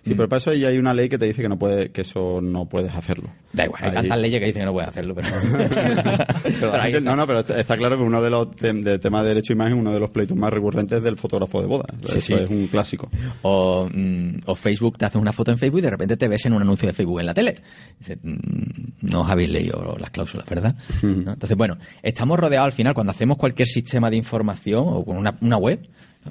Sí, 0.03 0.13
pero 0.15 0.27
para 0.27 0.37
eso 0.37 0.53
ya 0.53 0.67
hay 0.67 0.77
una 0.77 0.93
ley 0.93 1.07
que 1.07 1.17
te 1.17 1.25
dice 1.25 1.41
que 1.41 1.47
no 1.47 1.57
puede, 1.57 1.89
que 1.91 2.01
eso 2.01 2.41
no 2.41 2.67
puedes 2.67 2.93
hacerlo. 2.93 3.29
Da 3.53 3.65
igual, 3.65 3.81
hay 3.83 3.89
Ahí- 3.89 3.95
tantas 3.95 4.19
leyes 4.19 4.39
que 4.41 4.45
dicen 4.47 4.61
que 4.61 4.65
no 4.65 4.73
puedes 4.73 4.89
hacerlo, 4.89 5.15
pero... 5.15 5.27
Ahí 6.81 6.93
no, 7.01 7.15
no, 7.15 7.25
pero 7.27 7.39
está, 7.39 7.77
claro 7.77 7.97
que 7.97 8.03
uno 8.03 8.21
de 8.21 8.29
los 8.29 8.47
tem- 8.49 8.83
de 8.83 8.99
temas 8.99 9.23
de 9.23 9.29
derecho 9.29 9.53
de 9.53 9.55
imagen, 9.55 9.77
uno 9.77 9.93
de 9.93 9.99
los 9.99 10.09
pleitos 10.09 10.35
más 10.37 10.51
recurrentes 10.51 10.97
es 10.97 11.03
del 11.03 11.17
fotógrafo 11.17 11.61
de 11.61 11.67
boda. 11.67 11.85
Sí, 12.03 12.17
Eso 12.17 12.19
sí. 12.19 12.33
es 12.33 12.49
un 12.49 12.67
clásico. 12.67 13.09
O, 13.43 13.87
mm, 13.93 14.39
o 14.45 14.55
Facebook, 14.55 14.97
te 14.97 15.05
haces 15.05 15.21
una 15.21 15.31
foto 15.31 15.51
en 15.51 15.57
Facebook 15.57 15.79
y 15.79 15.83
de 15.83 15.89
repente 15.91 16.17
te 16.17 16.27
ves 16.27 16.45
en 16.45 16.53
un 16.53 16.61
anuncio 16.61 16.87
de 16.87 16.93
Facebook 16.93 17.19
en 17.19 17.25
la 17.27 17.33
tele. 17.33 17.55
Dices, 17.99 18.17
mm, 18.21 19.09
no 19.11 19.21
os 19.21 19.29
habéis 19.29 19.49
leído 19.49 19.95
las 19.99 20.09
cláusulas, 20.11 20.45
¿verdad? 20.49 20.75
¿No? 21.01 21.33
Entonces, 21.33 21.57
bueno, 21.57 21.77
estamos 22.01 22.37
rodeados 22.39 22.65
al 22.65 22.71
final, 22.73 22.93
cuando 22.93 23.11
hacemos 23.11 23.37
cualquier 23.37 23.67
sistema 23.67 24.09
de 24.09 24.17
información 24.17 24.83
o 24.87 25.03
con 25.05 25.17
una, 25.17 25.37
una 25.41 25.57
web, 25.57 25.79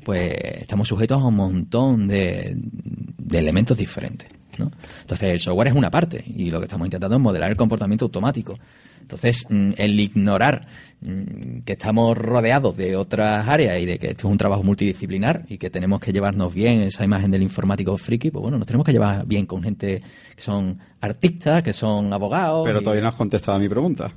pues 0.05 0.33
estamos 0.61 0.89
sujetos 0.89 1.21
a 1.21 1.27
un 1.27 1.37
montón 1.37 2.09
de, 2.09 2.55
de 2.57 3.39
elementos 3.39 3.77
diferentes. 3.77 4.29
¿no? 4.59 4.71
Entonces, 5.01 5.31
el 5.31 5.41
software 5.41 5.69
es 5.69 5.75
una 5.75 5.91
parte 5.91 6.23
y 6.27 6.51
lo 6.51 6.59
que 6.59 6.65
estamos 6.67 6.87
intentando 6.87 7.17
es 7.17 7.23
modelar 7.23 7.51
el 7.51 7.57
comportamiento 7.57 8.05
automático. 8.05 8.55
Entonces, 9.01 9.47
mm, 9.49 9.71
el 9.77 9.99
ignorar 9.99 10.61
mm, 11.01 11.61
que 11.65 11.73
estamos 11.73 12.17
rodeados 12.17 12.77
de 12.77 12.95
otras 12.97 13.49
áreas 13.49 13.81
y 13.81 13.87
de 13.87 13.99
que 13.99 14.09
esto 14.11 14.29
es 14.29 14.33
un 14.33 14.39
trabajo 14.39 14.63
multidisciplinar 14.63 15.45
y 15.49 15.59
que 15.59 15.71
tenemos 15.71 16.01
que 16.01 16.13
llevarnos 16.13 16.55
bien 16.55 16.83
esa 16.83 17.05
imagen 17.05 17.31
del 17.31 17.43
informático 17.43 17.97
friki, 17.97 18.31
pues 18.31 18.43
bueno, 18.43 18.59
nos 18.59 18.67
tenemos 18.67 18.85
que 18.87 18.93
llevar 18.93 19.27
bien 19.27 19.47
con 19.47 19.63
gente 19.63 20.01
que 20.37 20.43
son 20.43 20.79
artistas, 21.01 21.63
que 21.63 21.73
son 21.73 22.13
abogados. 22.13 22.65
Pero 22.67 22.81
y- 22.81 22.85
todavía 22.85 23.03
no 23.03 23.09
has 23.09 23.17
contestado 23.17 23.57
a 23.57 23.61
mi 23.61 23.69
pregunta. 23.69 24.13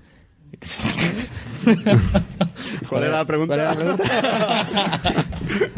¿Cuál 2.89 3.03
era 3.03 3.17
la 3.17 3.25
pregunta? 3.25 3.55
¿Cuál 3.55 3.59
era 3.59 3.73
la 3.73 3.95
pregunta? 3.95 4.57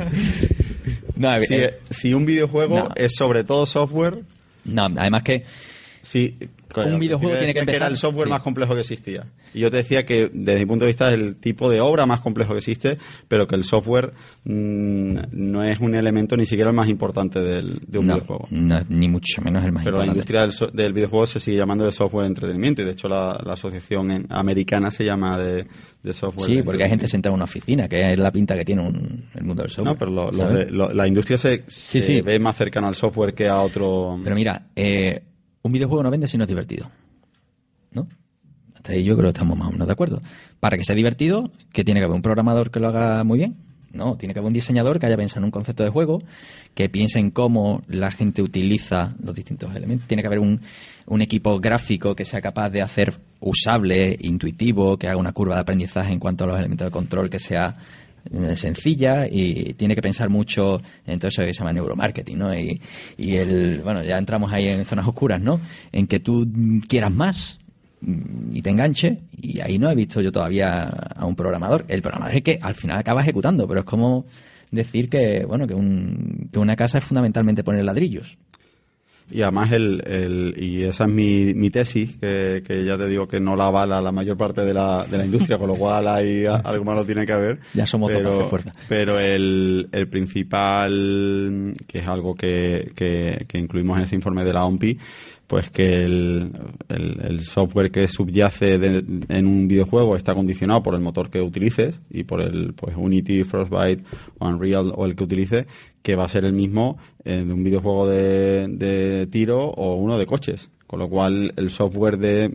No, 1.15 1.39
si, 1.39 1.55
eh, 1.55 1.79
si 1.89 2.13
un 2.13 2.25
videojuego 2.27 2.77
No. 2.77 2.89
es 2.95 3.15
sobre 3.15 3.43
todo 3.43 3.65
software, 3.65 4.19
no, 4.65 4.85
además 4.85 5.23
que 5.23 5.43
Sí, 6.83 6.89
un 6.89 6.99
videojuego 6.99 7.37
tiene 7.37 7.53
que 7.53 7.59
empezar. 7.59 7.81
era 7.81 7.87
el 7.87 7.97
software 7.97 8.27
más 8.29 8.41
complejo 8.41 8.73
que 8.73 8.81
existía. 8.81 9.25
Y 9.53 9.59
yo 9.61 9.71
te 9.71 9.77
decía 9.77 10.05
que, 10.05 10.29
desde 10.33 10.59
mi 10.59 10.65
punto 10.65 10.85
de 10.85 10.89
vista, 10.89 11.09
es 11.09 11.15
el 11.15 11.35
tipo 11.37 11.69
de 11.69 11.81
obra 11.81 12.05
más 12.05 12.21
complejo 12.21 12.53
que 12.53 12.59
existe, 12.59 12.97
pero 13.27 13.47
que 13.47 13.55
el 13.55 13.63
software 13.63 14.13
mm, 14.43 15.17
no 15.31 15.63
es 15.63 15.79
un 15.79 15.95
elemento 15.95 16.35
ni 16.37 16.45
siquiera 16.45 16.69
el 16.69 16.75
más 16.75 16.89
importante 16.89 17.41
del, 17.41 17.79
de 17.87 17.99
un 17.99 18.07
videojuego. 18.07 18.47
ni 18.51 19.07
mucho 19.07 19.41
menos 19.41 19.63
el 19.65 19.71
más 19.71 19.83
pero 19.83 19.97
importante. 19.97 20.23
Pero 20.25 20.39
la 20.39 20.45
industria 20.45 20.71
del, 20.71 20.93
videojuego 20.93 21.27
se 21.27 21.39
sigue 21.39 21.57
llamando 21.57 21.85
de 21.85 21.91
software 21.91 22.23
de 22.23 22.29
entretenimiento, 22.29 22.81
y 22.81 22.85
de 22.85 22.91
hecho 22.91 23.07
la, 23.07 23.31
asociación 23.31 24.27
americana 24.29 24.91
se 24.91 25.05
llama 25.05 25.37
de, 25.37 25.65
software. 26.13 26.45
Sí, 26.45 26.61
porque 26.63 26.83
hay 26.83 26.89
gente 26.89 27.07
sentada 27.07 27.33
en 27.33 27.35
una 27.35 27.43
oficina, 27.45 27.89
que 27.89 28.13
es 28.13 28.17
la 28.17 28.31
pinta 28.31 28.55
que 28.55 28.63
tiene 28.63 28.87
el 28.87 29.43
mundo 29.43 29.63
del 29.63 29.71
software. 29.71 30.11
No, 30.11 30.31
pero 30.31 30.93
la 30.93 31.07
industria 31.07 31.37
se, 31.37 32.21
ve 32.21 32.39
más 32.39 32.55
cercana 32.55 32.87
al 32.87 32.95
software 32.95 33.33
que 33.33 33.47
a 33.47 33.61
otro. 33.61 34.19
Pero 34.23 34.35
mira, 34.35 34.67
eh, 34.75 35.21
un 35.61 35.71
videojuego 35.71 36.03
no 36.03 36.11
vende 36.11 36.27
si 36.27 36.37
no 36.37 36.43
es 36.43 36.47
divertido. 36.47 36.87
¿No? 37.91 38.07
Hasta 38.75 38.93
ahí 38.93 39.03
yo 39.03 39.15
creo 39.15 39.25
que 39.25 39.37
estamos 39.37 39.57
más 39.57 39.69
o 39.69 39.71
menos 39.71 39.87
de 39.87 39.93
acuerdo. 39.93 40.19
Para 40.59 40.77
que 40.77 40.83
sea 40.83 40.95
divertido, 40.95 41.51
que 41.73 41.83
tiene 41.83 41.99
que 41.99 42.05
haber 42.05 42.15
un 42.15 42.21
programador 42.21 42.71
que 42.71 42.79
lo 42.79 42.87
haga 42.87 43.23
muy 43.23 43.39
bien. 43.39 43.57
No, 43.91 44.15
tiene 44.15 44.33
que 44.33 44.39
haber 44.39 44.47
un 44.47 44.53
diseñador 44.53 44.99
que 44.99 45.07
haya 45.07 45.17
pensado 45.17 45.39
en 45.41 45.45
un 45.45 45.51
concepto 45.51 45.83
de 45.83 45.89
juego, 45.89 46.19
que 46.75 46.89
piense 46.89 47.19
en 47.19 47.31
cómo 47.31 47.81
la 47.87 48.11
gente 48.11 48.41
utiliza 48.41 49.15
los 49.23 49.35
distintos 49.35 49.75
elementos. 49.75 50.07
Tiene 50.07 50.21
que 50.21 50.27
haber 50.27 50.39
un, 50.39 50.59
un 51.07 51.21
equipo 51.21 51.59
gráfico 51.59 52.13
que 52.13 52.25
sea 52.25 52.41
capaz 52.41 52.69
de 52.69 52.81
hacer 52.81 53.13
usable, 53.39 54.15
intuitivo, 54.19 54.97
que 54.97 55.07
haga 55.07 55.17
una 55.17 55.31
curva 55.31 55.55
de 55.55 55.61
aprendizaje 55.61 56.11
en 56.11 56.19
cuanto 56.19 56.43
a 56.43 56.47
los 56.47 56.59
elementos 56.59 56.85
de 56.85 56.91
control 56.91 57.29
que 57.29 57.39
sea 57.39 57.73
sencilla 58.55 59.27
y 59.29 59.73
tiene 59.73 59.95
que 59.95 60.01
pensar 60.01 60.29
mucho 60.29 60.79
en 61.05 61.19
todo 61.19 61.29
eso 61.29 61.43
que 61.43 61.53
se 61.53 61.59
llama 61.59 61.73
neuromarketing, 61.73 62.37
¿no? 62.37 62.53
Y, 62.53 62.79
y 63.17 63.35
el, 63.35 63.81
bueno, 63.81 64.03
ya 64.03 64.17
entramos 64.17 64.51
ahí 64.51 64.67
en 64.67 64.85
zonas 64.85 65.07
oscuras, 65.07 65.41
¿no? 65.41 65.59
En 65.91 66.07
que 66.07 66.19
tú 66.19 66.47
quieras 66.87 67.13
más 67.13 67.59
y 68.51 68.61
te 68.61 68.69
enganche 68.69 69.19
y 69.41 69.59
ahí 69.59 69.79
no 69.79 69.89
he 69.89 69.95
visto 69.95 70.21
yo 70.21 70.31
todavía 70.31 70.83
a 70.83 71.25
un 71.25 71.35
programador. 71.35 71.85
El 71.87 72.01
programador 72.01 72.37
es 72.37 72.43
que 72.43 72.59
al 72.61 72.75
final 72.75 72.99
acaba 72.99 73.21
ejecutando, 73.21 73.67
pero 73.67 73.81
es 73.81 73.85
como 73.85 74.25
decir 74.71 75.09
que, 75.09 75.45
bueno, 75.45 75.67
que, 75.67 75.73
un, 75.73 76.49
que 76.51 76.59
una 76.59 76.75
casa 76.75 76.97
es 76.99 77.03
fundamentalmente 77.03 77.63
poner 77.63 77.85
ladrillos. 77.85 78.37
Y 79.29 79.41
además, 79.41 79.71
el, 79.73 80.01
el, 80.05 80.55
y 80.57 80.83
esa 80.83 81.03
es 81.03 81.09
mi, 81.09 81.53
mi 81.53 81.69
tesis, 81.69 82.17
que, 82.17 82.63
que, 82.65 82.85
ya 82.85 82.97
te 82.97 83.07
digo 83.07 83.27
que 83.27 83.41
no 83.41 83.57
la 83.57 83.67
avala 83.67 83.99
la 83.99 84.11
mayor 84.13 84.37
parte 84.37 84.61
de 84.61 84.73
la, 84.73 85.05
de 85.05 85.17
la 85.17 85.25
industria, 85.25 85.57
con 85.57 85.67
lo 85.67 85.75
cual 85.75 86.07
ahí 86.07 86.45
algo 86.45 86.85
malo 86.85 87.05
tiene 87.05 87.25
que 87.25 87.33
haber. 87.33 87.59
Ya 87.73 87.85
somos 87.85 88.09
pero, 88.09 88.39
de 88.39 88.45
fuerza. 88.45 88.71
Pero 88.87 89.19
el, 89.19 89.89
el 89.91 90.07
principal, 90.07 91.73
que 91.85 91.99
es 91.99 92.07
algo 92.07 92.35
que, 92.35 92.91
que, 92.95 93.45
que 93.47 93.57
incluimos 93.57 93.97
en 93.97 94.05
ese 94.05 94.15
informe 94.15 94.45
de 94.45 94.53
la 94.53 94.63
OMPI, 94.63 94.97
pues 95.47 95.69
que 95.71 96.03
el, 96.03 96.51
el, 96.89 97.39
software 97.39 97.89
que 97.89 98.07
subyace 98.09 98.75
en 98.75 99.47
un 99.47 99.67
videojuego 99.67 100.17
está 100.17 100.35
condicionado 100.35 100.83
por 100.83 100.93
el 100.93 100.99
motor 100.99 101.29
que 101.29 101.41
utilices 101.41 101.99
y 102.09 102.25
por 102.25 102.41
el 102.41 102.73
pues 102.73 102.95
Unity, 102.97 103.43
Frostbite 103.43 104.03
Unreal 104.39 104.91
o 104.93 105.05
el 105.05 105.15
que 105.15 105.23
utilices, 105.23 105.65
que 106.01 106.17
va 106.17 106.25
a 106.25 106.29
ser 106.29 106.43
el 106.43 106.53
mismo 106.53 106.97
en 107.23 107.51
un 107.51 107.63
videojuego 107.63 108.09
de, 108.09 108.67
de 108.67 109.27
tiro 109.27 109.69
o 109.69 109.95
uno 109.95 110.17
de 110.17 110.25
coches. 110.25 110.69
Con 110.85 110.99
lo 110.99 111.09
cual 111.09 111.53
el 111.57 111.69
software 111.69 112.17
de 112.17 112.49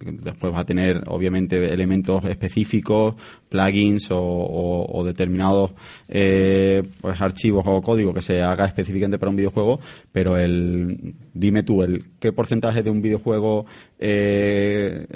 después 0.00 0.54
va 0.54 0.60
a 0.60 0.64
tener 0.64 1.02
obviamente 1.08 1.72
elementos 1.72 2.24
específicos, 2.26 3.16
plugins 3.52 4.08
o, 4.10 5.02
determinados 5.04 5.72
eh, 6.08 6.82
pues 7.00 7.20
archivos 7.20 7.64
o 7.66 7.82
código 7.82 8.14
que 8.14 8.22
se 8.22 8.42
haga 8.42 8.64
específicamente 8.64 9.18
para 9.18 9.30
un 9.30 9.36
videojuego, 9.36 9.78
pero 10.10 10.38
el 10.38 11.14
dime 11.34 11.62
tú 11.62 11.82
el 11.82 12.02
qué 12.18 12.32
porcentaje 12.32 12.82
de 12.82 12.90
un 12.90 13.02
videojuego 13.02 13.66
eh, 13.98 15.06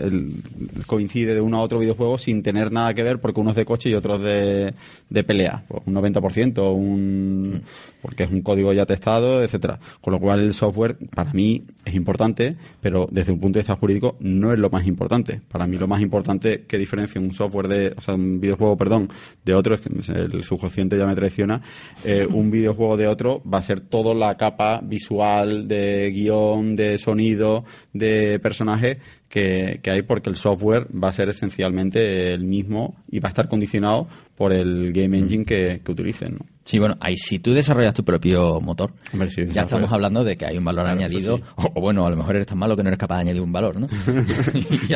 coincide 0.86 1.34
de 1.34 1.40
uno 1.40 1.58
a 1.58 1.62
otro 1.62 1.78
videojuego 1.78 2.18
sin 2.18 2.42
tener 2.42 2.70
nada 2.70 2.94
que 2.94 3.02
ver 3.02 3.20
porque 3.20 3.40
uno 3.40 3.50
es 3.50 3.56
de 3.56 3.64
coche 3.64 3.90
y 3.90 3.94
otro 3.94 4.16
es 4.16 4.20
de, 4.20 4.74
de 5.08 5.24
pelea, 5.24 5.64
pues 5.66 5.82
un 5.86 5.94
90%, 5.94 6.74
un 6.74 7.62
porque 8.02 8.24
es 8.24 8.30
un 8.30 8.42
código 8.42 8.72
ya 8.72 8.86
testado, 8.86 9.42
etcétera. 9.42 9.80
Con 10.00 10.12
lo 10.12 10.20
cual 10.20 10.40
el 10.40 10.54
software 10.54 10.96
para 11.14 11.32
mí 11.32 11.64
es 11.84 11.94
importante, 11.94 12.56
pero 12.80 13.08
desde 13.10 13.32
un 13.32 13.40
punto 13.40 13.58
de 13.58 13.62
vista 13.62 13.74
jurídico 13.76 14.16
no 14.20 14.52
es 14.52 14.58
lo 14.58 14.70
más 14.70 14.86
importante. 14.86 15.40
Para 15.48 15.66
mí 15.66 15.76
lo 15.76 15.88
más 15.88 16.00
importante 16.00 16.64
que 16.68 16.78
diferencia 16.78 17.20
un 17.20 17.34
software 17.34 17.68
de, 17.68 17.94
o 17.96 18.00
sea, 18.00 18.14
un 18.14 18.25
videojuego, 18.40 18.76
perdón, 18.76 19.08
de 19.44 19.54
otro, 19.54 19.74
es 19.74 19.80
que 19.80 19.90
el 20.12 20.44
subconsciente 20.44 20.98
ya 20.98 21.06
me 21.06 21.14
traiciona, 21.14 21.62
eh, 22.04 22.26
un 22.30 22.50
videojuego 22.50 22.96
de 22.96 23.06
otro 23.06 23.42
va 23.42 23.58
a 23.58 23.62
ser 23.62 23.80
toda 23.80 24.14
la 24.14 24.36
capa 24.36 24.80
visual 24.82 25.68
de 25.68 26.10
guion, 26.10 26.74
de 26.74 26.98
sonido, 26.98 27.64
de 27.92 28.38
personaje 28.40 28.98
que, 29.28 29.80
hay 29.84 30.02
porque 30.02 30.30
el 30.30 30.36
software 30.36 30.86
va 30.92 31.08
a 31.08 31.12
ser 31.12 31.28
esencialmente 31.28 32.32
el 32.32 32.44
mismo 32.44 32.96
y 33.10 33.20
va 33.20 33.28
a 33.28 33.30
estar 33.30 33.48
condicionado 33.48 34.08
por 34.34 34.52
el 34.52 34.92
game 34.92 35.18
engine 35.18 35.44
que, 35.44 35.80
que 35.84 35.92
utilicen. 35.92 36.34
¿no? 36.34 36.55
Sí, 36.66 36.80
bueno, 36.80 36.96
ahí 36.98 37.14
si 37.14 37.38
tú 37.38 37.54
desarrollas 37.54 37.94
tu 37.94 38.04
propio 38.04 38.60
motor, 38.60 38.92
ya 39.52 39.62
estamos 39.62 39.92
hablando 39.92 40.24
de 40.24 40.36
que 40.36 40.46
hay 40.46 40.58
un 40.58 40.64
valor 40.64 40.84
añadido, 40.84 41.38
o, 41.54 41.80
bueno, 41.80 42.04
a 42.04 42.10
lo 42.10 42.16
mejor 42.16 42.34
eres 42.34 42.48
tan 42.48 42.58
malo 42.58 42.76
que 42.76 42.82
no 42.82 42.88
eres 42.88 42.98
capaz 42.98 43.18
de 43.18 43.20
añadir 43.20 43.40
un 43.40 43.52
valor, 43.52 43.78
¿no? 43.78 43.86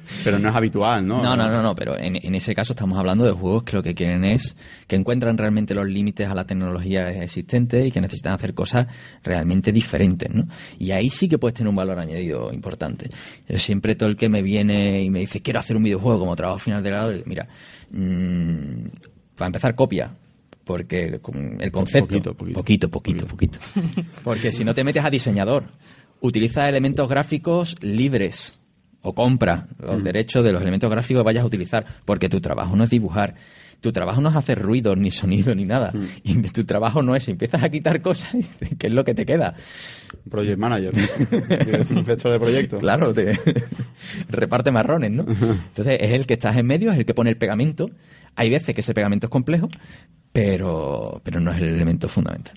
Pero 0.24 0.40
no 0.40 0.48
es 0.48 0.54
habitual, 0.56 1.06
¿no? 1.06 1.22
No, 1.22 1.36
no, 1.36 1.48
no, 1.48 1.62
no 1.62 1.76
pero 1.76 1.96
en, 1.96 2.16
en, 2.16 2.34
ese 2.34 2.56
caso 2.56 2.72
estamos 2.72 2.98
hablando 2.98 3.24
de 3.24 3.30
juegos 3.30 3.62
que 3.62 3.76
lo 3.76 3.84
que 3.84 3.94
quieren 3.94 4.24
es 4.24 4.56
que 4.88 4.96
encuentran 4.96 5.38
realmente 5.38 5.74
los 5.74 5.86
límites 5.86 6.28
a 6.28 6.34
la 6.34 6.44
tecnología 6.44 7.08
existente 7.22 7.86
y 7.86 7.92
que 7.92 8.00
necesitan 8.00 8.32
hacer 8.32 8.52
cosas 8.52 8.88
realmente 9.22 9.70
diferentes, 9.70 10.28
¿no? 10.34 10.48
Y 10.76 10.90
ahí 10.90 11.08
sí 11.08 11.28
que 11.28 11.38
puedes 11.38 11.54
tener 11.54 11.68
un 11.68 11.76
valor 11.76 12.00
añadido 12.00 12.52
importante. 12.52 13.08
Yo 13.48 13.58
siempre 13.58 13.94
todo 13.94 14.08
el 14.08 14.16
que 14.16 14.28
me 14.28 14.42
viene 14.42 15.04
y 15.04 15.10
me 15.10 15.20
dice, 15.20 15.40
quiero 15.40 15.60
hacer 15.60 15.76
un 15.76 15.84
videojuego 15.84 16.18
como 16.18 16.34
trabajo 16.34 16.58
final 16.58 16.82
de 16.82 16.90
grado, 16.90 17.12
mira, 17.26 17.46
mmm, 17.92 18.86
para 19.40 19.48
empezar, 19.48 19.74
copia. 19.74 20.12
Porque 20.64 21.06
el 21.06 21.72
concepto. 21.72 22.34
Poquito, 22.34 22.90
poquito, 22.90 23.26
poquito. 23.26 23.58
Porque 24.22 24.52
si 24.52 24.64
no 24.64 24.74
te 24.74 24.84
metes 24.84 25.02
a 25.02 25.08
diseñador, 25.08 25.64
utiliza 26.20 26.68
elementos 26.68 27.08
gráficos 27.08 27.74
libres 27.80 28.60
o 29.00 29.14
compra 29.14 29.66
los 29.78 30.02
mm. 30.02 30.04
derechos 30.04 30.44
de 30.44 30.52
los 30.52 30.60
elementos 30.60 30.90
gráficos 30.90 31.22
que 31.22 31.24
vayas 31.24 31.42
a 31.42 31.46
utilizar. 31.46 31.86
Porque 32.04 32.28
tu 32.28 32.42
trabajo 32.42 32.76
no 32.76 32.84
es 32.84 32.90
dibujar. 32.90 33.34
Tu 33.80 33.92
trabajo 33.92 34.20
no 34.20 34.28
es 34.28 34.36
hacer 34.36 34.60
ruido, 34.60 34.94
ni 34.94 35.10
sonido, 35.10 35.54
ni 35.54 35.64
nada. 35.64 35.90
Mm. 35.94 36.06
Y 36.22 36.34
tu 36.52 36.64
trabajo 36.64 37.02
no 37.02 37.16
es, 37.16 37.26
empiezas 37.28 37.62
a 37.62 37.70
quitar 37.70 38.02
cosas, 38.02 38.36
¿qué 38.78 38.88
es 38.88 38.92
lo 38.92 39.04
que 39.04 39.14
te 39.14 39.24
queda? 39.24 39.54
Project 40.28 40.58
manager, 40.58 40.94
gestor 42.04 42.32
de 42.32 42.38
proyecto. 42.38 42.78
Claro, 42.78 43.14
te 43.14 43.40
reparte 44.28 44.70
marrones, 44.70 45.10
¿no? 45.12 45.22
Entonces 45.22 45.96
es 45.98 46.10
el 46.10 46.26
que 46.26 46.34
estás 46.34 46.58
en 46.58 46.66
medio, 46.66 46.92
es 46.92 46.98
el 46.98 47.06
que 47.06 47.14
pone 47.14 47.30
el 47.30 47.38
pegamento 47.38 47.90
hay 48.36 48.50
veces 48.50 48.74
que 48.74 48.80
ese 48.80 48.94
pegamento 48.94 49.26
es 49.26 49.30
complejo, 49.30 49.68
pero, 50.32 51.20
pero 51.24 51.40
no 51.40 51.52
es 51.52 51.58
el 51.58 51.68
elemento 51.68 52.08
fundamental. 52.08 52.56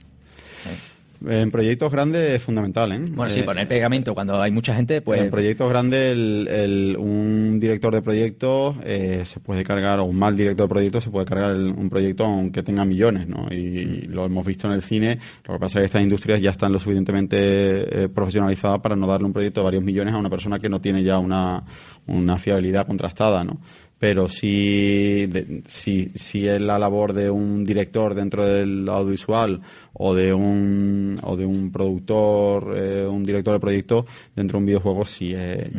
En 1.25 1.51
proyectos 1.51 1.89
grandes 1.89 2.31
es 2.31 2.43
fundamental, 2.43 2.91
¿eh? 2.91 2.99
Bueno, 2.99 3.29
sí, 3.29 3.43
poner 3.43 3.65
pegamento 3.65 4.13
cuando 4.13 4.41
hay 4.41 4.51
mucha 4.51 4.75
gente, 4.75 5.01
pues... 5.01 5.21
En 5.21 5.29
proyectos 5.29 5.69
grandes, 5.69 6.11
el, 6.11 6.97
un 6.99 7.59
director 7.61 7.93
de 7.93 8.01
proyectos 8.01 8.75
eh, 8.83 9.21
se 9.23 9.39
puede 9.39 9.63
cargar, 9.63 9.99
o 9.99 10.03
un 10.03 10.17
mal 10.17 10.35
director 10.35 10.65
de 10.65 10.69
proyectos 10.69 11.05
se 11.05 11.11
puede 11.11 11.25
cargar 11.25 11.55
un 11.55 11.89
proyecto 11.89 12.25
aunque 12.25 12.61
tenga 12.61 12.83
millones, 12.83 13.27
¿no? 13.27 13.47
Y, 13.49 13.83
lo 14.07 14.25
hemos 14.25 14.45
visto 14.45 14.67
en 14.67 14.73
el 14.73 14.81
cine. 14.81 15.17
Lo 15.47 15.53
que 15.53 15.59
pasa 15.59 15.79
es 15.79 15.83
que 15.83 15.85
estas 15.85 16.01
industrias 16.01 16.41
ya 16.41 16.51
están 16.51 16.73
lo 16.73 16.79
suficientemente 16.79 18.03
eh, 18.03 18.09
profesionalizadas 18.09 18.81
para 18.81 18.95
no 18.95 19.07
darle 19.07 19.27
un 19.27 19.33
proyecto 19.33 19.61
de 19.61 19.65
varios 19.65 19.83
millones 19.83 20.13
a 20.13 20.17
una 20.17 20.29
persona 20.29 20.59
que 20.59 20.67
no 20.67 20.81
tiene 20.81 21.03
ya 21.03 21.19
una, 21.19 21.63
una 22.07 22.37
fiabilidad 22.37 22.85
contrastada, 22.85 23.45
¿no? 23.45 23.61
Pero 24.03 24.27
si, 24.27 25.29
si, 25.65 26.09
si 26.13 26.45
es 26.45 26.61
la 26.61 26.77
labor 26.77 27.13
de 27.13 27.29
un 27.29 27.63
director 27.63 28.13
dentro 28.13 28.45
del 28.45 28.85
audiovisual 28.89 29.61
o 29.93 30.13
de 30.13 30.33
un, 30.33 31.17
o 31.23 31.37
de 31.37 31.45
un 31.45 31.71
productor, 31.71 32.77
eh, 32.77 33.07
un 33.07 33.23
director 33.23 33.53
de 33.53 33.61
proyecto 33.61 34.05
dentro 34.35 34.57
de 34.57 34.59
un 34.59 34.65
videojuego, 34.65 35.05
sí, 35.05 35.31
eh, 35.33 35.71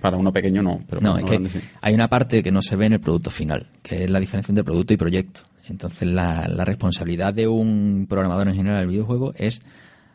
para 0.00 0.16
uno 0.16 0.32
pequeño 0.32 0.62
no. 0.62 0.80
Pero 0.88 1.02
no, 1.02 1.18
es 1.18 1.26
que 1.26 1.60
hay 1.82 1.92
una 1.92 2.08
parte 2.08 2.42
que 2.42 2.50
no 2.50 2.62
se 2.62 2.74
ve 2.74 2.86
en 2.86 2.94
el 2.94 3.00
producto 3.00 3.28
final, 3.28 3.66
que 3.82 4.04
es 4.04 4.10
la 4.10 4.18
diferencia 4.18 4.50
entre 4.50 4.64
producto 4.64 4.94
y 4.94 4.96
proyecto. 4.96 5.42
Entonces, 5.68 6.08
la, 6.08 6.48
la 6.48 6.64
responsabilidad 6.64 7.34
de 7.34 7.48
un 7.48 8.06
programador 8.08 8.48
en 8.48 8.54
general 8.54 8.78
del 8.78 8.88
videojuego 8.88 9.34
es 9.36 9.60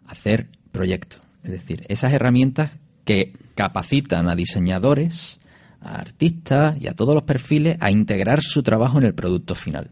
hacer 0.07 0.47
proyectos. 0.71 1.21
Es 1.43 1.51
decir, 1.51 1.85
esas 1.87 2.13
herramientas 2.13 2.71
que 3.05 3.31
capacitan 3.53 4.27
a 4.27 4.33
diseñadores 4.33 5.39
a 5.83 5.95
artistas 5.95 6.75
y 6.79 6.87
a 6.87 6.93
todos 6.93 7.13
los 7.13 7.23
perfiles 7.23 7.77
a 7.79 7.91
integrar 7.91 8.41
su 8.41 8.63
trabajo 8.63 8.97
en 8.97 9.05
el 9.05 9.13
producto 9.13 9.55
final. 9.55 9.89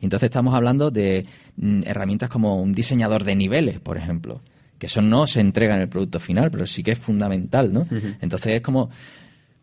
Entonces 0.00 0.26
estamos 0.26 0.54
hablando 0.54 0.90
de 0.90 1.26
mm, 1.56 1.80
herramientas 1.86 2.28
como 2.28 2.60
un 2.60 2.72
diseñador 2.72 3.24
de 3.24 3.34
niveles, 3.34 3.80
por 3.80 3.96
ejemplo, 3.96 4.42
que 4.78 4.86
eso 4.86 5.00
no 5.00 5.26
se 5.26 5.40
entrega 5.40 5.74
en 5.74 5.82
el 5.82 5.88
producto 5.88 6.20
final, 6.20 6.50
pero 6.50 6.66
sí 6.66 6.82
que 6.82 6.92
es 6.92 6.98
fundamental, 6.98 7.72
¿no? 7.72 7.86
Entonces 8.20 8.54
es 8.56 8.60
como, 8.60 8.90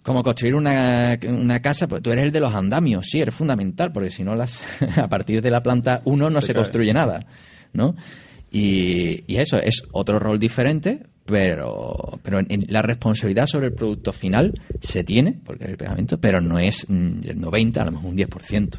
como 0.01 0.23
construir 0.23 0.55
una, 0.55 1.17
una, 1.27 1.59
casa, 1.61 1.87
pues 1.87 2.01
tú 2.01 2.11
eres 2.11 2.25
el 2.25 2.31
de 2.31 2.39
los 2.39 2.53
andamios, 2.53 3.05
sí, 3.07 3.19
eres 3.19 3.35
fundamental, 3.35 3.91
porque 3.91 4.09
si 4.09 4.23
no, 4.23 4.35
las, 4.35 4.63
a 4.97 5.07
partir 5.07 5.41
de 5.41 5.51
la 5.51 5.61
planta 5.61 6.01
uno 6.05 6.29
no 6.29 6.41
se, 6.41 6.53
construye 6.53 6.93
nada, 6.93 7.19
¿no? 7.73 7.95
Y, 8.49 9.23
y, 9.31 9.37
eso 9.37 9.57
es 9.57 9.83
otro 9.91 10.19
rol 10.19 10.39
diferente, 10.39 11.03
pero, 11.31 12.19
pero 12.21 12.39
en, 12.39 12.45
en 12.49 12.65
la 12.67 12.81
responsabilidad 12.81 13.45
sobre 13.47 13.67
el 13.67 13.73
producto 13.73 14.11
final 14.11 14.53
se 14.79 15.03
tiene, 15.03 15.39
porque 15.45 15.63
es 15.63 15.69
el 15.71 15.77
pegamento, 15.77 16.19
pero 16.19 16.41
no 16.41 16.59
es 16.59 16.85
mm, 16.87 17.21
el 17.23 17.39
90, 17.39 17.81
a 17.81 17.85
lo 17.85 17.91
mejor 17.93 18.09
un 18.11 18.17
10%. 18.17 18.69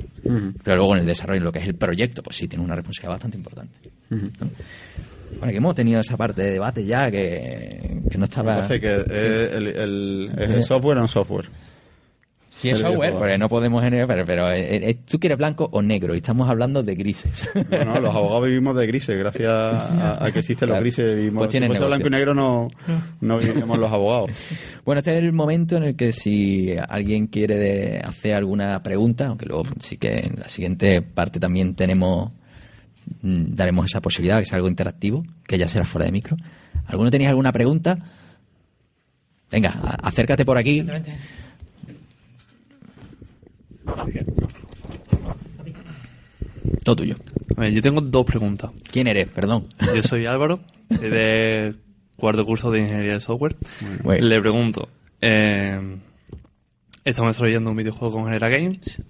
Pero 0.63 0.77
luego 0.77 0.95
en 0.95 1.01
el 1.01 1.07
desarrollo, 1.07 1.41
lo 1.41 1.51
que 1.53 1.59
es 1.61 1.67
el 1.67 1.75
proyecto, 1.75 2.23
pues 2.23 2.37
sí, 2.37 2.47
tiene 2.47 2.65
una 2.65 2.75
responsabilidad 2.77 3.15
bastante 3.15 3.37
importante. 3.39 3.73
¿no? 4.11 4.49
Bueno, 5.39 5.51
que 5.51 5.57
hemos 5.57 5.75
tenido 5.75 5.99
esa 6.01 6.17
parte 6.19 6.43
de 6.43 6.51
debate 6.53 6.85
ya 6.85 7.11
que, 7.11 8.01
que 8.11 8.19
no 8.19 8.25
estaba... 8.25 8.57
Parece 8.57 8.81
que 8.81 8.95
es 8.97 9.53
el, 9.53 9.67
el- 9.69 10.63
software 10.63 10.99
o 10.99 11.01
no 11.01 11.09
software. 11.09 11.47
Si 12.55 12.69
es 12.69 12.79
software, 12.81 13.15
porque 13.15 13.39
no 13.39 13.49
podemos 13.49 13.83
generar, 13.83 14.07
pero, 14.07 14.27
pero 14.27 14.51
eh, 14.53 14.91
eh, 14.91 14.95
tú 15.11 15.19
quieres 15.19 15.39
blanco 15.39 15.71
o 15.73 15.81
negro 15.81 16.15
y 16.15 16.19
estamos 16.19 16.51
hablando 16.51 16.83
de 16.83 16.95
grises. 16.95 17.49
Bueno, 17.71 17.99
los 17.99 18.15
abogados 18.15 18.47
vivimos 18.47 18.77
de 18.77 18.87
grises, 18.87 19.19
gracias 19.19 19.49
a, 19.49 20.23
a 20.23 20.31
que 20.31 20.41
existen 20.41 20.69
Claro. 20.69 20.75
los 20.85 20.95
grises. 20.95 21.17
Vivimos, 21.17 21.39
Pues 21.47 21.53
si 21.53 21.67
fuese 21.67 21.85
blanco 21.87 22.07
y 22.09 22.11
negro 22.11 22.35
no, 22.35 22.69
no 23.23 23.39
viviríamos 23.39 23.79
los 23.79 23.91
abogados. 23.91 24.31
Bueno, 24.85 24.99
este 24.99 25.17
es 25.17 25.25
el 25.25 25.33
momento 25.33 25.79
en 25.79 25.83
el 25.85 25.97
que 25.97 26.13
si 26.13 26.75
alguien 26.89 27.27
quiere 27.29 27.57
de- 27.57 28.01
hacer 28.05 28.35
alguna 28.35 28.83
pregunta, 28.83 29.29
aunque 29.29 29.47
luego 29.47 29.63
sí 29.81 29.97
que 29.97 30.19
en 30.19 30.39
la 30.39 30.49
siguiente 30.49 31.01
parte 31.01 31.41
también 31.41 31.75
tenemos 31.75 32.33
mm, 33.23 33.55
daremos 33.55 33.87
esa 33.87 34.03
posibilidad 34.03 34.39
que 34.41 34.45
sea 34.45 34.57
algo 34.57 34.69
interactivo, 34.69 35.25
que 35.49 35.57
ya 35.57 35.69
será 35.69 35.85
fuera 35.87 36.05
de 36.05 36.13
micro. 36.13 36.37
¿Alguno 36.87 37.11
tenéis 37.11 37.31
alguna 37.31 37.51
pregunta? 37.51 37.97
Venga, 39.51 39.71
acércate 40.03 40.45
por 40.45 40.59
aquí. 40.59 40.83
Todo 46.85 46.97
tuyo. 46.97 47.15
A 47.57 47.61
ver, 47.61 47.73
yo 47.73 47.83
tengo 47.83 48.01
dos 48.01 48.27
preguntas. 48.27 48.71
¿Quién 48.91 49.07
eres? 49.07 49.29
Perdón. 49.29 49.67
Yo 49.95 50.03
soy 50.03 50.27
Álvaro, 50.27 50.61
soy 50.89 51.11
de 51.11 51.75
cuarto 52.17 52.45
curso 52.45 52.71
de 52.71 52.81
Ingeniería 52.81 53.15
de 53.15 53.21
Software. 53.21 53.57
Bueno. 54.03 54.27
Le 54.27 54.41
pregunto, 54.41 54.89
eh, 55.21 55.99
estamos 57.05 57.35
desarrollando 57.35 57.71
un 57.71 57.77
videojuego 57.77 58.15
con 58.15 58.25
Genera 58.25 58.49
Games, 58.49 59.03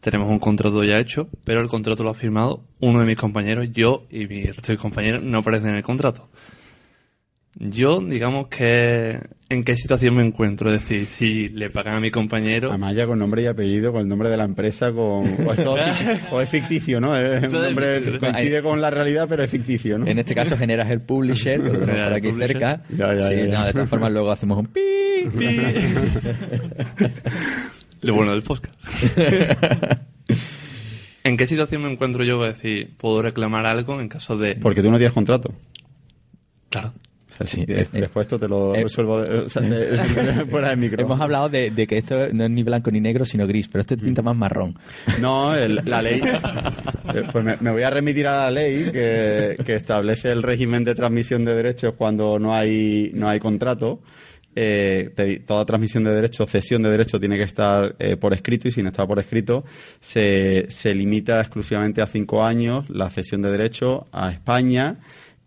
tenemos 0.00 0.28
un 0.28 0.40
contrato 0.40 0.82
ya 0.82 0.98
hecho, 0.98 1.28
pero 1.44 1.60
el 1.60 1.68
contrato 1.68 2.02
lo 2.02 2.10
ha 2.10 2.14
firmado 2.14 2.64
uno 2.80 2.98
de 2.98 3.06
mis 3.06 3.16
compañeros, 3.16 3.68
yo 3.72 4.04
y 4.10 4.26
mi 4.26 4.44
resto 4.44 4.72
de 4.72 4.78
compañeros 4.78 5.22
no 5.22 5.38
aparecen 5.38 5.70
en 5.70 5.76
el 5.76 5.82
contrato. 5.82 6.28
Yo, 7.58 8.00
digamos 8.00 8.48
que, 8.48 9.20
¿en 9.50 9.62
qué 9.62 9.76
situación 9.76 10.16
me 10.16 10.24
encuentro? 10.24 10.72
Es 10.72 10.80
decir, 10.80 11.04
si 11.04 11.50
le 11.50 11.68
pagan 11.68 11.96
a 11.96 12.00
mi 12.00 12.10
compañero... 12.10 12.70
Además 12.70 12.94
ya 12.94 13.06
con 13.06 13.18
nombre 13.18 13.42
y 13.42 13.46
apellido, 13.46 13.92
con 13.92 14.00
el 14.00 14.08
nombre 14.08 14.30
de 14.30 14.38
la 14.38 14.44
empresa, 14.44 14.90
con 14.90 15.20
o 15.46 15.52
es, 15.52 15.62
todo 15.62 15.76
fic- 15.76 16.20
o 16.32 16.40
es 16.40 16.48
ficticio, 16.48 16.98
¿no? 16.98 17.14
Es 17.14 17.40
un 17.42 17.44
es 17.44 17.52
nombre 17.52 18.00
ficticio. 18.00 18.20
coincide 18.20 18.62
con 18.62 18.80
la 18.80 18.90
realidad, 18.90 19.26
pero 19.28 19.42
es 19.42 19.50
ficticio, 19.50 19.98
¿no? 19.98 20.06
En 20.06 20.18
este 20.18 20.34
caso 20.34 20.56
generas 20.56 20.90
el 20.90 21.02
publisher, 21.02 21.60
que 21.62 21.68
lo 21.68 21.78
tenemos 21.80 22.02
por 22.04 22.12
aquí 22.14 22.28
publisher. 22.28 22.48
cerca. 22.52 22.82
Ya, 22.88 23.14
ya, 23.14 23.28
Sí, 23.28 23.36
ya, 23.36 23.44
ya. 23.46 23.58
no, 23.58 23.66
de 23.66 23.72
todas 23.72 23.88
formas 23.88 24.12
luego 24.12 24.30
hacemos 24.30 24.58
un 24.58 24.66
pi. 24.68 24.80
Lo 28.00 28.14
bueno 28.14 28.32
del 28.32 28.42
podcast. 28.42 28.74
¿En 31.24 31.36
qué 31.36 31.46
situación 31.46 31.82
me 31.82 31.92
encuentro 31.92 32.24
yo? 32.24 32.44
Es 32.46 32.56
decir, 32.56 32.94
¿puedo 32.96 33.22
reclamar 33.22 33.64
algo 33.66 34.00
en 34.00 34.08
caso 34.08 34.36
de... 34.36 34.56
Porque 34.56 34.82
tú 34.82 34.90
no 34.90 34.96
tienes 34.96 35.12
contrato. 35.12 35.52
Claro. 36.70 36.92
De- 37.44 37.80
eh, 37.82 37.86
después 37.92 38.26
esto 38.26 38.38
te 38.38 38.48
lo 38.48 38.74
eh, 38.74 38.82
resuelvo 38.82 39.22
de- 39.22 39.38
o 39.40 39.48
sea, 39.48 39.62
de- 39.68 39.86
de- 39.96 40.46
fuera 40.46 40.70
del 40.70 40.78
micro. 40.78 41.02
Hemos 41.02 41.20
hablado 41.20 41.48
de, 41.48 41.72
que 41.86 41.96
esto 41.98 42.28
no 42.32 42.44
es 42.44 42.50
ni 42.50 42.62
blanco 42.62 42.90
ni 42.90 43.00
negro, 43.00 43.24
sino 43.24 43.46
gris, 43.46 43.68
pero 43.68 43.80
este 43.82 43.96
pinta 43.96 44.22
más 44.22 44.36
marrón. 44.36 44.78
No, 45.20 45.54
el- 45.54 45.80
la 45.84 46.02
ley. 46.02 46.20
eh, 47.14 47.22
Pues 47.32 47.44
me, 47.44 47.56
me 47.60 47.70
voy 47.70 47.82
a 47.82 47.90
remitir 47.90 48.26
a 48.26 48.36
la 48.44 48.50
ley 48.50 48.90
que, 48.92 49.56
que 49.64 49.74
establece 49.74 50.30
el 50.30 50.42
régimen 50.42 50.84
de 50.84 50.94
transmisión 50.94 51.44
de 51.44 51.54
derechos 51.54 51.94
cuando 51.96 52.38
no 52.38 52.54
hay, 52.54 53.10
no 53.14 53.28
hay 53.28 53.38
contrato. 53.40 54.00
Eh, 54.54 55.10
te- 55.16 55.38
toda 55.40 55.64
transmisión 55.64 56.04
de 56.04 56.10
derechos, 56.14 56.50
cesión 56.50 56.82
de 56.82 56.90
derechos 56.90 57.18
tiene 57.18 57.38
que 57.38 57.44
estar 57.44 57.96
eh, 57.98 58.16
por 58.18 58.34
escrito 58.34 58.68
y 58.68 58.70
si 58.70 58.82
no 58.82 58.90
está 58.90 59.06
por 59.06 59.18
escrito 59.18 59.64
se, 59.98 60.66
se 60.68 60.94
limita 60.94 61.40
exclusivamente 61.40 62.02
a 62.02 62.06
cinco 62.06 62.44
años 62.44 62.84
la 62.90 63.08
cesión 63.08 63.40
de 63.40 63.50
derechos 63.50 64.02
a 64.12 64.30
España 64.30 64.98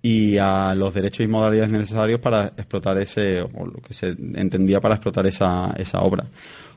y 0.06 0.38
a 0.38 0.76
los 0.76 0.94
derechos 0.94 1.22
y 1.22 1.28
modalidades 1.28 1.72
necesarios 1.72 2.20
para 2.20 2.54
explotar 2.58 2.96
ese, 3.00 3.42
o 3.42 3.66
lo 3.66 3.82
que 3.82 3.96
se 3.96 4.10
entendía 4.10 4.80
para 4.80 4.94
explotar 4.94 5.26
esa, 5.26 5.74
esa 5.80 6.02
obra. 6.02 6.26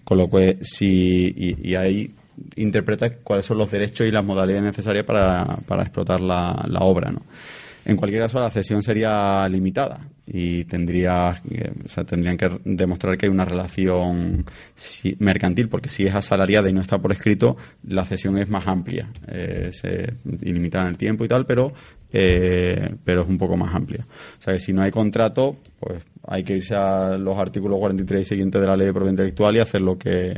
Con 0.02 0.16
lo 0.16 0.30
que, 0.30 0.56
si, 0.62 1.34
y, 1.62 1.74
ahí 1.74 2.10
interpreta 2.56 3.16
cuáles 3.16 3.44
son 3.44 3.58
los 3.58 3.70
derechos 3.70 4.06
y 4.06 4.10
las 4.10 4.24
modalidades 4.24 4.64
necesarias 4.64 5.04
para, 5.04 5.44
para 5.66 5.82
explotar 5.82 6.22
la, 6.22 6.64
la 6.68 6.80
obra, 6.80 7.10
¿no? 7.10 7.20
En 7.84 7.98
cualquier 7.98 8.22
caso, 8.22 8.40
la 8.40 8.48
cesión 8.48 8.82
sería 8.82 9.46
limitada 9.50 10.00
y 10.30 10.64
tendría, 10.64 11.40
eh, 11.50 11.72
o 11.84 11.88
sea, 11.88 12.04
tendrían 12.04 12.36
que 12.36 12.50
demostrar 12.64 13.16
que 13.16 13.26
hay 13.26 13.32
una 13.32 13.44
relación 13.44 14.44
mercantil, 15.18 15.68
porque 15.68 15.88
si 15.88 16.04
es 16.04 16.14
asalariada 16.14 16.68
y 16.68 16.72
no 16.72 16.80
está 16.80 16.98
por 16.98 17.12
escrito, 17.12 17.56
la 17.86 18.04
cesión 18.04 18.36
es 18.38 18.48
más 18.48 18.66
amplia, 18.66 19.08
eh, 19.26 19.70
se, 19.72 20.14
ilimitada 20.42 20.84
en 20.84 20.90
el 20.90 20.98
tiempo 20.98 21.24
y 21.24 21.28
tal, 21.28 21.46
pero, 21.46 21.72
eh, 22.12 22.94
pero 23.04 23.22
es 23.22 23.28
un 23.28 23.38
poco 23.38 23.56
más 23.56 23.74
amplia. 23.74 24.04
O 24.38 24.42
sea 24.42 24.54
que 24.54 24.60
si 24.60 24.72
no 24.72 24.82
hay 24.82 24.90
contrato, 24.90 25.56
pues 25.80 26.02
hay 26.26 26.44
que 26.44 26.56
irse 26.56 26.74
a 26.74 27.16
los 27.16 27.38
artículos 27.38 27.78
43 27.78 28.20
y 28.20 28.24
siguientes 28.24 28.60
de 28.60 28.66
la 28.66 28.76
ley 28.76 28.88
de 28.88 28.92
propiedad 28.92 29.12
intelectual 29.12 29.56
y 29.56 29.60
hacer 29.60 29.80
lo 29.80 29.96
que, 29.96 30.34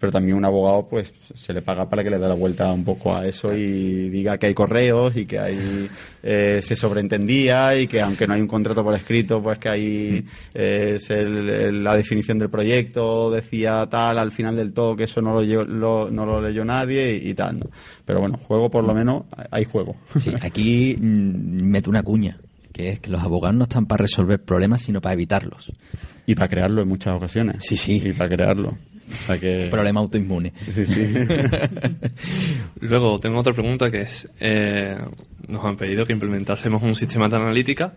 pero 0.00 0.12
también 0.12 0.36
un 0.36 0.44
abogado 0.44 0.86
pues 0.88 1.12
se 1.34 1.52
le 1.52 1.60
paga 1.62 1.88
para 1.88 2.04
que 2.04 2.10
le 2.10 2.18
dé 2.18 2.28
la 2.28 2.34
vuelta 2.34 2.72
un 2.72 2.84
poco 2.84 3.14
a 3.16 3.26
eso 3.26 3.52
y 3.52 4.08
diga 4.10 4.38
que 4.38 4.46
hay 4.46 4.54
correos 4.54 5.16
y 5.16 5.26
que 5.26 5.38
hay 5.38 5.88
eh, 6.22 6.60
se 6.62 6.76
sobreentendía 6.76 7.76
y 7.78 7.86
que 7.86 8.00
aunque 8.00 8.26
no 8.26 8.34
hay 8.34 8.40
un 8.40 8.46
contrato 8.46 8.84
por 8.84 8.94
escrito 8.94 9.42
pues 9.42 9.58
que 9.58 9.68
ahí 9.68 10.24
eh, 10.54 10.92
es 10.96 11.10
el- 11.10 11.48
el- 11.50 11.84
la 11.84 11.96
definición 11.96 12.38
del 12.38 12.50
proyecto 12.50 13.30
decía 13.30 13.86
tal 13.90 14.18
al 14.18 14.30
final 14.30 14.56
del 14.56 14.72
todo 14.72 14.94
que 14.96 15.04
eso 15.04 15.20
no 15.20 15.40
lo, 15.40 15.64
lo- 15.64 16.10
no 16.10 16.26
lo 16.26 16.40
leyó 16.40 16.64
nadie 16.64 17.16
y, 17.16 17.30
y 17.30 17.34
tal 17.34 17.58
¿no? 17.58 17.66
pero 18.04 18.20
bueno 18.20 18.38
juego 18.38 18.70
por 18.70 18.84
lo 18.84 18.94
menos 18.94 19.24
hay 19.50 19.64
juego 19.64 19.96
Sí, 20.18 20.32
aquí 20.42 20.96
mm, 20.98 21.62
meto 21.64 21.90
una 21.90 22.02
cuña, 22.02 22.38
que 22.72 22.90
es 22.90 23.00
que 23.00 23.10
los 23.10 23.22
abogados 23.22 23.56
no 23.56 23.64
están 23.64 23.86
para 23.86 24.02
resolver 24.02 24.40
problemas, 24.40 24.82
sino 24.82 25.00
para 25.00 25.14
evitarlos. 25.14 25.72
y 26.26 26.34
para 26.34 26.48
crearlo 26.48 26.82
en 26.82 26.88
muchas 26.88 27.16
ocasiones 27.16 27.56
Sí, 27.60 27.76
sí. 27.76 28.00
y 28.04 28.12
para 28.12 28.28
crearlo 28.30 28.76
sea 29.08 29.38
que 29.38 29.68
Problema 29.70 30.00
autoinmune. 30.00 30.52
sí, 30.74 30.86
sí. 30.86 31.14
Luego 32.80 33.18
tengo 33.18 33.38
otra 33.38 33.52
pregunta 33.52 33.90
que 33.90 34.02
es, 34.02 34.30
eh, 34.40 34.96
nos 35.46 35.64
han 35.64 35.76
pedido 35.76 36.06
que 36.06 36.12
implementásemos 36.12 36.82
un 36.82 36.94
sistema 36.94 37.28
de 37.28 37.36
analítica 37.36 37.94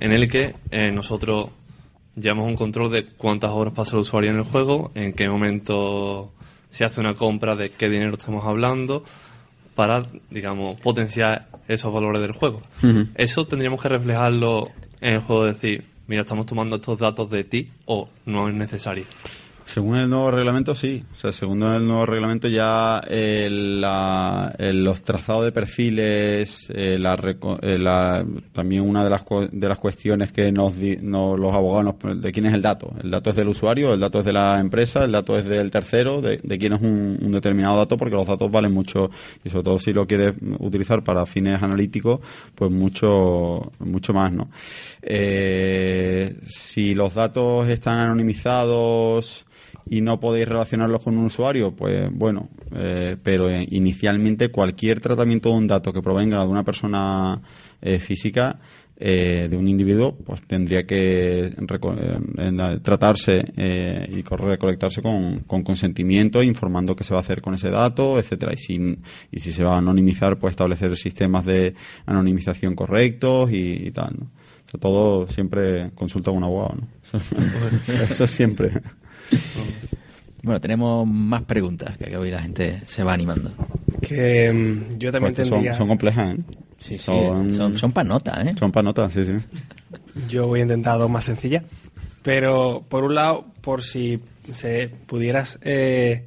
en 0.00 0.12
el 0.12 0.28
que 0.28 0.54
eh, 0.70 0.90
nosotros 0.90 1.50
llevamos 2.16 2.46
un 2.46 2.54
control 2.54 2.92
de 2.92 3.06
cuántas 3.06 3.50
horas 3.50 3.74
pasa 3.74 3.96
el 3.96 4.00
usuario 4.00 4.30
en 4.30 4.38
el 4.38 4.44
juego, 4.44 4.92
en 4.94 5.12
qué 5.12 5.28
momento 5.28 6.32
se 6.70 6.84
hace 6.84 7.00
una 7.00 7.14
compra, 7.14 7.56
de 7.56 7.70
qué 7.70 7.88
dinero 7.88 8.14
estamos 8.14 8.44
hablando, 8.44 9.04
para, 9.74 10.04
digamos, 10.30 10.80
potenciar 10.80 11.48
esos 11.68 11.92
valores 11.92 12.20
del 12.20 12.32
juego. 12.32 12.62
Eso 13.14 13.46
tendríamos 13.46 13.82
que 13.82 13.88
reflejarlo 13.88 14.70
en 15.00 15.14
el 15.14 15.20
juego, 15.20 15.44
decir, 15.44 15.84
mira, 16.06 16.22
estamos 16.22 16.46
tomando 16.46 16.76
estos 16.76 16.98
datos 16.98 17.30
de 17.30 17.44
ti 17.44 17.68
o 17.86 18.08
no 18.26 18.48
es 18.48 18.54
necesario. 18.54 19.04
Según 19.66 19.96
el 19.96 20.10
nuevo 20.10 20.30
reglamento, 20.30 20.74
sí. 20.74 21.02
O 21.10 21.14
sea, 21.16 21.32
según 21.32 21.62
el 21.62 21.86
nuevo 21.86 22.04
reglamento 22.04 22.48
ya 22.48 23.00
eh, 23.08 23.48
la- 23.50 24.54
eh, 24.58 24.74
los 24.74 25.00
trazados 25.02 25.44
de 25.44 25.52
perfiles, 25.52 26.68
eh, 26.74 26.98
la 27.00 27.14
eh, 27.62 27.78
la- 27.78 28.24
también 28.52 28.82
una 28.82 29.02
de 29.02 29.08
las, 29.10 29.24
de 29.50 29.68
las 29.68 29.78
cuestiones 29.78 30.32
que 30.32 30.52
nos, 30.52 30.76
di- 30.76 30.96
los 30.98 31.54
abogados 31.54 31.96
nos, 32.02 32.20
de 32.22 32.30
quién 32.30 32.44
es 32.46 32.52
el 32.52 32.60
dato. 32.60 32.92
El 33.02 33.10
dato 33.10 33.30
es 33.30 33.36
del 33.36 33.48
usuario, 33.48 33.94
el 33.94 34.00
dato 34.00 34.18
es 34.18 34.26
de 34.26 34.34
la 34.34 34.60
empresa, 34.60 35.02
el 35.04 35.12
dato 35.12 35.36
es 35.38 35.46
del 35.46 35.70
tercero, 35.70 36.20
de, 36.20 36.38
de 36.42 36.58
quién 36.58 36.74
es 36.74 36.82
un, 36.82 37.18
un 37.22 37.32
determinado 37.32 37.78
dato, 37.78 37.96
porque 37.96 38.14
los 38.14 38.26
datos 38.26 38.50
valen 38.50 38.72
mucho 38.72 39.10
y 39.44 39.48
sobre 39.48 39.64
todo 39.64 39.78
si 39.78 39.94
lo 39.94 40.06
quieres 40.06 40.34
utilizar 40.58 41.02
para 41.02 41.24
fines 41.24 41.62
analíticos, 41.62 42.20
pues 42.54 42.70
mucho, 42.70 43.72
mucho 43.78 44.12
más, 44.12 44.30
¿no? 44.30 44.50
Si 46.46 46.94
los 46.94 47.14
datos 47.14 47.66
están 47.68 47.98
anonimizados 48.00 49.46
y 49.88 50.00
no 50.00 50.20
podéis 50.20 50.48
relacionarlos 50.48 51.02
con 51.02 51.16
un 51.16 51.26
usuario, 51.26 51.72
pues 51.72 52.08
bueno, 52.12 52.48
eh, 52.74 53.16
pero 53.22 53.48
eh, 53.50 53.66
inicialmente 53.70 54.50
cualquier 54.50 55.00
tratamiento 55.00 55.50
de 55.50 55.56
un 55.56 55.66
dato 55.66 55.92
que 55.92 56.02
provenga 56.02 56.40
de 56.42 56.48
una 56.48 56.64
persona 56.64 57.40
eh, 57.82 57.98
física, 58.00 58.58
eh, 58.96 59.48
de 59.50 59.56
un 59.56 59.66
individuo, 59.66 60.16
pues 60.16 60.42
tendría 60.46 60.86
que 60.86 61.46
eh, 61.46 62.78
tratarse 62.80 63.44
eh, 63.56 64.08
y 64.08 64.22
recolectarse 64.22 65.02
con, 65.02 65.40
con 65.40 65.64
consentimiento, 65.64 66.40
informando 66.44 66.94
qué 66.94 67.02
se 67.02 67.12
va 67.12 67.18
a 67.18 67.22
hacer 67.22 67.42
con 67.42 67.54
ese 67.54 67.70
dato, 67.70 68.20
etcétera. 68.20 68.52
Y 68.54 68.58
si, 68.58 68.98
y 69.32 69.40
si 69.40 69.52
se 69.52 69.64
va 69.64 69.74
a 69.74 69.78
anonimizar, 69.78 70.38
pues 70.38 70.52
establecer 70.52 70.96
sistemas 70.96 71.44
de 71.44 71.74
anonimización 72.06 72.76
correctos 72.76 73.50
y, 73.50 73.88
y 73.88 73.90
tal, 73.90 74.14
¿no? 74.16 74.30
Todo 74.80 75.28
siempre 75.28 75.90
consulta 75.94 76.30
a 76.30 76.34
un 76.34 76.42
abogado, 76.42 76.76
¿no? 76.80 76.88
Eso 78.10 78.26
siempre. 78.26 78.80
Bueno, 80.42 80.60
tenemos 80.60 81.06
más 81.06 81.42
preguntas, 81.42 81.96
que 81.96 82.16
hoy 82.16 82.30
la 82.30 82.42
gente 82.42 82.82
se 82.86 83.02
va 83.02 83.14
animando. 83.14 83.50
Que 84.02 84.52
mm, 84.52 84.98
yo 84.98 85.10
también 85.10 85.34
Pues 85.34 85.48
son, 85.48 85.56
tendría... 85.58 85.74
son 85.74 85.88
complejas, 85.88 86.34
¿eh? 86.34 86.40
Sí, 86.78 86.98
sí, 86.98 87.04
Son- 87.04 87.50
son, 87.50 87.76
son, 87.76 87.92
para 87.92 88.08
¿eh? 88.42 88.54
Son 88.58 88.70
para 88.70 88.82
notas, 88.84 89.12
sí, 89.14 89.24
sí. 89.24 89.32
Yo 90.28 90.46
voy 90.46 90.60
a 90.60 90.62
intentar 90.64 90.98
dos 90.98 91.08
más 91.08 91.24
sencillas. 91.24 91.64
Pero, 92.22 92.84
por 92.88 93.04
un 93.04 93.14
lado, 93.14 93.46
por 93.62 93.82
si 93.82 94.20
se 94.50 94.88
pudieras 95.06 95.58
eh, 95.62 96.24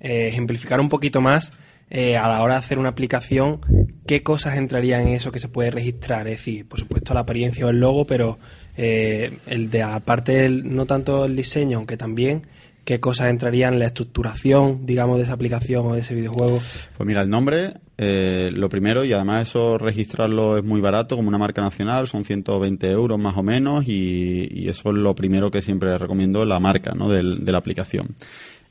eh, 0.00 0.28
ejemplificar 0.28 0.80
un 0.80 0.88
poquito 0.88 1.20
más 1.20 1.52
eh, 1.90 2.16
a 2.16 2.26
la 2.28 2.42
hora 2.42 2.54
de 2.54 2.60
hacer 2.60 2.78
una 2.78 2.90
aplicación, 2.90 3.60
¿qué 4.06 4.22
cosas 4.22 4.56
entrarían 4.56 5.02
en 5.02 5.14
eso 5.14 5.30
que 5.32 5.38
se 5.40 5.48
puede 5.48 5.70
registrar? 5.70 6.26
Es 6.28 6.38
decir, 6.38 6.66
por 6.66 6.78
supuesto 6.80 7.12
la 7.12 7.20
apariencia 7.20 7.66
o 7.66 7.70
el 7.70 7.80
logo, 7.80 8.06
pero 8.06 8.38
eh, 8.78 9.32
el 9.46 9.68
de 9.70 9.82
aparte 9.82 10.32
del- 10.32 10.74
no 10.74 10.86
tanto 10.86 11.26
el 11.26 11.36
diseño, 11.36 11.76
aunque 11.76 11.96
también 11.98 12.42
qué 12.84 13.00
cosas 13.00 13.28
entrarían 13.28 13.74
en 13.74 13.80
la 13.80 13.84
estructuración, 13.84 14.86
digamos, 14.86 15.18
de 15.18 15.24
esa 15.24 15.34
aplicación 15.34 15.84
o 15.86 15.94
de 15.94 16.00
ese 16.00 16.14
videojuego. 16.14 16.58
Pues 16.96 17.06
mira, 17.06 17.20
el 17.20 17.28
nombre, 17.28 17.74
eh, 17.98 18.50
lo 18.54 18.70
primero, 18.70 19.04
y 19.04 19.12
además 19.12 19.48
eso 19.50 19.76
registrarlo 19.76 20.56
es 20.56 20.64
muy 20.64 20.80
barato, 20.80 21.14
como 21.16 21.28
una 21.28 21.36
marca 21.36 21.60
nacional, 21.60 22.06
son 22.06 22.24
120 22.24 22.90
euros 22.90 23.18
más 23.18 23.36
o 23.36 23.42
menos, 23.42 23.86
y, 23.86 24.48
y 24.50 24.68
eso 24.70 24.88
es 24.88 24.94
lo 24.96 25.14
primero 25.14 25.50
que 25.50 25.60
siempre 25.60 25.98
recomiendo, 25.98 26.46
la 26.46 26.60
marca 26.60 26.92
¿no? 26.94 27.10
del- 27.10 27.44
de 27.44 27.52
la 27.52 27.58
aplicación. 27.58 28.08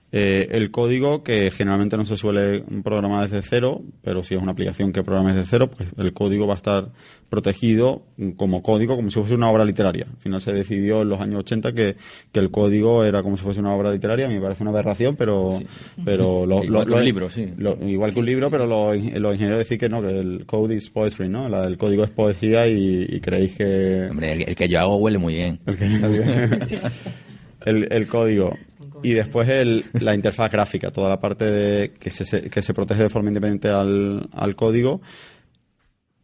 Eh, 0.09 0.47
el 0.51 0.71
código, 0.71 1.21
que 1.21 1.51
generalmente 1.51 1.97
no 1.97 2.05
se 2.05 2.15
suele 2.15 2.63
programar 2.81 3.23
desde 3.29 3.41
cero, 3.45 3.81
pero 4.01 4.23
si 4.23 4.35
es 4.35 4.41
una 4.41 4.53
aplicación 4.53 4.93
que 4.93 5.03
programes 5.03 5.35
desde 5.35 5.49
cero, 5.49 5.69
pues 5.69 5.89
el 5.97 6.13
código 6.13 6.47
va 6.47 6.53
a 6.53 6.57
estar 6.57 6.89
protegido 7.27 8.03
como 8.37 8.63
código, 8.63 8.95
como 8.95 9.11
si 9.11 9.19
fuese 9.19 9.35
una 9.35 9.49
obra 9.51 9.65
literaria. 9.65 10.05
Al 10.09 10.15
final 10.17 10.39
se 10.39 10.53
decidió 10.53 11.01
en 11.01 11.09
los 11.09 11.19
años 11.19 11.39
80 11.39 11.73
que, 11.73 11.97
que 12.31 12.39
el 12.39 12.51
código 12.51 13.03
era 13.03 13.21
como 13.21 13.35
si 13.35 13.43
fuese 13.43 13.59
una 13.59 13.73
obra 13.75 13.91
literaria. 13.91 14.27
A 14.27 14.29
mí 14.29 14.35
me 14.35 14.41
parece 14.41 14.63
una 14.63 14.71
aberración, 14.71 15.17
pero, 15.17 15.59
pero 16.05 16.45
lo, 16.47 16.63
Igual 16.63 16.71
lo- 16.71 16.85
que 16.85 16.93
un 16.99 17.03
libro, 17.05 17.29
sí. 17.29 17.45
lo- 17.57 17.77
igual 17.85 18.13
que 18.13 18.19
un 18.19 18.25
libro, 18.27 18.49
pero 18.49 18.65
los, 18.65 18.95
los 18.95 19.33
ingenieros 19.33 19.59
decís 19.59 19.77
que 19.77 19.89
no, 19.89 20.01
que 20.01 20.17
el 20.17 20.45
code 20.45 20.73
is 20.75 20.89
poetry, 20.89 21.27
¿no? 21.27 21.49
La- 21.49 21.65
el 21.67 21.77
código 21.77 22.05
es 22.05 22.11
poesía 22.11 22.65
y, 22.65 23.05
y 23.09 23.19
creéis 23.19 23.57
que, 23.57 24.07
Hombre, 24.09 24.31
el, 24.31 24.41
el 24.47 24.55
que 24.55 24.69
yo 24.69 24.79
hago 24.79 24.95
huele 24.95 25.17
muy 25.17 25.33
bien. 25.35 25.59
el, 25.65 25.77
que- 25.77 26.79
el, 27.65 27.87
el 27.91 28.07
código 28.07 28.53
y 29.03 29.13
después 29.13 29.47
el, 29.49 29.83
la 29.99 30.13
interfaz 30.15 30.51
gráfica, 30.51 30.91
toda 30.91 31.09
la 31.09 31.19
parte 31.19 31.45
de, 31.45 31.91
que, 31.99 32.09
se- 32.11 32.49
que 32.49 32.61
se 32.61 32.73
protege 32.73 33.03
de 33.03 33.09
forma 33.09 33.29
independiente 33.29 33.69
al, 33.69 34.27
al 34.33 34.55
código. 34.55 35.01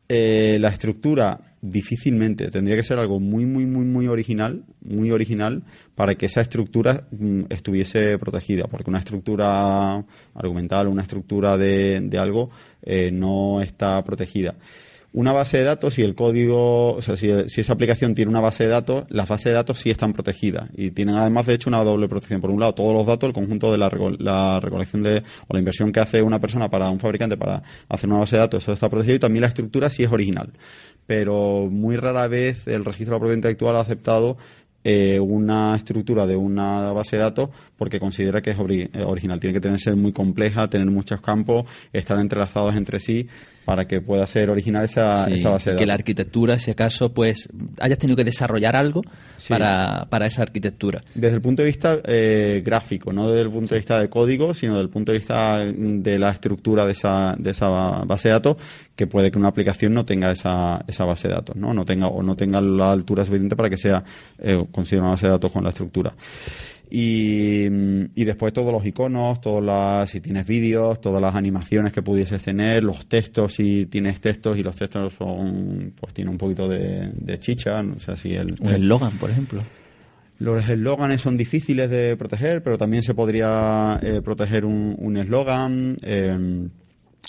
Eh, 0.10 0.58
la 0.60 0.68
estructura 0.68 1.40
difícilmente 1.62 2.52
tendría 2.52 2.76
que 2.76 2.84
ser 2.84 3.00
algo 3.00 3.22
muy 3.22 3.46
muy 3.46 3.66
muy 3.66 3.86
muy 3.86 4.08
original 4.10 4.66
muy 4.82 5.12
original 5.12 5.64
para 5.96 6.16
que 6.16 6.26
esa 6.26 6.42
estructura 6.42 7.08
mm, 7.12 7.44
estuviese 7.50 8.18
protegida 8.20 8.66
porque 8.68 8.90
una 8.90 9.00
estructura 9.00 10.04
argumental 10.36 10.90
una 10.90 11.04
estructura 11.04 11.58
de, 11.58 12.02
de 12.02 12.18
algo 12.18 12.50
eh, 12.82 13.12
no 13.14 13.62
está 13.62 14.04
protegida 14.04 14.56
una 15.14 15.32
base 15.32 15.60
de 15.60 15.64
datos 15.64 16.00
y 16.00 16.02
el 16.02 16.16
código, 16.16 16.94
o 16.96 17.02
sea, 17.04 17.16
si, 17.16 17.30
si 17.48 17.62
esa 17.62 17.74
aplicación 17.74 18.16
tiene 18.16 18.30
una 18.30 18.40
base 18.40 18.64
de 18.64 18.72
datos, 18.72 19.06
las 19.10 19.30
bases 19.30 19.46
de 19.46 19.52
datos 19.54 19.78
sí 19.80 19.92
están 19.92 20.12
protegidas 20.12 20.70
y 20.76 20.90
tienen 20.90 21.16
además 21.16 21.46
de 21.46 21.54
hecho 21.54 21.70
una 21.70 21.84
doble 21.84 22.08
protección. 22.08 22.42
Por 22.42 22.50
un 22.50 22.60
lado, 22.60 22.74
todos 22.74 22.94
los 22.94 23.06
datos, 23.06 23.28
el 23.28 23.34
conjunto 23.34 23.72
de 23.72 23.78
la, 23.78 23.92
reco- 23.92 24.18
la 24.18 24.60
recolección 24.60 25.04
de, 25.04 25.24
o 25.48 25.54
la 25.54 25.60
inversión 25.60 25.92
que 25.92 26.00
hace 26.00 26.22
una 26.24 26.40
persona 26.40 26.70
para 26.70 26.90
un 26.90 27.00
fabricante 27.00 27.38
para 27.38 27.62
hacer 27.90 28.10
una 28.10 28.20
base 28.20 28.38
de 28.38 28.42
datos, 28.42 28.64
eso 28.64 28.74
está 28.74 28.90
protegido 28.90 29.16
y 29.18 29.20
también 29.20 29.42
la 29.42 29.50
estructura 29.50 29.90
sí 29.90 30.04
es 30.04 30.12
original. 30.12 30.52
Pero 31.06 31.68
muy 31.70 31.96
rara 31.96 32.28
vez 32.28 32.68
el 32.68 32.84
registro 32.84 33.12
de 33.14 33.16
la 33.16 33.20
propiedad 33.20 33.38
intelectual 33.38 33.76
ha 33.76 33.82
aceptado 33.82 34.38
eh, 34.84 35.20
una 35.20 35.76
estructura 35.76 36.26
de 36.26 36.36
una 36.36 36.92
base 36.92 37.18
de 37.18 37.22
datos 37.22 37.50
porque 37.78 38.00
considera 38.00 38.42
que 38.42 38.50
es 38.50 38.58
eh, 38.58 38.90
original. 39.06 39.40
Tiene 39.40 39.54
que 39.54 39.62
tener 39.62 39.80
ser 39.80 39.96
muy 39.96 40.12
compleja, 40.12 40.70
tener 40.70 40.88
muchos 40.88 41.22
campos, 41.22 41.66
estar 41.92 42.18
entrelazados 42.20 42.76
entre 42.76 43.00
sí 43.00 43.28
para 43.66 43.86
que 43.88 44.02
pueda 44.02 44.26
ser 44.28 44.50
original 44.50 44.86
esa, 44.86 45.26
Sí, 45.26 45.34
esa 45.36 45.50
base 45.52 45.72
de 45.72 45.78
que 45.78 45.86
la 45.86 45.94
datos. 45.94 46.02
arquitectura, 46.02 46.60
si 46.60 46.72
acaso, 46.72 47.14
pues 47.14 47.48
hayas 47.80 47.98
tenido 47.98 48.18
que 48.18 48.24
desarrollar 48.24 48.76
algo 48.76 49.02
Sí. 49.38 49.50
para, 49.54 50.06
para 50.10 50.26
esa 50.26 50.42
arquitectura. 50.42 51.02
Desde 51.16 51.36
el 51.36 51.42
punto 51.42 51.62
de 51.62 51.68
vista 51.68 51.98
eh, 52.06 52.62
gráfico, 52.66 53.12
no 53.14 53.30
desde 53.30 53.42
el 53.48 53.52
punto 53.52 53.74
de 53.74 53.80
vista 53.80 54.00
de 54.00 54.10
código, 54.10 54.54
sino 54.54 54.74
desde 54.74 54.84
el 54.84 54.90
punto 54.90 55.12
de 55.12 55.18
vista 55.20 55.64
de 55.66 56.20
la 56.20 56.32
estructura 56.32 56.86
de 56.86 56.92
esa, 56.94 57.36
de 57.38 57.52
esa 57.52 57.70
base 58.06 58.28
de 58.30 58.34
datos, 58.34 58.58
que 58.96 59.08
puede 59.08 59.32
que 59.32 59.40
una 59.40 59.48
aplicación 59.48 59.94
no 59.94 60.06
tenga 60.06 60.32
esa, 60.32 60.84
esa 60.88 61.06
base 61.06 61.28
de 61.28 61.34
datos, 61.34 61.56
¿no? 61.56 61.74
No 61.74 61.84
tenga, 61.84 62.08
o 62.08 62.22
no 62.22 62.36
tenga 62.36 62.62
la 62.62 62.92
altura 62.92 63.26
suficiente 63.26 63.56
para 63.56 63.70
que 63.70 63.78
sea 63.78 64.04
eh, 64.38 64.64
considerada 64.72 65.08
una 65.08 65.12
base 65.16 65.26
de 65.26 65.32
datos 65.32 65.52
con 65.52 65.64
la 65.64 65.70
estructura. 65.70 66.14
Y, 66.92 67.68
mm, 67.72 68.04
y 68.14 68.24
después 68.24 68.54
todos 68.54 68.72
los 68.72 68.86
iconos, 68.86 69.42
todas 69.42 69.64
las, 69.64 70.12
si 70.12 70.22
tienes 70.22 70.46
vídeos, 70.46 71.02
todas 71.02 71.20
las 71.20 71.34
animaciones 71.34 71.92
que 71.92 72.04
pudieses 72.04 72.44
tener, 72.44 72.84
los 72.84 73.08
textos, 73.08 73.54
si 73.56 73.88
tienes 73.88 74.22
textos 74.22 74.60
y 74.60 74.64
los 74.64 74.76
textos 74.76 75.16
son, 75.16 75.94
pues 76.00 76.14
tiene 76.14 76.30
un 76.30 76.38
poquito 76.38 76.68
de, 76.70 77.10
de 77.16 77.40
chicha, 77.40 77.82
¿no? 77.82 78.00
sea, 78.00 78.16
si 78.16 78.36
el, 78.36 78.56
Un 78.60 78.70
eslogan, 78.74 79.18
por 79.18 79.32
ejemplo. 79.32 79.64
los 80.38 80.70
eslóganes 80.70 81.20
son 81.22 81.36
difíciles 81.36 81.90
de 81.90 82.16
proteger, 82.16 82.62
pero 82.62 82.78
también 82.78 83.02
se 83.02 83.16
podría 83.16 84.00
eh, 84.04 84.22
proteger 84.24 84.64
un 84.66 84.96
un 85.00 85.18
eslogan. 85.18 85.98
eh, 86.04 86.68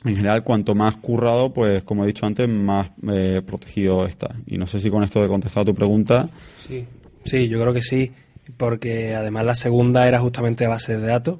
en 0.03 0.16
general, 0.16 0.42
cuanto 0.42 0.74
más 0.74 0.97
currado, 0.97 1.53
pues 1.53 1.82
como 1.82 2.05
he 2.05 2.07
dicho 2.07 2.26
antes, 2.26 2.49
más 2.49 2.90
eh, 3.11 3.42
protegido 3.47 4.07
está. 4.07 4.34
Y 4.47 4.59
no 4.59 4.66
sé 4.66 4.80
si 4.80 4.90
con 4.90 5.03
esto 5.03 5.24
he 5.24 5.28
contestado 5.28 5.66
tu 5.66 5.74
pregunta. 5.74 6.28
Sí, 6.59 6.84
sí, 7.24 7.49
yo 7.49 7.61
creo 7.61 7.72
que 7.72 7.80
sí, 7.80 8.12
porque 8.57 9.14
además 9.14 9.45
la 9.47 9.55
segunda 9.55 10.07
era 10.07 10.20
justamente 10.20 10.66
base 10.66 10.99
de 10.99 11.07
datos, 11.07 11.38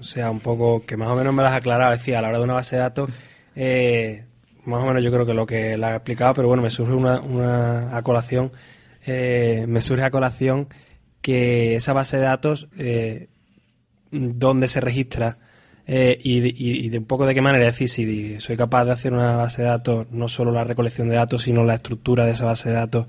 o 0.00 0.04
sea, 0.04 0.30
un 0.30 0.40
poco 0.40 0.84
que 0.84 0.96
más 0.96 1.08
o 1.08 1.16
menos 1.16 1.32
me 1.32 1.42
las 1.42 1.56
es 1.56 1.90
decir, 1.90 2.16
a 2.16 2.22
la 2.22 2.28
hora 2.28 2.38
de 2.38 2.44
una 2.44 2.54
base 2.54 2.76
de 2.76 2.82
datos, 2.82 3.10
eh, 3.56 4.24
más 4.64 4.82
o 4.82 4.86
menos 4.86 5.02
yo 5.02 5.10
creo 5.10 5.24
que 5.24 5.34
lo 5.34 5.46
que 5.46 5.76
la 5.76 5.92
he 5.92 5.96
explicado, 5.96 6.34
pero 6.34 6.48
bueno, 6.48 6.62
me 6.62 6.70
surge 6.70 6.92
una, 6.92 7.20
una 7.20 7.96
a 7.96 8.02
colación, 8.02 8.52
eh, 9.06 9.64
me 9.66 9.80
surge 9.80 10.04
a 10.04 10.10
colación 10.10 10.68
que 11.22 11.76
esa 11.76 11.92
base 11.92 12.18
de 12.18 12.24
datos, 12.24 12.68
eh, 12.76 13.28
dónde 14.10 14.68
se 14.68 14.80
registra 14.80 15.38
eh, 15.86 16.18
y, 16.22 16.40
de- 16.40 16.48
y- 16.56 16.86
y 16.86 16.88
de 16.90 16.98
un 16.98 17.04
poco 17.04 17.26
de 17.26 17.34
qué 17.34 17.40
manera. 17.40 17.66
Es 17.68 17.78
decir, 17.78 17.88
si 17.88 18.40
soy 18.40 18.56
capaz 18.56 18.84
de 18.84 18.92
hacer 18.92 19.12
una 19.12 19.36
base 19.36 19.62
de 19.62 19.68
datos, 19.68 20.06
no 20.10 20.28
solo 20.28 20.52
la 20.52 20.64
recolección 20.64 21.08
de 21.08 21.16
datos, 21.16 21.42
sino 21.42 21.64
la 21.64 21.74
estructura 21.74 22.24
de 22.24 22.32
esa 22.32 22.44
base 22.44 22.68
de 22.68 22.74
datos 22.76 23.06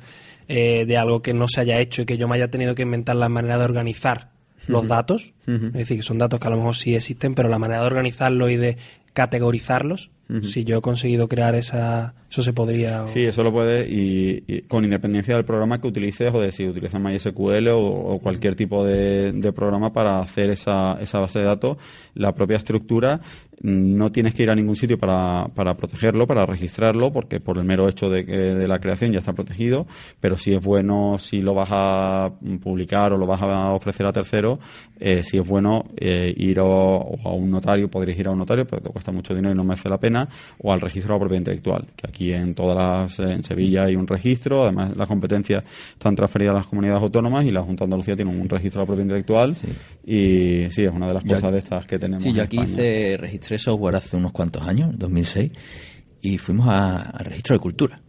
eh, 0.48 0.86
de 0.88 0.98
algo 0.98 1.22
que 1.22 1.34
no 1.34 1.48
se 1.48 1.62
haya 1.62 1.80
hecho 1.80 2.02
y 2.02 2.06
que 2.06 2.18
yo 2.18 2.28
me 2.28 2.36
haya 2.36 2.50
tenido 2.50 2.76
que 2.76 2.82
inventar 2.82 3.16
la 3.16 3.30
manera 3.30 3.58
de 3.58 3.64
organizar 3.66 4.32
los 4.68 4.88
datos. 4.88 5.34
Es 5.68 5.74
decir, 5.74 5.98
que 5.98 6.04
son 6.04 6.18
datos 6.18 6.40
que 6.40 6.48
a 6.48 6.52
lo 6.52 6.58
mejor 6.58 6.76
sí 6.76 6.96
existen, 6.96 7.36
pero 7.36 7.50
la 7.50 7.60
manera 7.60 7.82
de 7.82 7.86
organizarlos 7.88 8.50
y 8.52 8.58
de 8.58 8.78
categorizarlos, 9.14 10.10
Si 10.44 10.64
yo 10.64 10.78
he 10.78 10.82
conseguido 10.82 11.28
crear 11.28 11.54
esa... 11.54 12.14
Eso 12.32 12.42
se 12.42 12.54
podría... 12.54 13.04
o- 13.04 13.08
Sí, 13.08 13.22
eso 13.22 13.44
lo 13.44 13.52
puedes 13.52 13.88
y, 13.92 14.44
y 14.48 14.62
con 14.62 14.84
independencia 14.84 15.36
del 15.36 15.46
programa 15.46 15.80
que 15.80 15.88
utilices 15.88 16.34
o 16.34 16.40
de 16.42 16.52
si 16.52 16.68
utilizas 16.68 17.00
MySQL 17.02 17.68
o, 17.68 17.80
o 17.80 18.20
cualquier 18.20 18.56
tipo 18.56 18.84
de, 18.86 19.32
de 19.34 19.54
programa 19.54 19.94
para 19.94 20.20
hacer 20.20 20.50
esa, 20.50 20.98
esa 21.02 21.20
base 21.20 21.40
de 21.40 21.46
datos, 21.46 21.78
la 22.16 22.34
propia 22.34 22.58
estructura 22.58 23.22
no 23.64 24.12
tienes 24.12 24.34
que 24.34 24.44
ir 24.44 24.50
a 24.50 24.56
ningún 24.56 24.76
sitio 24.76 24.98
para, 24.98 25.48
para 25.56 25.76
protegerlo, 25.76 26.28
para 26.28 26.46
registrarlo, 26.46 27.14
porque 27.14 27.40
por 27.40 27.58
el 27.58 27.64
mero 27.64 27.88
hecho 27.88 28.10
de, 28.10 28.26
que, 28.26 28.38
de 28.38 28.68
la 28.68 28.80
creación 28.80 29.14
ya 29.14 29.20
está 29.20 29.32
protegido, 29.34 29.88
pero 30.20 30.38
si 30.38 30.54
es 30.54 30.62
bueno, 30.62 31.18
si 31.18 31.42
lo 31.42 31.54
vas 31.54 31.70
a 31.72 32.32
publicar 32.62 33.14
o 33.14 33.18
lo 33.18 33.26
vas 33.26 33.42
a 33.42 33.72
ofrecer 33.72 34.06
a 34.06 34.12
terceros, 34.12 34.60
eh, 35.00 35.24
si 35.24 35.38
es 35.38 35.48
bueno 35.48 35.86
eh, 35.96 36.34
ir 36.36 36.60
o 36.60 37.18
a 37.24 37.34
un 37.34 37.50
notario, 37.50 37.90
podrías 37.90 38.20
ir 38.20 38.28
a 38.28 38.32
un 38.32 38.40
notario, 38.40 38.66
pero 38.68 38.82
te 38.82 38.90
cuesta 38.90 39.12
mucho 39.14 39.34
dinero 39.34 39.54
y 39.54 39.58
no 39.58 39.64
merece 39.64 39.90
la 39.90 39.98
pena, 39.98 40.28
o 40.62 40.74
al 40.74 40.82
registro 40.82 41.14
de 41.14 41.16
la 41.16 41.20
propiedad 41.20 41.40
intelectual, 41.40 41.86
que 41.96 42.08
aquí 42.08 42.34
en 42.34 42.54
todas 42.54 42.76
las, 42.76 43.20
en 43.20 43.44
Sevilla 43.44 43.84
hay 43.86 43.96
un 43.96 44.08
registro, 44.08 44.64
además 44.64 44.96
las 44.98 45.08
competencias 45.08 45.64
están 45.94 46.16
transferidas 46.16 46.52
a 46.54 46.58
las 46.58 46.68
comunidades 46.68 47.02
autónomas 47.02 47.46
y 47.46 47.52
la 47.52 47.62
Junta 47.62 47.84
de 47.84 47.86
Andalucía 47.86 48.16
tiene 48.18 48.32
un 48.32 48.50
registro 48.50 48.82
de 48.82 48.84
la 48.84 48.88
propiedad 48.88 49.06
intelectual 49.06 49.56
y 50.06 50.70
sí, 50.70 50.84
es 50.84 50.92
una 50.92 51.08
de 51.08 51.14
las 51.14 51.24
cosas 51.24 51.52
de 51.52 51.60
estas 51.60 51.86
que 51.86 51.98
tenemos. 51.98 52.24
Sí, 52.24 52.34
yo 52.34 52.42
en 52.42 52.46
aquí 52.46 52.58
España. 52.58 52.74
hice, 52.74 53.18
registré 53.18 53.53
software 53.60 53.96
hace 53.96 54.16
unos 54.18 54.32
cuantos 54.32 54.68
años, 54.68 54.92
en 54.92 55.00
2006, 55.00 55.52
y 56.22 56.38
fuimos 56.38 56.68
a- 56.70 57.18
registro 57.24 57.56
de 57.56 57.60
cultura. 57.60 58.02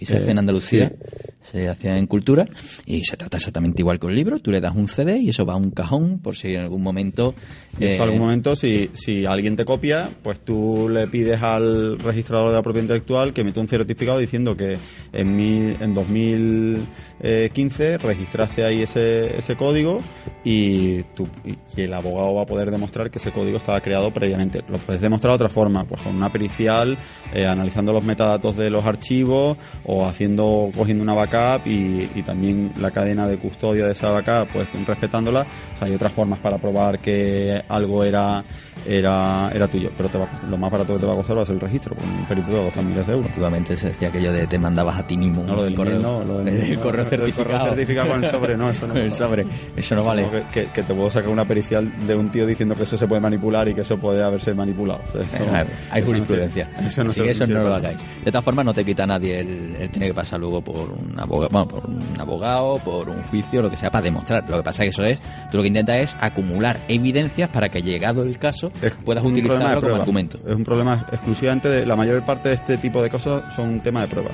Aquí 0.00 0.06
se 0.06 0.14
Eh, 0.14 0.18
hace 0.22 0.30
en 0.30 0.38
Andalucía, 0.38 0.88
sí. 0.88 0.94
se 1.42 1.68
hacía 1.68 1.98
en 1.98 2.06
cultura, 2.06 2.46
y 2.86 3.04
se 3.04 3.18
trata 3.18 3.36
exactamente 3.36 3.82
igual 3.82 4.00
que 4.00 4.06
un 4.06 4.14
libro. 4.14 4.38
Tú 4.38 4.50
le 4.50 4.58
das 4.58 4.74
un 4.74 4.88
CD 4.88 5.18
y 5.18 5.28
eso 5.28 5.44
va 5.44 5.52
a 5.52 5.56
un 5.56 5.72
cajón 5.72 6.20
por 6.20 6.36
si 6.36 6.54
en 6.54 6.60
algún 6.62 6.82
momento... 6.82 7.34
Eso 7.78 7.84
eh, 7.84 7.94
en 7.96 8.00
algún 8.00 8.20
momento, 8.20 8.56
si, 8.56 8.88
si 8.94 9.26
alguien 9.26 9.56
te 9.56 9.66
copia, 9.66 10.08
pues 10.22 10.40
tú 10.40 10.88
le 10.90 11.06
pides 11.08 11.42
al 11.42 11.98
registrador 11.98 12.48
de 12.48 12.56
la 12.56 12.62
propiedad 12.62 12.84
intelectual 12.84 13.34
que 13.34 13.42
emita 13.42 13.60
un 13.60 13.68
certificado 13.68 14.18
diciendo 14.18 14.56
que 14.56 14.78
en, 15.12 15.36
mil, 15.36 15.76
en 15.82 15.92
2015 15.92 17.98
registraste 17.98 18.64
ahí 18.64 18.82
ese, 18.82 19.38
ese 19.38 19.54
código 19.56 20.00
y, 20.44 21.02
tú, 21.14 21.28
y 21.44 21.80
el 21.82 21.92
abogado 21.92 22.34
va 22.34 22.42
a 22.42 22.46
poder 22.46 22.70
demostrar 22.70 23.10
que 23.10 23.18
ese 23.18 23.32
código 23.32 23.58
estaba 23.58 23.80
creado 23.80 24.10
previamente. 24.12 24.62
Lo 24.66 24.78
puedes 24.78 25.02
demostrar 25.02 25.32
de 25.32 25.36
otra 25.36 25.48
forma, 25.50 25.84
pues 25.84 26.00
con 26.00 26.16
una 26.16 26.32
pericial, 26.32 26.96
eh, 27.34 27.46
analizando 27.46 27.92
los 27.92 28.02
metadatos 28.02 28.56
de 28.56 28.70
los 28.70 28.86
archivos 28.86 29.58
o 29.92 30.06
haciendo, 30.06 30.70
cogiendo 30.76 31.02
una 31.02 31.14
backup 31.14 31.66
y, 31.66 32.08
y 32.14 32.22
también 32.22 32.72
la 32.80 32.90
cadena 32.92 33.26
de 33.26 33.38
custodia 33.38 33.86
de 33.86 33.92
esa 33.92 34.10
backup, 34.10 34.52
pues 34.52 34.68
respetándola. 34.86 35.46
O 35.74 35.78
sea, 35.78 35.88
hay 35.88 35.94
otras 35.94 36.12
formas 36.12 36.38
para 36.38 36.58
probar 36.58 37.00
que 37.00 37.60
algo 37.68 38.04
era 38.04 38.44
era, 38.86 39.50
era 39.52 39.68
tuyo, 39.68 39.90
pero 39.94 40.08
te 40.08 40.16
va 40.16 40.24
a 40.24 40.28
costar- 40.28 40.48
lo 40.48 40.56
más 40.56 40.70
barato 40.70 40.94
que 40.94 41.00
te 41.00 41.06
va 41.06 41.12
a 41.12 41.16
costar 41.16 41.36
va 41.36 41.42
a 41.42 41.46
ser 41.46 41.54
el 41.56 41.60
registro, 41.60 41.94
porque 41.94 42.10
un 42.10 42.24
perito 42.26 42.46
te 42.48 42.54
va 42.54 42.60
a 42.60 42.64
costar 42.64 42.84
miles 42.84 43.06
de 43.06 43.12
euros. 43.12 43.26
Antiguamente 43.26 43.76
se 43.76 43.88
decía 43.88 44.08
aquello 44.08 44.32
de 44.32 44.46
te 44.46 44.58
mandabas 44.58 45.00
a 45.00 45.06
ti 45.06 45.18
mismo 45.18 45.42
No, 45.42 45.56
lo 45.56 45.64
del 45.64 45.74
correo, 45.74 45.98
no, 45.98 46.24
lo 46.24 46.38
del 46.38 46.48
el 46.62 46.74
no, 46.76 46.80
correo 46.80 47.04
lo 47.04 47.10
del 47.10 47.18
certificado. 47.20 47.66
certificado 47.66 48.08
con 48.10 48.24
el 48.24 48.30
sobre, 48.30 48.56
no, 48.56 48.70
eso 48.70 48.86
no. 48.88 48.94
El 48.94 49.12
sobre, 49.12 49.46
eso 49.76 49.94
no 49.96 50.04
vale. 50.04 50.30
Que, 50.30 50.42
que- 50.64 50.72
que 50.72 50.82
te 50.82 50.94
puedo 50.94 51.10
sacar 51.10 51.28
una 51.30 51.44
pericial 51.44 51.92
de 52.06 52.14
un 52.14 52.30
tío 52.30 52.46
diciendo 52.46 52.74
que 52.74 52.84
eso 52.84 52.96
se 52.96 53.06
puede 53.06 53.20
manipular 53.20 53.68
y 53.68 53.74
que 53.74 53.82
eso 53.82 53.98
puede 53.98 54.22
haberse 54.22 54.54
manipulado. 54.54 55.00
O 55.08 55.12
sea, 55.12 55.22
eso- 55.22 55.36
hay- 55.52 55.66
eso 55.66 56.00
no 56.00 56.06
jurisprudencia. 56.06 56.64
sirve. 56.74 56.86
Eso 56.86 57.04
no 57.04 57.10
Así 57.10 57.20
se- 57.22 57.30
eso 57.30 57.46
no 57.48 57.62
lo 57.64 57.74
hagáis. 57.74 57.98
De 58.24 58.30
todas 58.30 58.44
formas, 58.44 58.64
no 58.64 58.72
te 58.72 58.82
quita 58.84 59.04
a 59.04 59.06
nadie 59.08 59.40
el, 59.40 59.76
el 59.80 59.90
tener 59.90 60.08
que 60.10 60.14
pasar 60.14 60.38
luego 60.40 60.60
por 60.62 60.90
un 60.90 61.18
abogado, 61.18 61.48
bueno, 61.50 61.68
por 61.68 61.86
un 61.86 62.20
abogado, 62.20 62.78
por 62.78 63.08
un 63.08 63.22
juicio, 63.24 63.62
lo 63.62 63.70
que 63.70 63.76
sea, 63.76 63.90
para 63.90 64.04
demostrar. 64.04 64.48
Lo 64.48 64.58
que 64.58 64.62
pasa 64.62 64.84
es 64.84 64.94
que 64.96 65.02
eso 65.02 65.04
es, 65.10 65.20
tú 65.50 65.56
lo 65.56 65.62
que 65.62 65.68
intentas 65.68 65.96
es 65.96 66.16
acumular 66.20 66.78
evidencias 66.88 67.48
para 67.50 67.68
que 67.68 67.80
llegado 67.82 68.22
el 68.22 68.38
caso 68.38 68.70
Es 68.82 68.92
puedas 68.92 69.24
utilizarlo 69.24 69.80
como 69.80 69.94
argumento. 69.94 70.38
Es 70.46 70.54
un 70.54 70.64
problema 70.64 71.06
exclusivamente 71.10 71.68
de 71.68 71.86
la 71.86 71.96
mayor 71.96 72.22
parte 72.24 72.50
de 72.50 72.54
este 72.56 72.76
tipo 72.78 73.02
de 73.02 73.10
cosas 73.10 73.54
son 73.54 73.68
un 73.68 73.80
tema 73.80 74.02
de 74.02 74.08
prueba. 74.08 74.30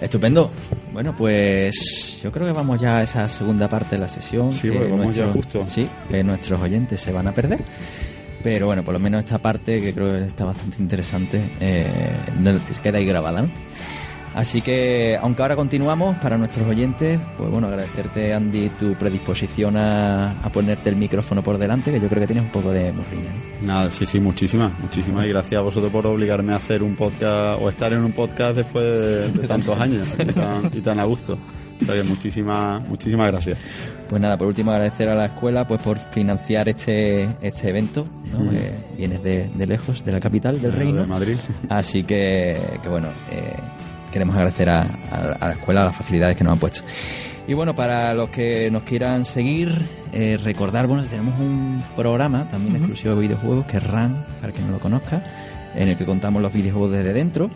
Estupendo. 0.00 0.50
Bueno, 0.92 1.14
pues 1.16 2.20
yo 2.22 2.32
creo 2.32 2.46
que 2.46 2.52
vamos 2.52 2.80
ya 2.80 2.96
a 2.98 3.02
esa 3.02 3.28
segunda 3.28 3.68
parte 3.68 3.96
de 3.96 4.00
la 4.00 4.08
sesión. 4.08 4.50
Sí, 4.52 4.70
que 4.70 4.78
vamos 4.78 5.14
ya 5.14 5.24
nuestros- 5.26 5.44
justo. 5.62 5.66
Sí, 5.66 5.88
que 6.08 6.24
nuestros 6.24 6.60
oyentes 6.60 7.00
se 7.00 7.12
van 7.12 7.28
a 7.28 7.34
perder. 7.34 7.60
Pero 8.42 8.66
bueno, 8.66 8.82
por 8.82 8.94
lo 8.94 9.00
menos 9.00 9.24
esta 9.24 9.38
parte, 9.38 9.80
que 9.80 9.92
creo 9.92 10.12
que 10.12 10.24
está 10.26 10.46
bastante 10.46 10.76
interesante, 10.80 11.42
eh, 11.60 11.84
queda 12.82 12.98
ahí 12.98 13.04
grabada, 13.04 13.42
¿no? 13.42 13.50
Así 14.34 14.62
que, 14.62 15.18
aunque 15.20 15.42
ahora 15.42 15.56
continuamos, 15.56 16.16
para 16.18 16.38
nuestros 16.38 16.66
oyentes, 16.66 17.18
pues 17.36 17.50
bueno, 17.50 17.66
agradecerte, 17.66 18.32
Andy, 18.32 18.68
tu 18.70 18.94
predisposición 18.94 19.76
a, 19.76 20.40
a 20.40 20.52
ponerte 20.52 20.88
el 20.88 20.96
micrófono 20.96 21.42
por 21.42 21.58
delante, 21.58 21.90
que 21.90 22.00
yo 22.00 22.08
creo 22.08 22.20
que 22.20 22.28
tienes 22.28 22.44
un 22.44 22.52
poco 22.52 22.70
de 22.70 22.92
morriña. 22.92 23.32
¿no? 23.60 23.66
Nada, 23.66 23.90
sí, 23.90 24.06
sí, 24.06 24.20
muchísimas, 24.20 24.78
muchísimas 24.78 25.26
y 25.26 25.30
gracias 25.30 25.58
a 25.58 25.62
vosotros 25.62 25.90
por 25.90 26.06
obligarme 26.06 26.52
a 26.52 26.56
hacer 26.56 26.84
un 26.84 26.94
podcast 26.94 27.60
o 27.60 27.68
estar 27.68 27.92
en 27.92 28.04
un 28.04 28.12
podcast 28.12 28.56
después 28.56 28.84
de, 28.84 29.32
de 29.32 29.48
tantos 29.48 29.78
años 29.78 30.06
y 30.16 30.24
tan, 30.26 30.70
y 30.74 30.80
tan 30.80 31.00
a 31.00 31.04
gusto. 31.04 31.36
O 31.80 31.84
sea 31.84 31.94
que 31.96 32.02
muchísimas, 32.04 32.86
muchísimas 32.88 33.26
gracias. 33.26 33.58
Pues 34.10 34.20
nada, 34.20 34.36
por 34.36 34.48
último 34.48 34.72
agradecer 34.72 35.08
a 35.08 35.14
la 35.14 35.26
escuela 35.26 35.66
pues 35.66 35.80
por 35.80 35.98
financiar 35.98 36.68
este 36.68 37.28
este 37.40 37.70
evento. 37.70 38.06
¿no? 38.32 38.40
Mm. 38.40 38.50
Eh, 38.56 38.72
vienes 38.98 39.22
de, 39.22 39.48
de 39.54 39.66
lejos, 39.66 40.04
de 40.04 40.10
la 40.12 40.18
capital 40.20 40.60
del 40.60 40.72
De 40.72 40.76
reino. 40.78 41.06
Madrid. 41.06 41.36
Así 41.68 42.02
que, 42.02 42.60
que 42.82 42.88
bueno, 42.88 43.06
eh, 43.30 43.54
queremos 44.12 44.34
agradecer 44.34 44.68
a, 44.68 44.80
a- 44.82 45.36
a 45.40 45.46
la 45.46 45.52
escuela 45.52 45.84
las 45.84 45.94
facilidades 45.96 46.36
que 46.36 46.42
nos 46.44 46.54
han 46.54 46.58
puesto. 46.58 46.80
Y 47.46 47.54
bueno, 47.54 47.74
para 47.74 48.12
los 48.14 48.28
que 48.30 48.68
nos 48.70 48.82
quieran 48.82 49.24
seguir, 49.24 49.74
eh, 50.12 50.38
recordar, 50.42 50.86
bueno, 50.86 51.02
que 51.04 51.08
tenemos 51.08 51.38
un 51.40 51.82
programa 51.96 52.44
también 52.50 52.76
exclusivo 52.76 53.14
de 53.14 53.20
videojuegos 53.22 53.64
que 53.66 53.76
es 53.78 53.82
RAN, 53.84 54.24
para 54.40 54.52
que 54.52 54.60
no 54.60 54.68
lo 54.72 54.78
conozca, 54.80 55.22
en 55.74 55.88
el 55.88 55.96
que 55.96 56.04
contamos 56.04 56.42
los 56.42 56.52
videojuegos 56.52 56.92
desde 56.92 57.12
dentro 57.12 57.50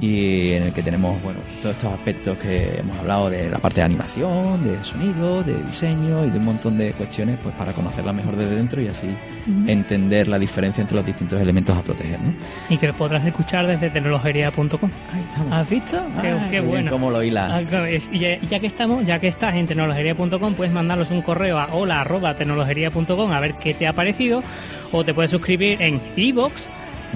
y 0.00 0.52
en 0.52 0.62
el 0.64 0.72
que 0.72 0.82
tenemos, 0.82 1.20
bueno, 1.22 1.40
todos 1.62 1.74
estos 1.76 1.92
aspectos 1.92 2.38
que 2.38 2.78
hemos 2.78 2.96
hablado 2.98 3.30
de 3.30 3.48
la 3.48 3.58
parte 3.58 3.80
de 3.80 3.86
animación, 3.86 4.62
de 4.64 4.82
sonido, 4.84 5.42
de 5.42 5.62
diseño 5.64 6.24
y 6.26 6.30
de 6.30 6.38
un 6.38 6.44
montón 6.44 6.78
de 6.78 6.92
cuestiones, 6.92 7.38
pues 7.42 7.54
para 7.56 7.72
conocerla 7.72 8.12
mejor 8.12 8.36
desde 8.36 8.56
dentro 8.56 8.80
y 8.82 8.88
así 8.88 9.08
entender 9.66 10.28
la 10.28 10.38
diferencia 10.38 10.82
entre 10.82 10.96
los 10.96 11.06
distintos 11.06 11.40
elementos 11.40 11.76
a 11.76 11.82
proteger, 11.82 12.20
¿no? 12.20 12.32
Y 12.68 12.76
que 12.76 12.86
lo 12.86 12.94
podrás 12.94 13.24
escuchar 13.26 13.66
desde 13.66 13.90
tecnologería.com. 13.90 14.90
Ahí 15.12 15.22
estamos. 15.28 15.52
¿Has 15.52 15.68
visto? 15.70 15.96
Qué, 16.20 16.28
Ah, 16.28 16.44
qué 16.44 16.50
qué 16.50 16.60
bueno. 16.60 16.90
cómo 16.90 17.10
lo 17.10 17.22
hilas. 17.22 17.50
Ah, 17.72 17.88
Y 17.90 18.18
ya, 18.48 18.60
que 18.60 18.66
estamos, 18.66 19.04
ya 19.06 19.18
que 19.18 19.28
estás 19.28 19.54
en 19.54 19.66
tecnologería.com, 19.66 20.54
puedes 20.54 20.72
mandarnos 20.72 21.10
un 21.10 21.22
correo 21.22 21.58
a 21.58 21.66
hola 21.72 22.00
arroba 22.02 22.34
tecnologería.com 22.34 23.32
a 23.32 23.40
ver 23.40 23.54
qué 23.54 23.74
te 23.74 23.86
ha 23.86 23.92
parecido. 23.92 24.42
O 24.92 25.04
te 25.04 25.12
puedes 25.14 25.30
suscribir 25.30 25.80
en 25.82 26.00
iVoox 26.16 26.66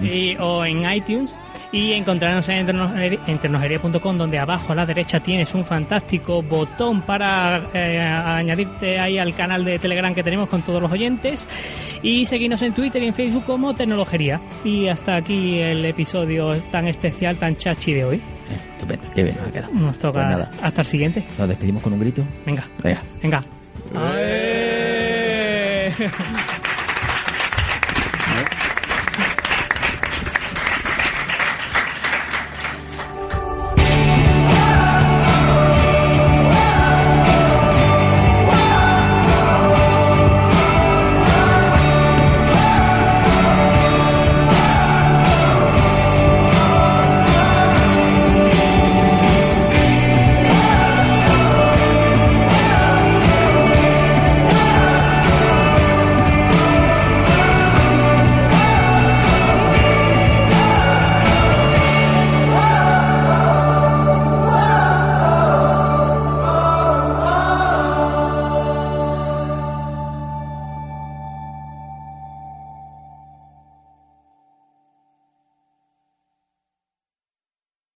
y- 0.01 0.37
o 0.39 0.65
en 0.65 0.91
iTunes. 0.93 1.35
Y 1.75 1.93
encontrarnos 1.95 2.47
en 2.51 2.67
tecnologería- 2.67 3.19
en 3.27 3.39
tecnologería.com, 3.39 4.19
donde 4.19 4.39
abajo 4.39 4.73
a 4.73 4.77
la 4.77 4.85
derecha 4.85 5.21
tienes 5.21 5.55
un 5.55 5.65
fantástico 5.65 6.43
botón 6.43 7.01
para 7.01 7.63
eh, 7.73 7.99
añadirte 7.99 9.01
ahí 9.01 9.17
al 9.17 9.35
canal 9.35 9.65
de 9.65 9.79
Telegram 9.79 10.15
que 10.15 10.23
tenemos 10.23 10.51
con 10.51 10.61
todos 10.61 10.83
los 10.83 10.93
oyentes. 10.93 11.49
Y 12.03 12.27
seguirnos 12.27 12.61
en 12.61 12.75
Twitter 12.75 13.03
y 13.03 13.07
en 13.07 13.15
Facebook 13.15 13.45
como 13.47 13.73
Tecnologería. 13.75 14.39
Y 14.65 14.89
hasta 14.89 15.17
aquí 15.17 15.61
el 15.61 15.83
episodio 15.87 16.55
tan 16.71 16.89
especial, 16.89 17.37
tan 17.37 17.57
chachi 17.57 17.95
de 17.95 18.05
hoy. 18.05 18.21
Estupendo, 18.75 19.09
qué 19.15 19.23
bien 19.23 19.37
nos 19.37 19.47
ha 19.49 19.53
quedado. 19.53 19.73
Nos 19.73 19.97
toca 19.99 20.13
Pues 20.13 20.27
nada. 20.29 20.51
hasta 20.63 20.81
el 20.83 20.87
siguiente. 20.87 21.25
Nos 21.39 21.49
despedimos 21.49 21.83
con 21.83 21.95
un 21.95 22.01
grito. 22.01 22.23
Venga, 22.45 22.65
Venga. 22.83 23.03
venga. 23.23 23.43
¡Eh! 24.15 25.91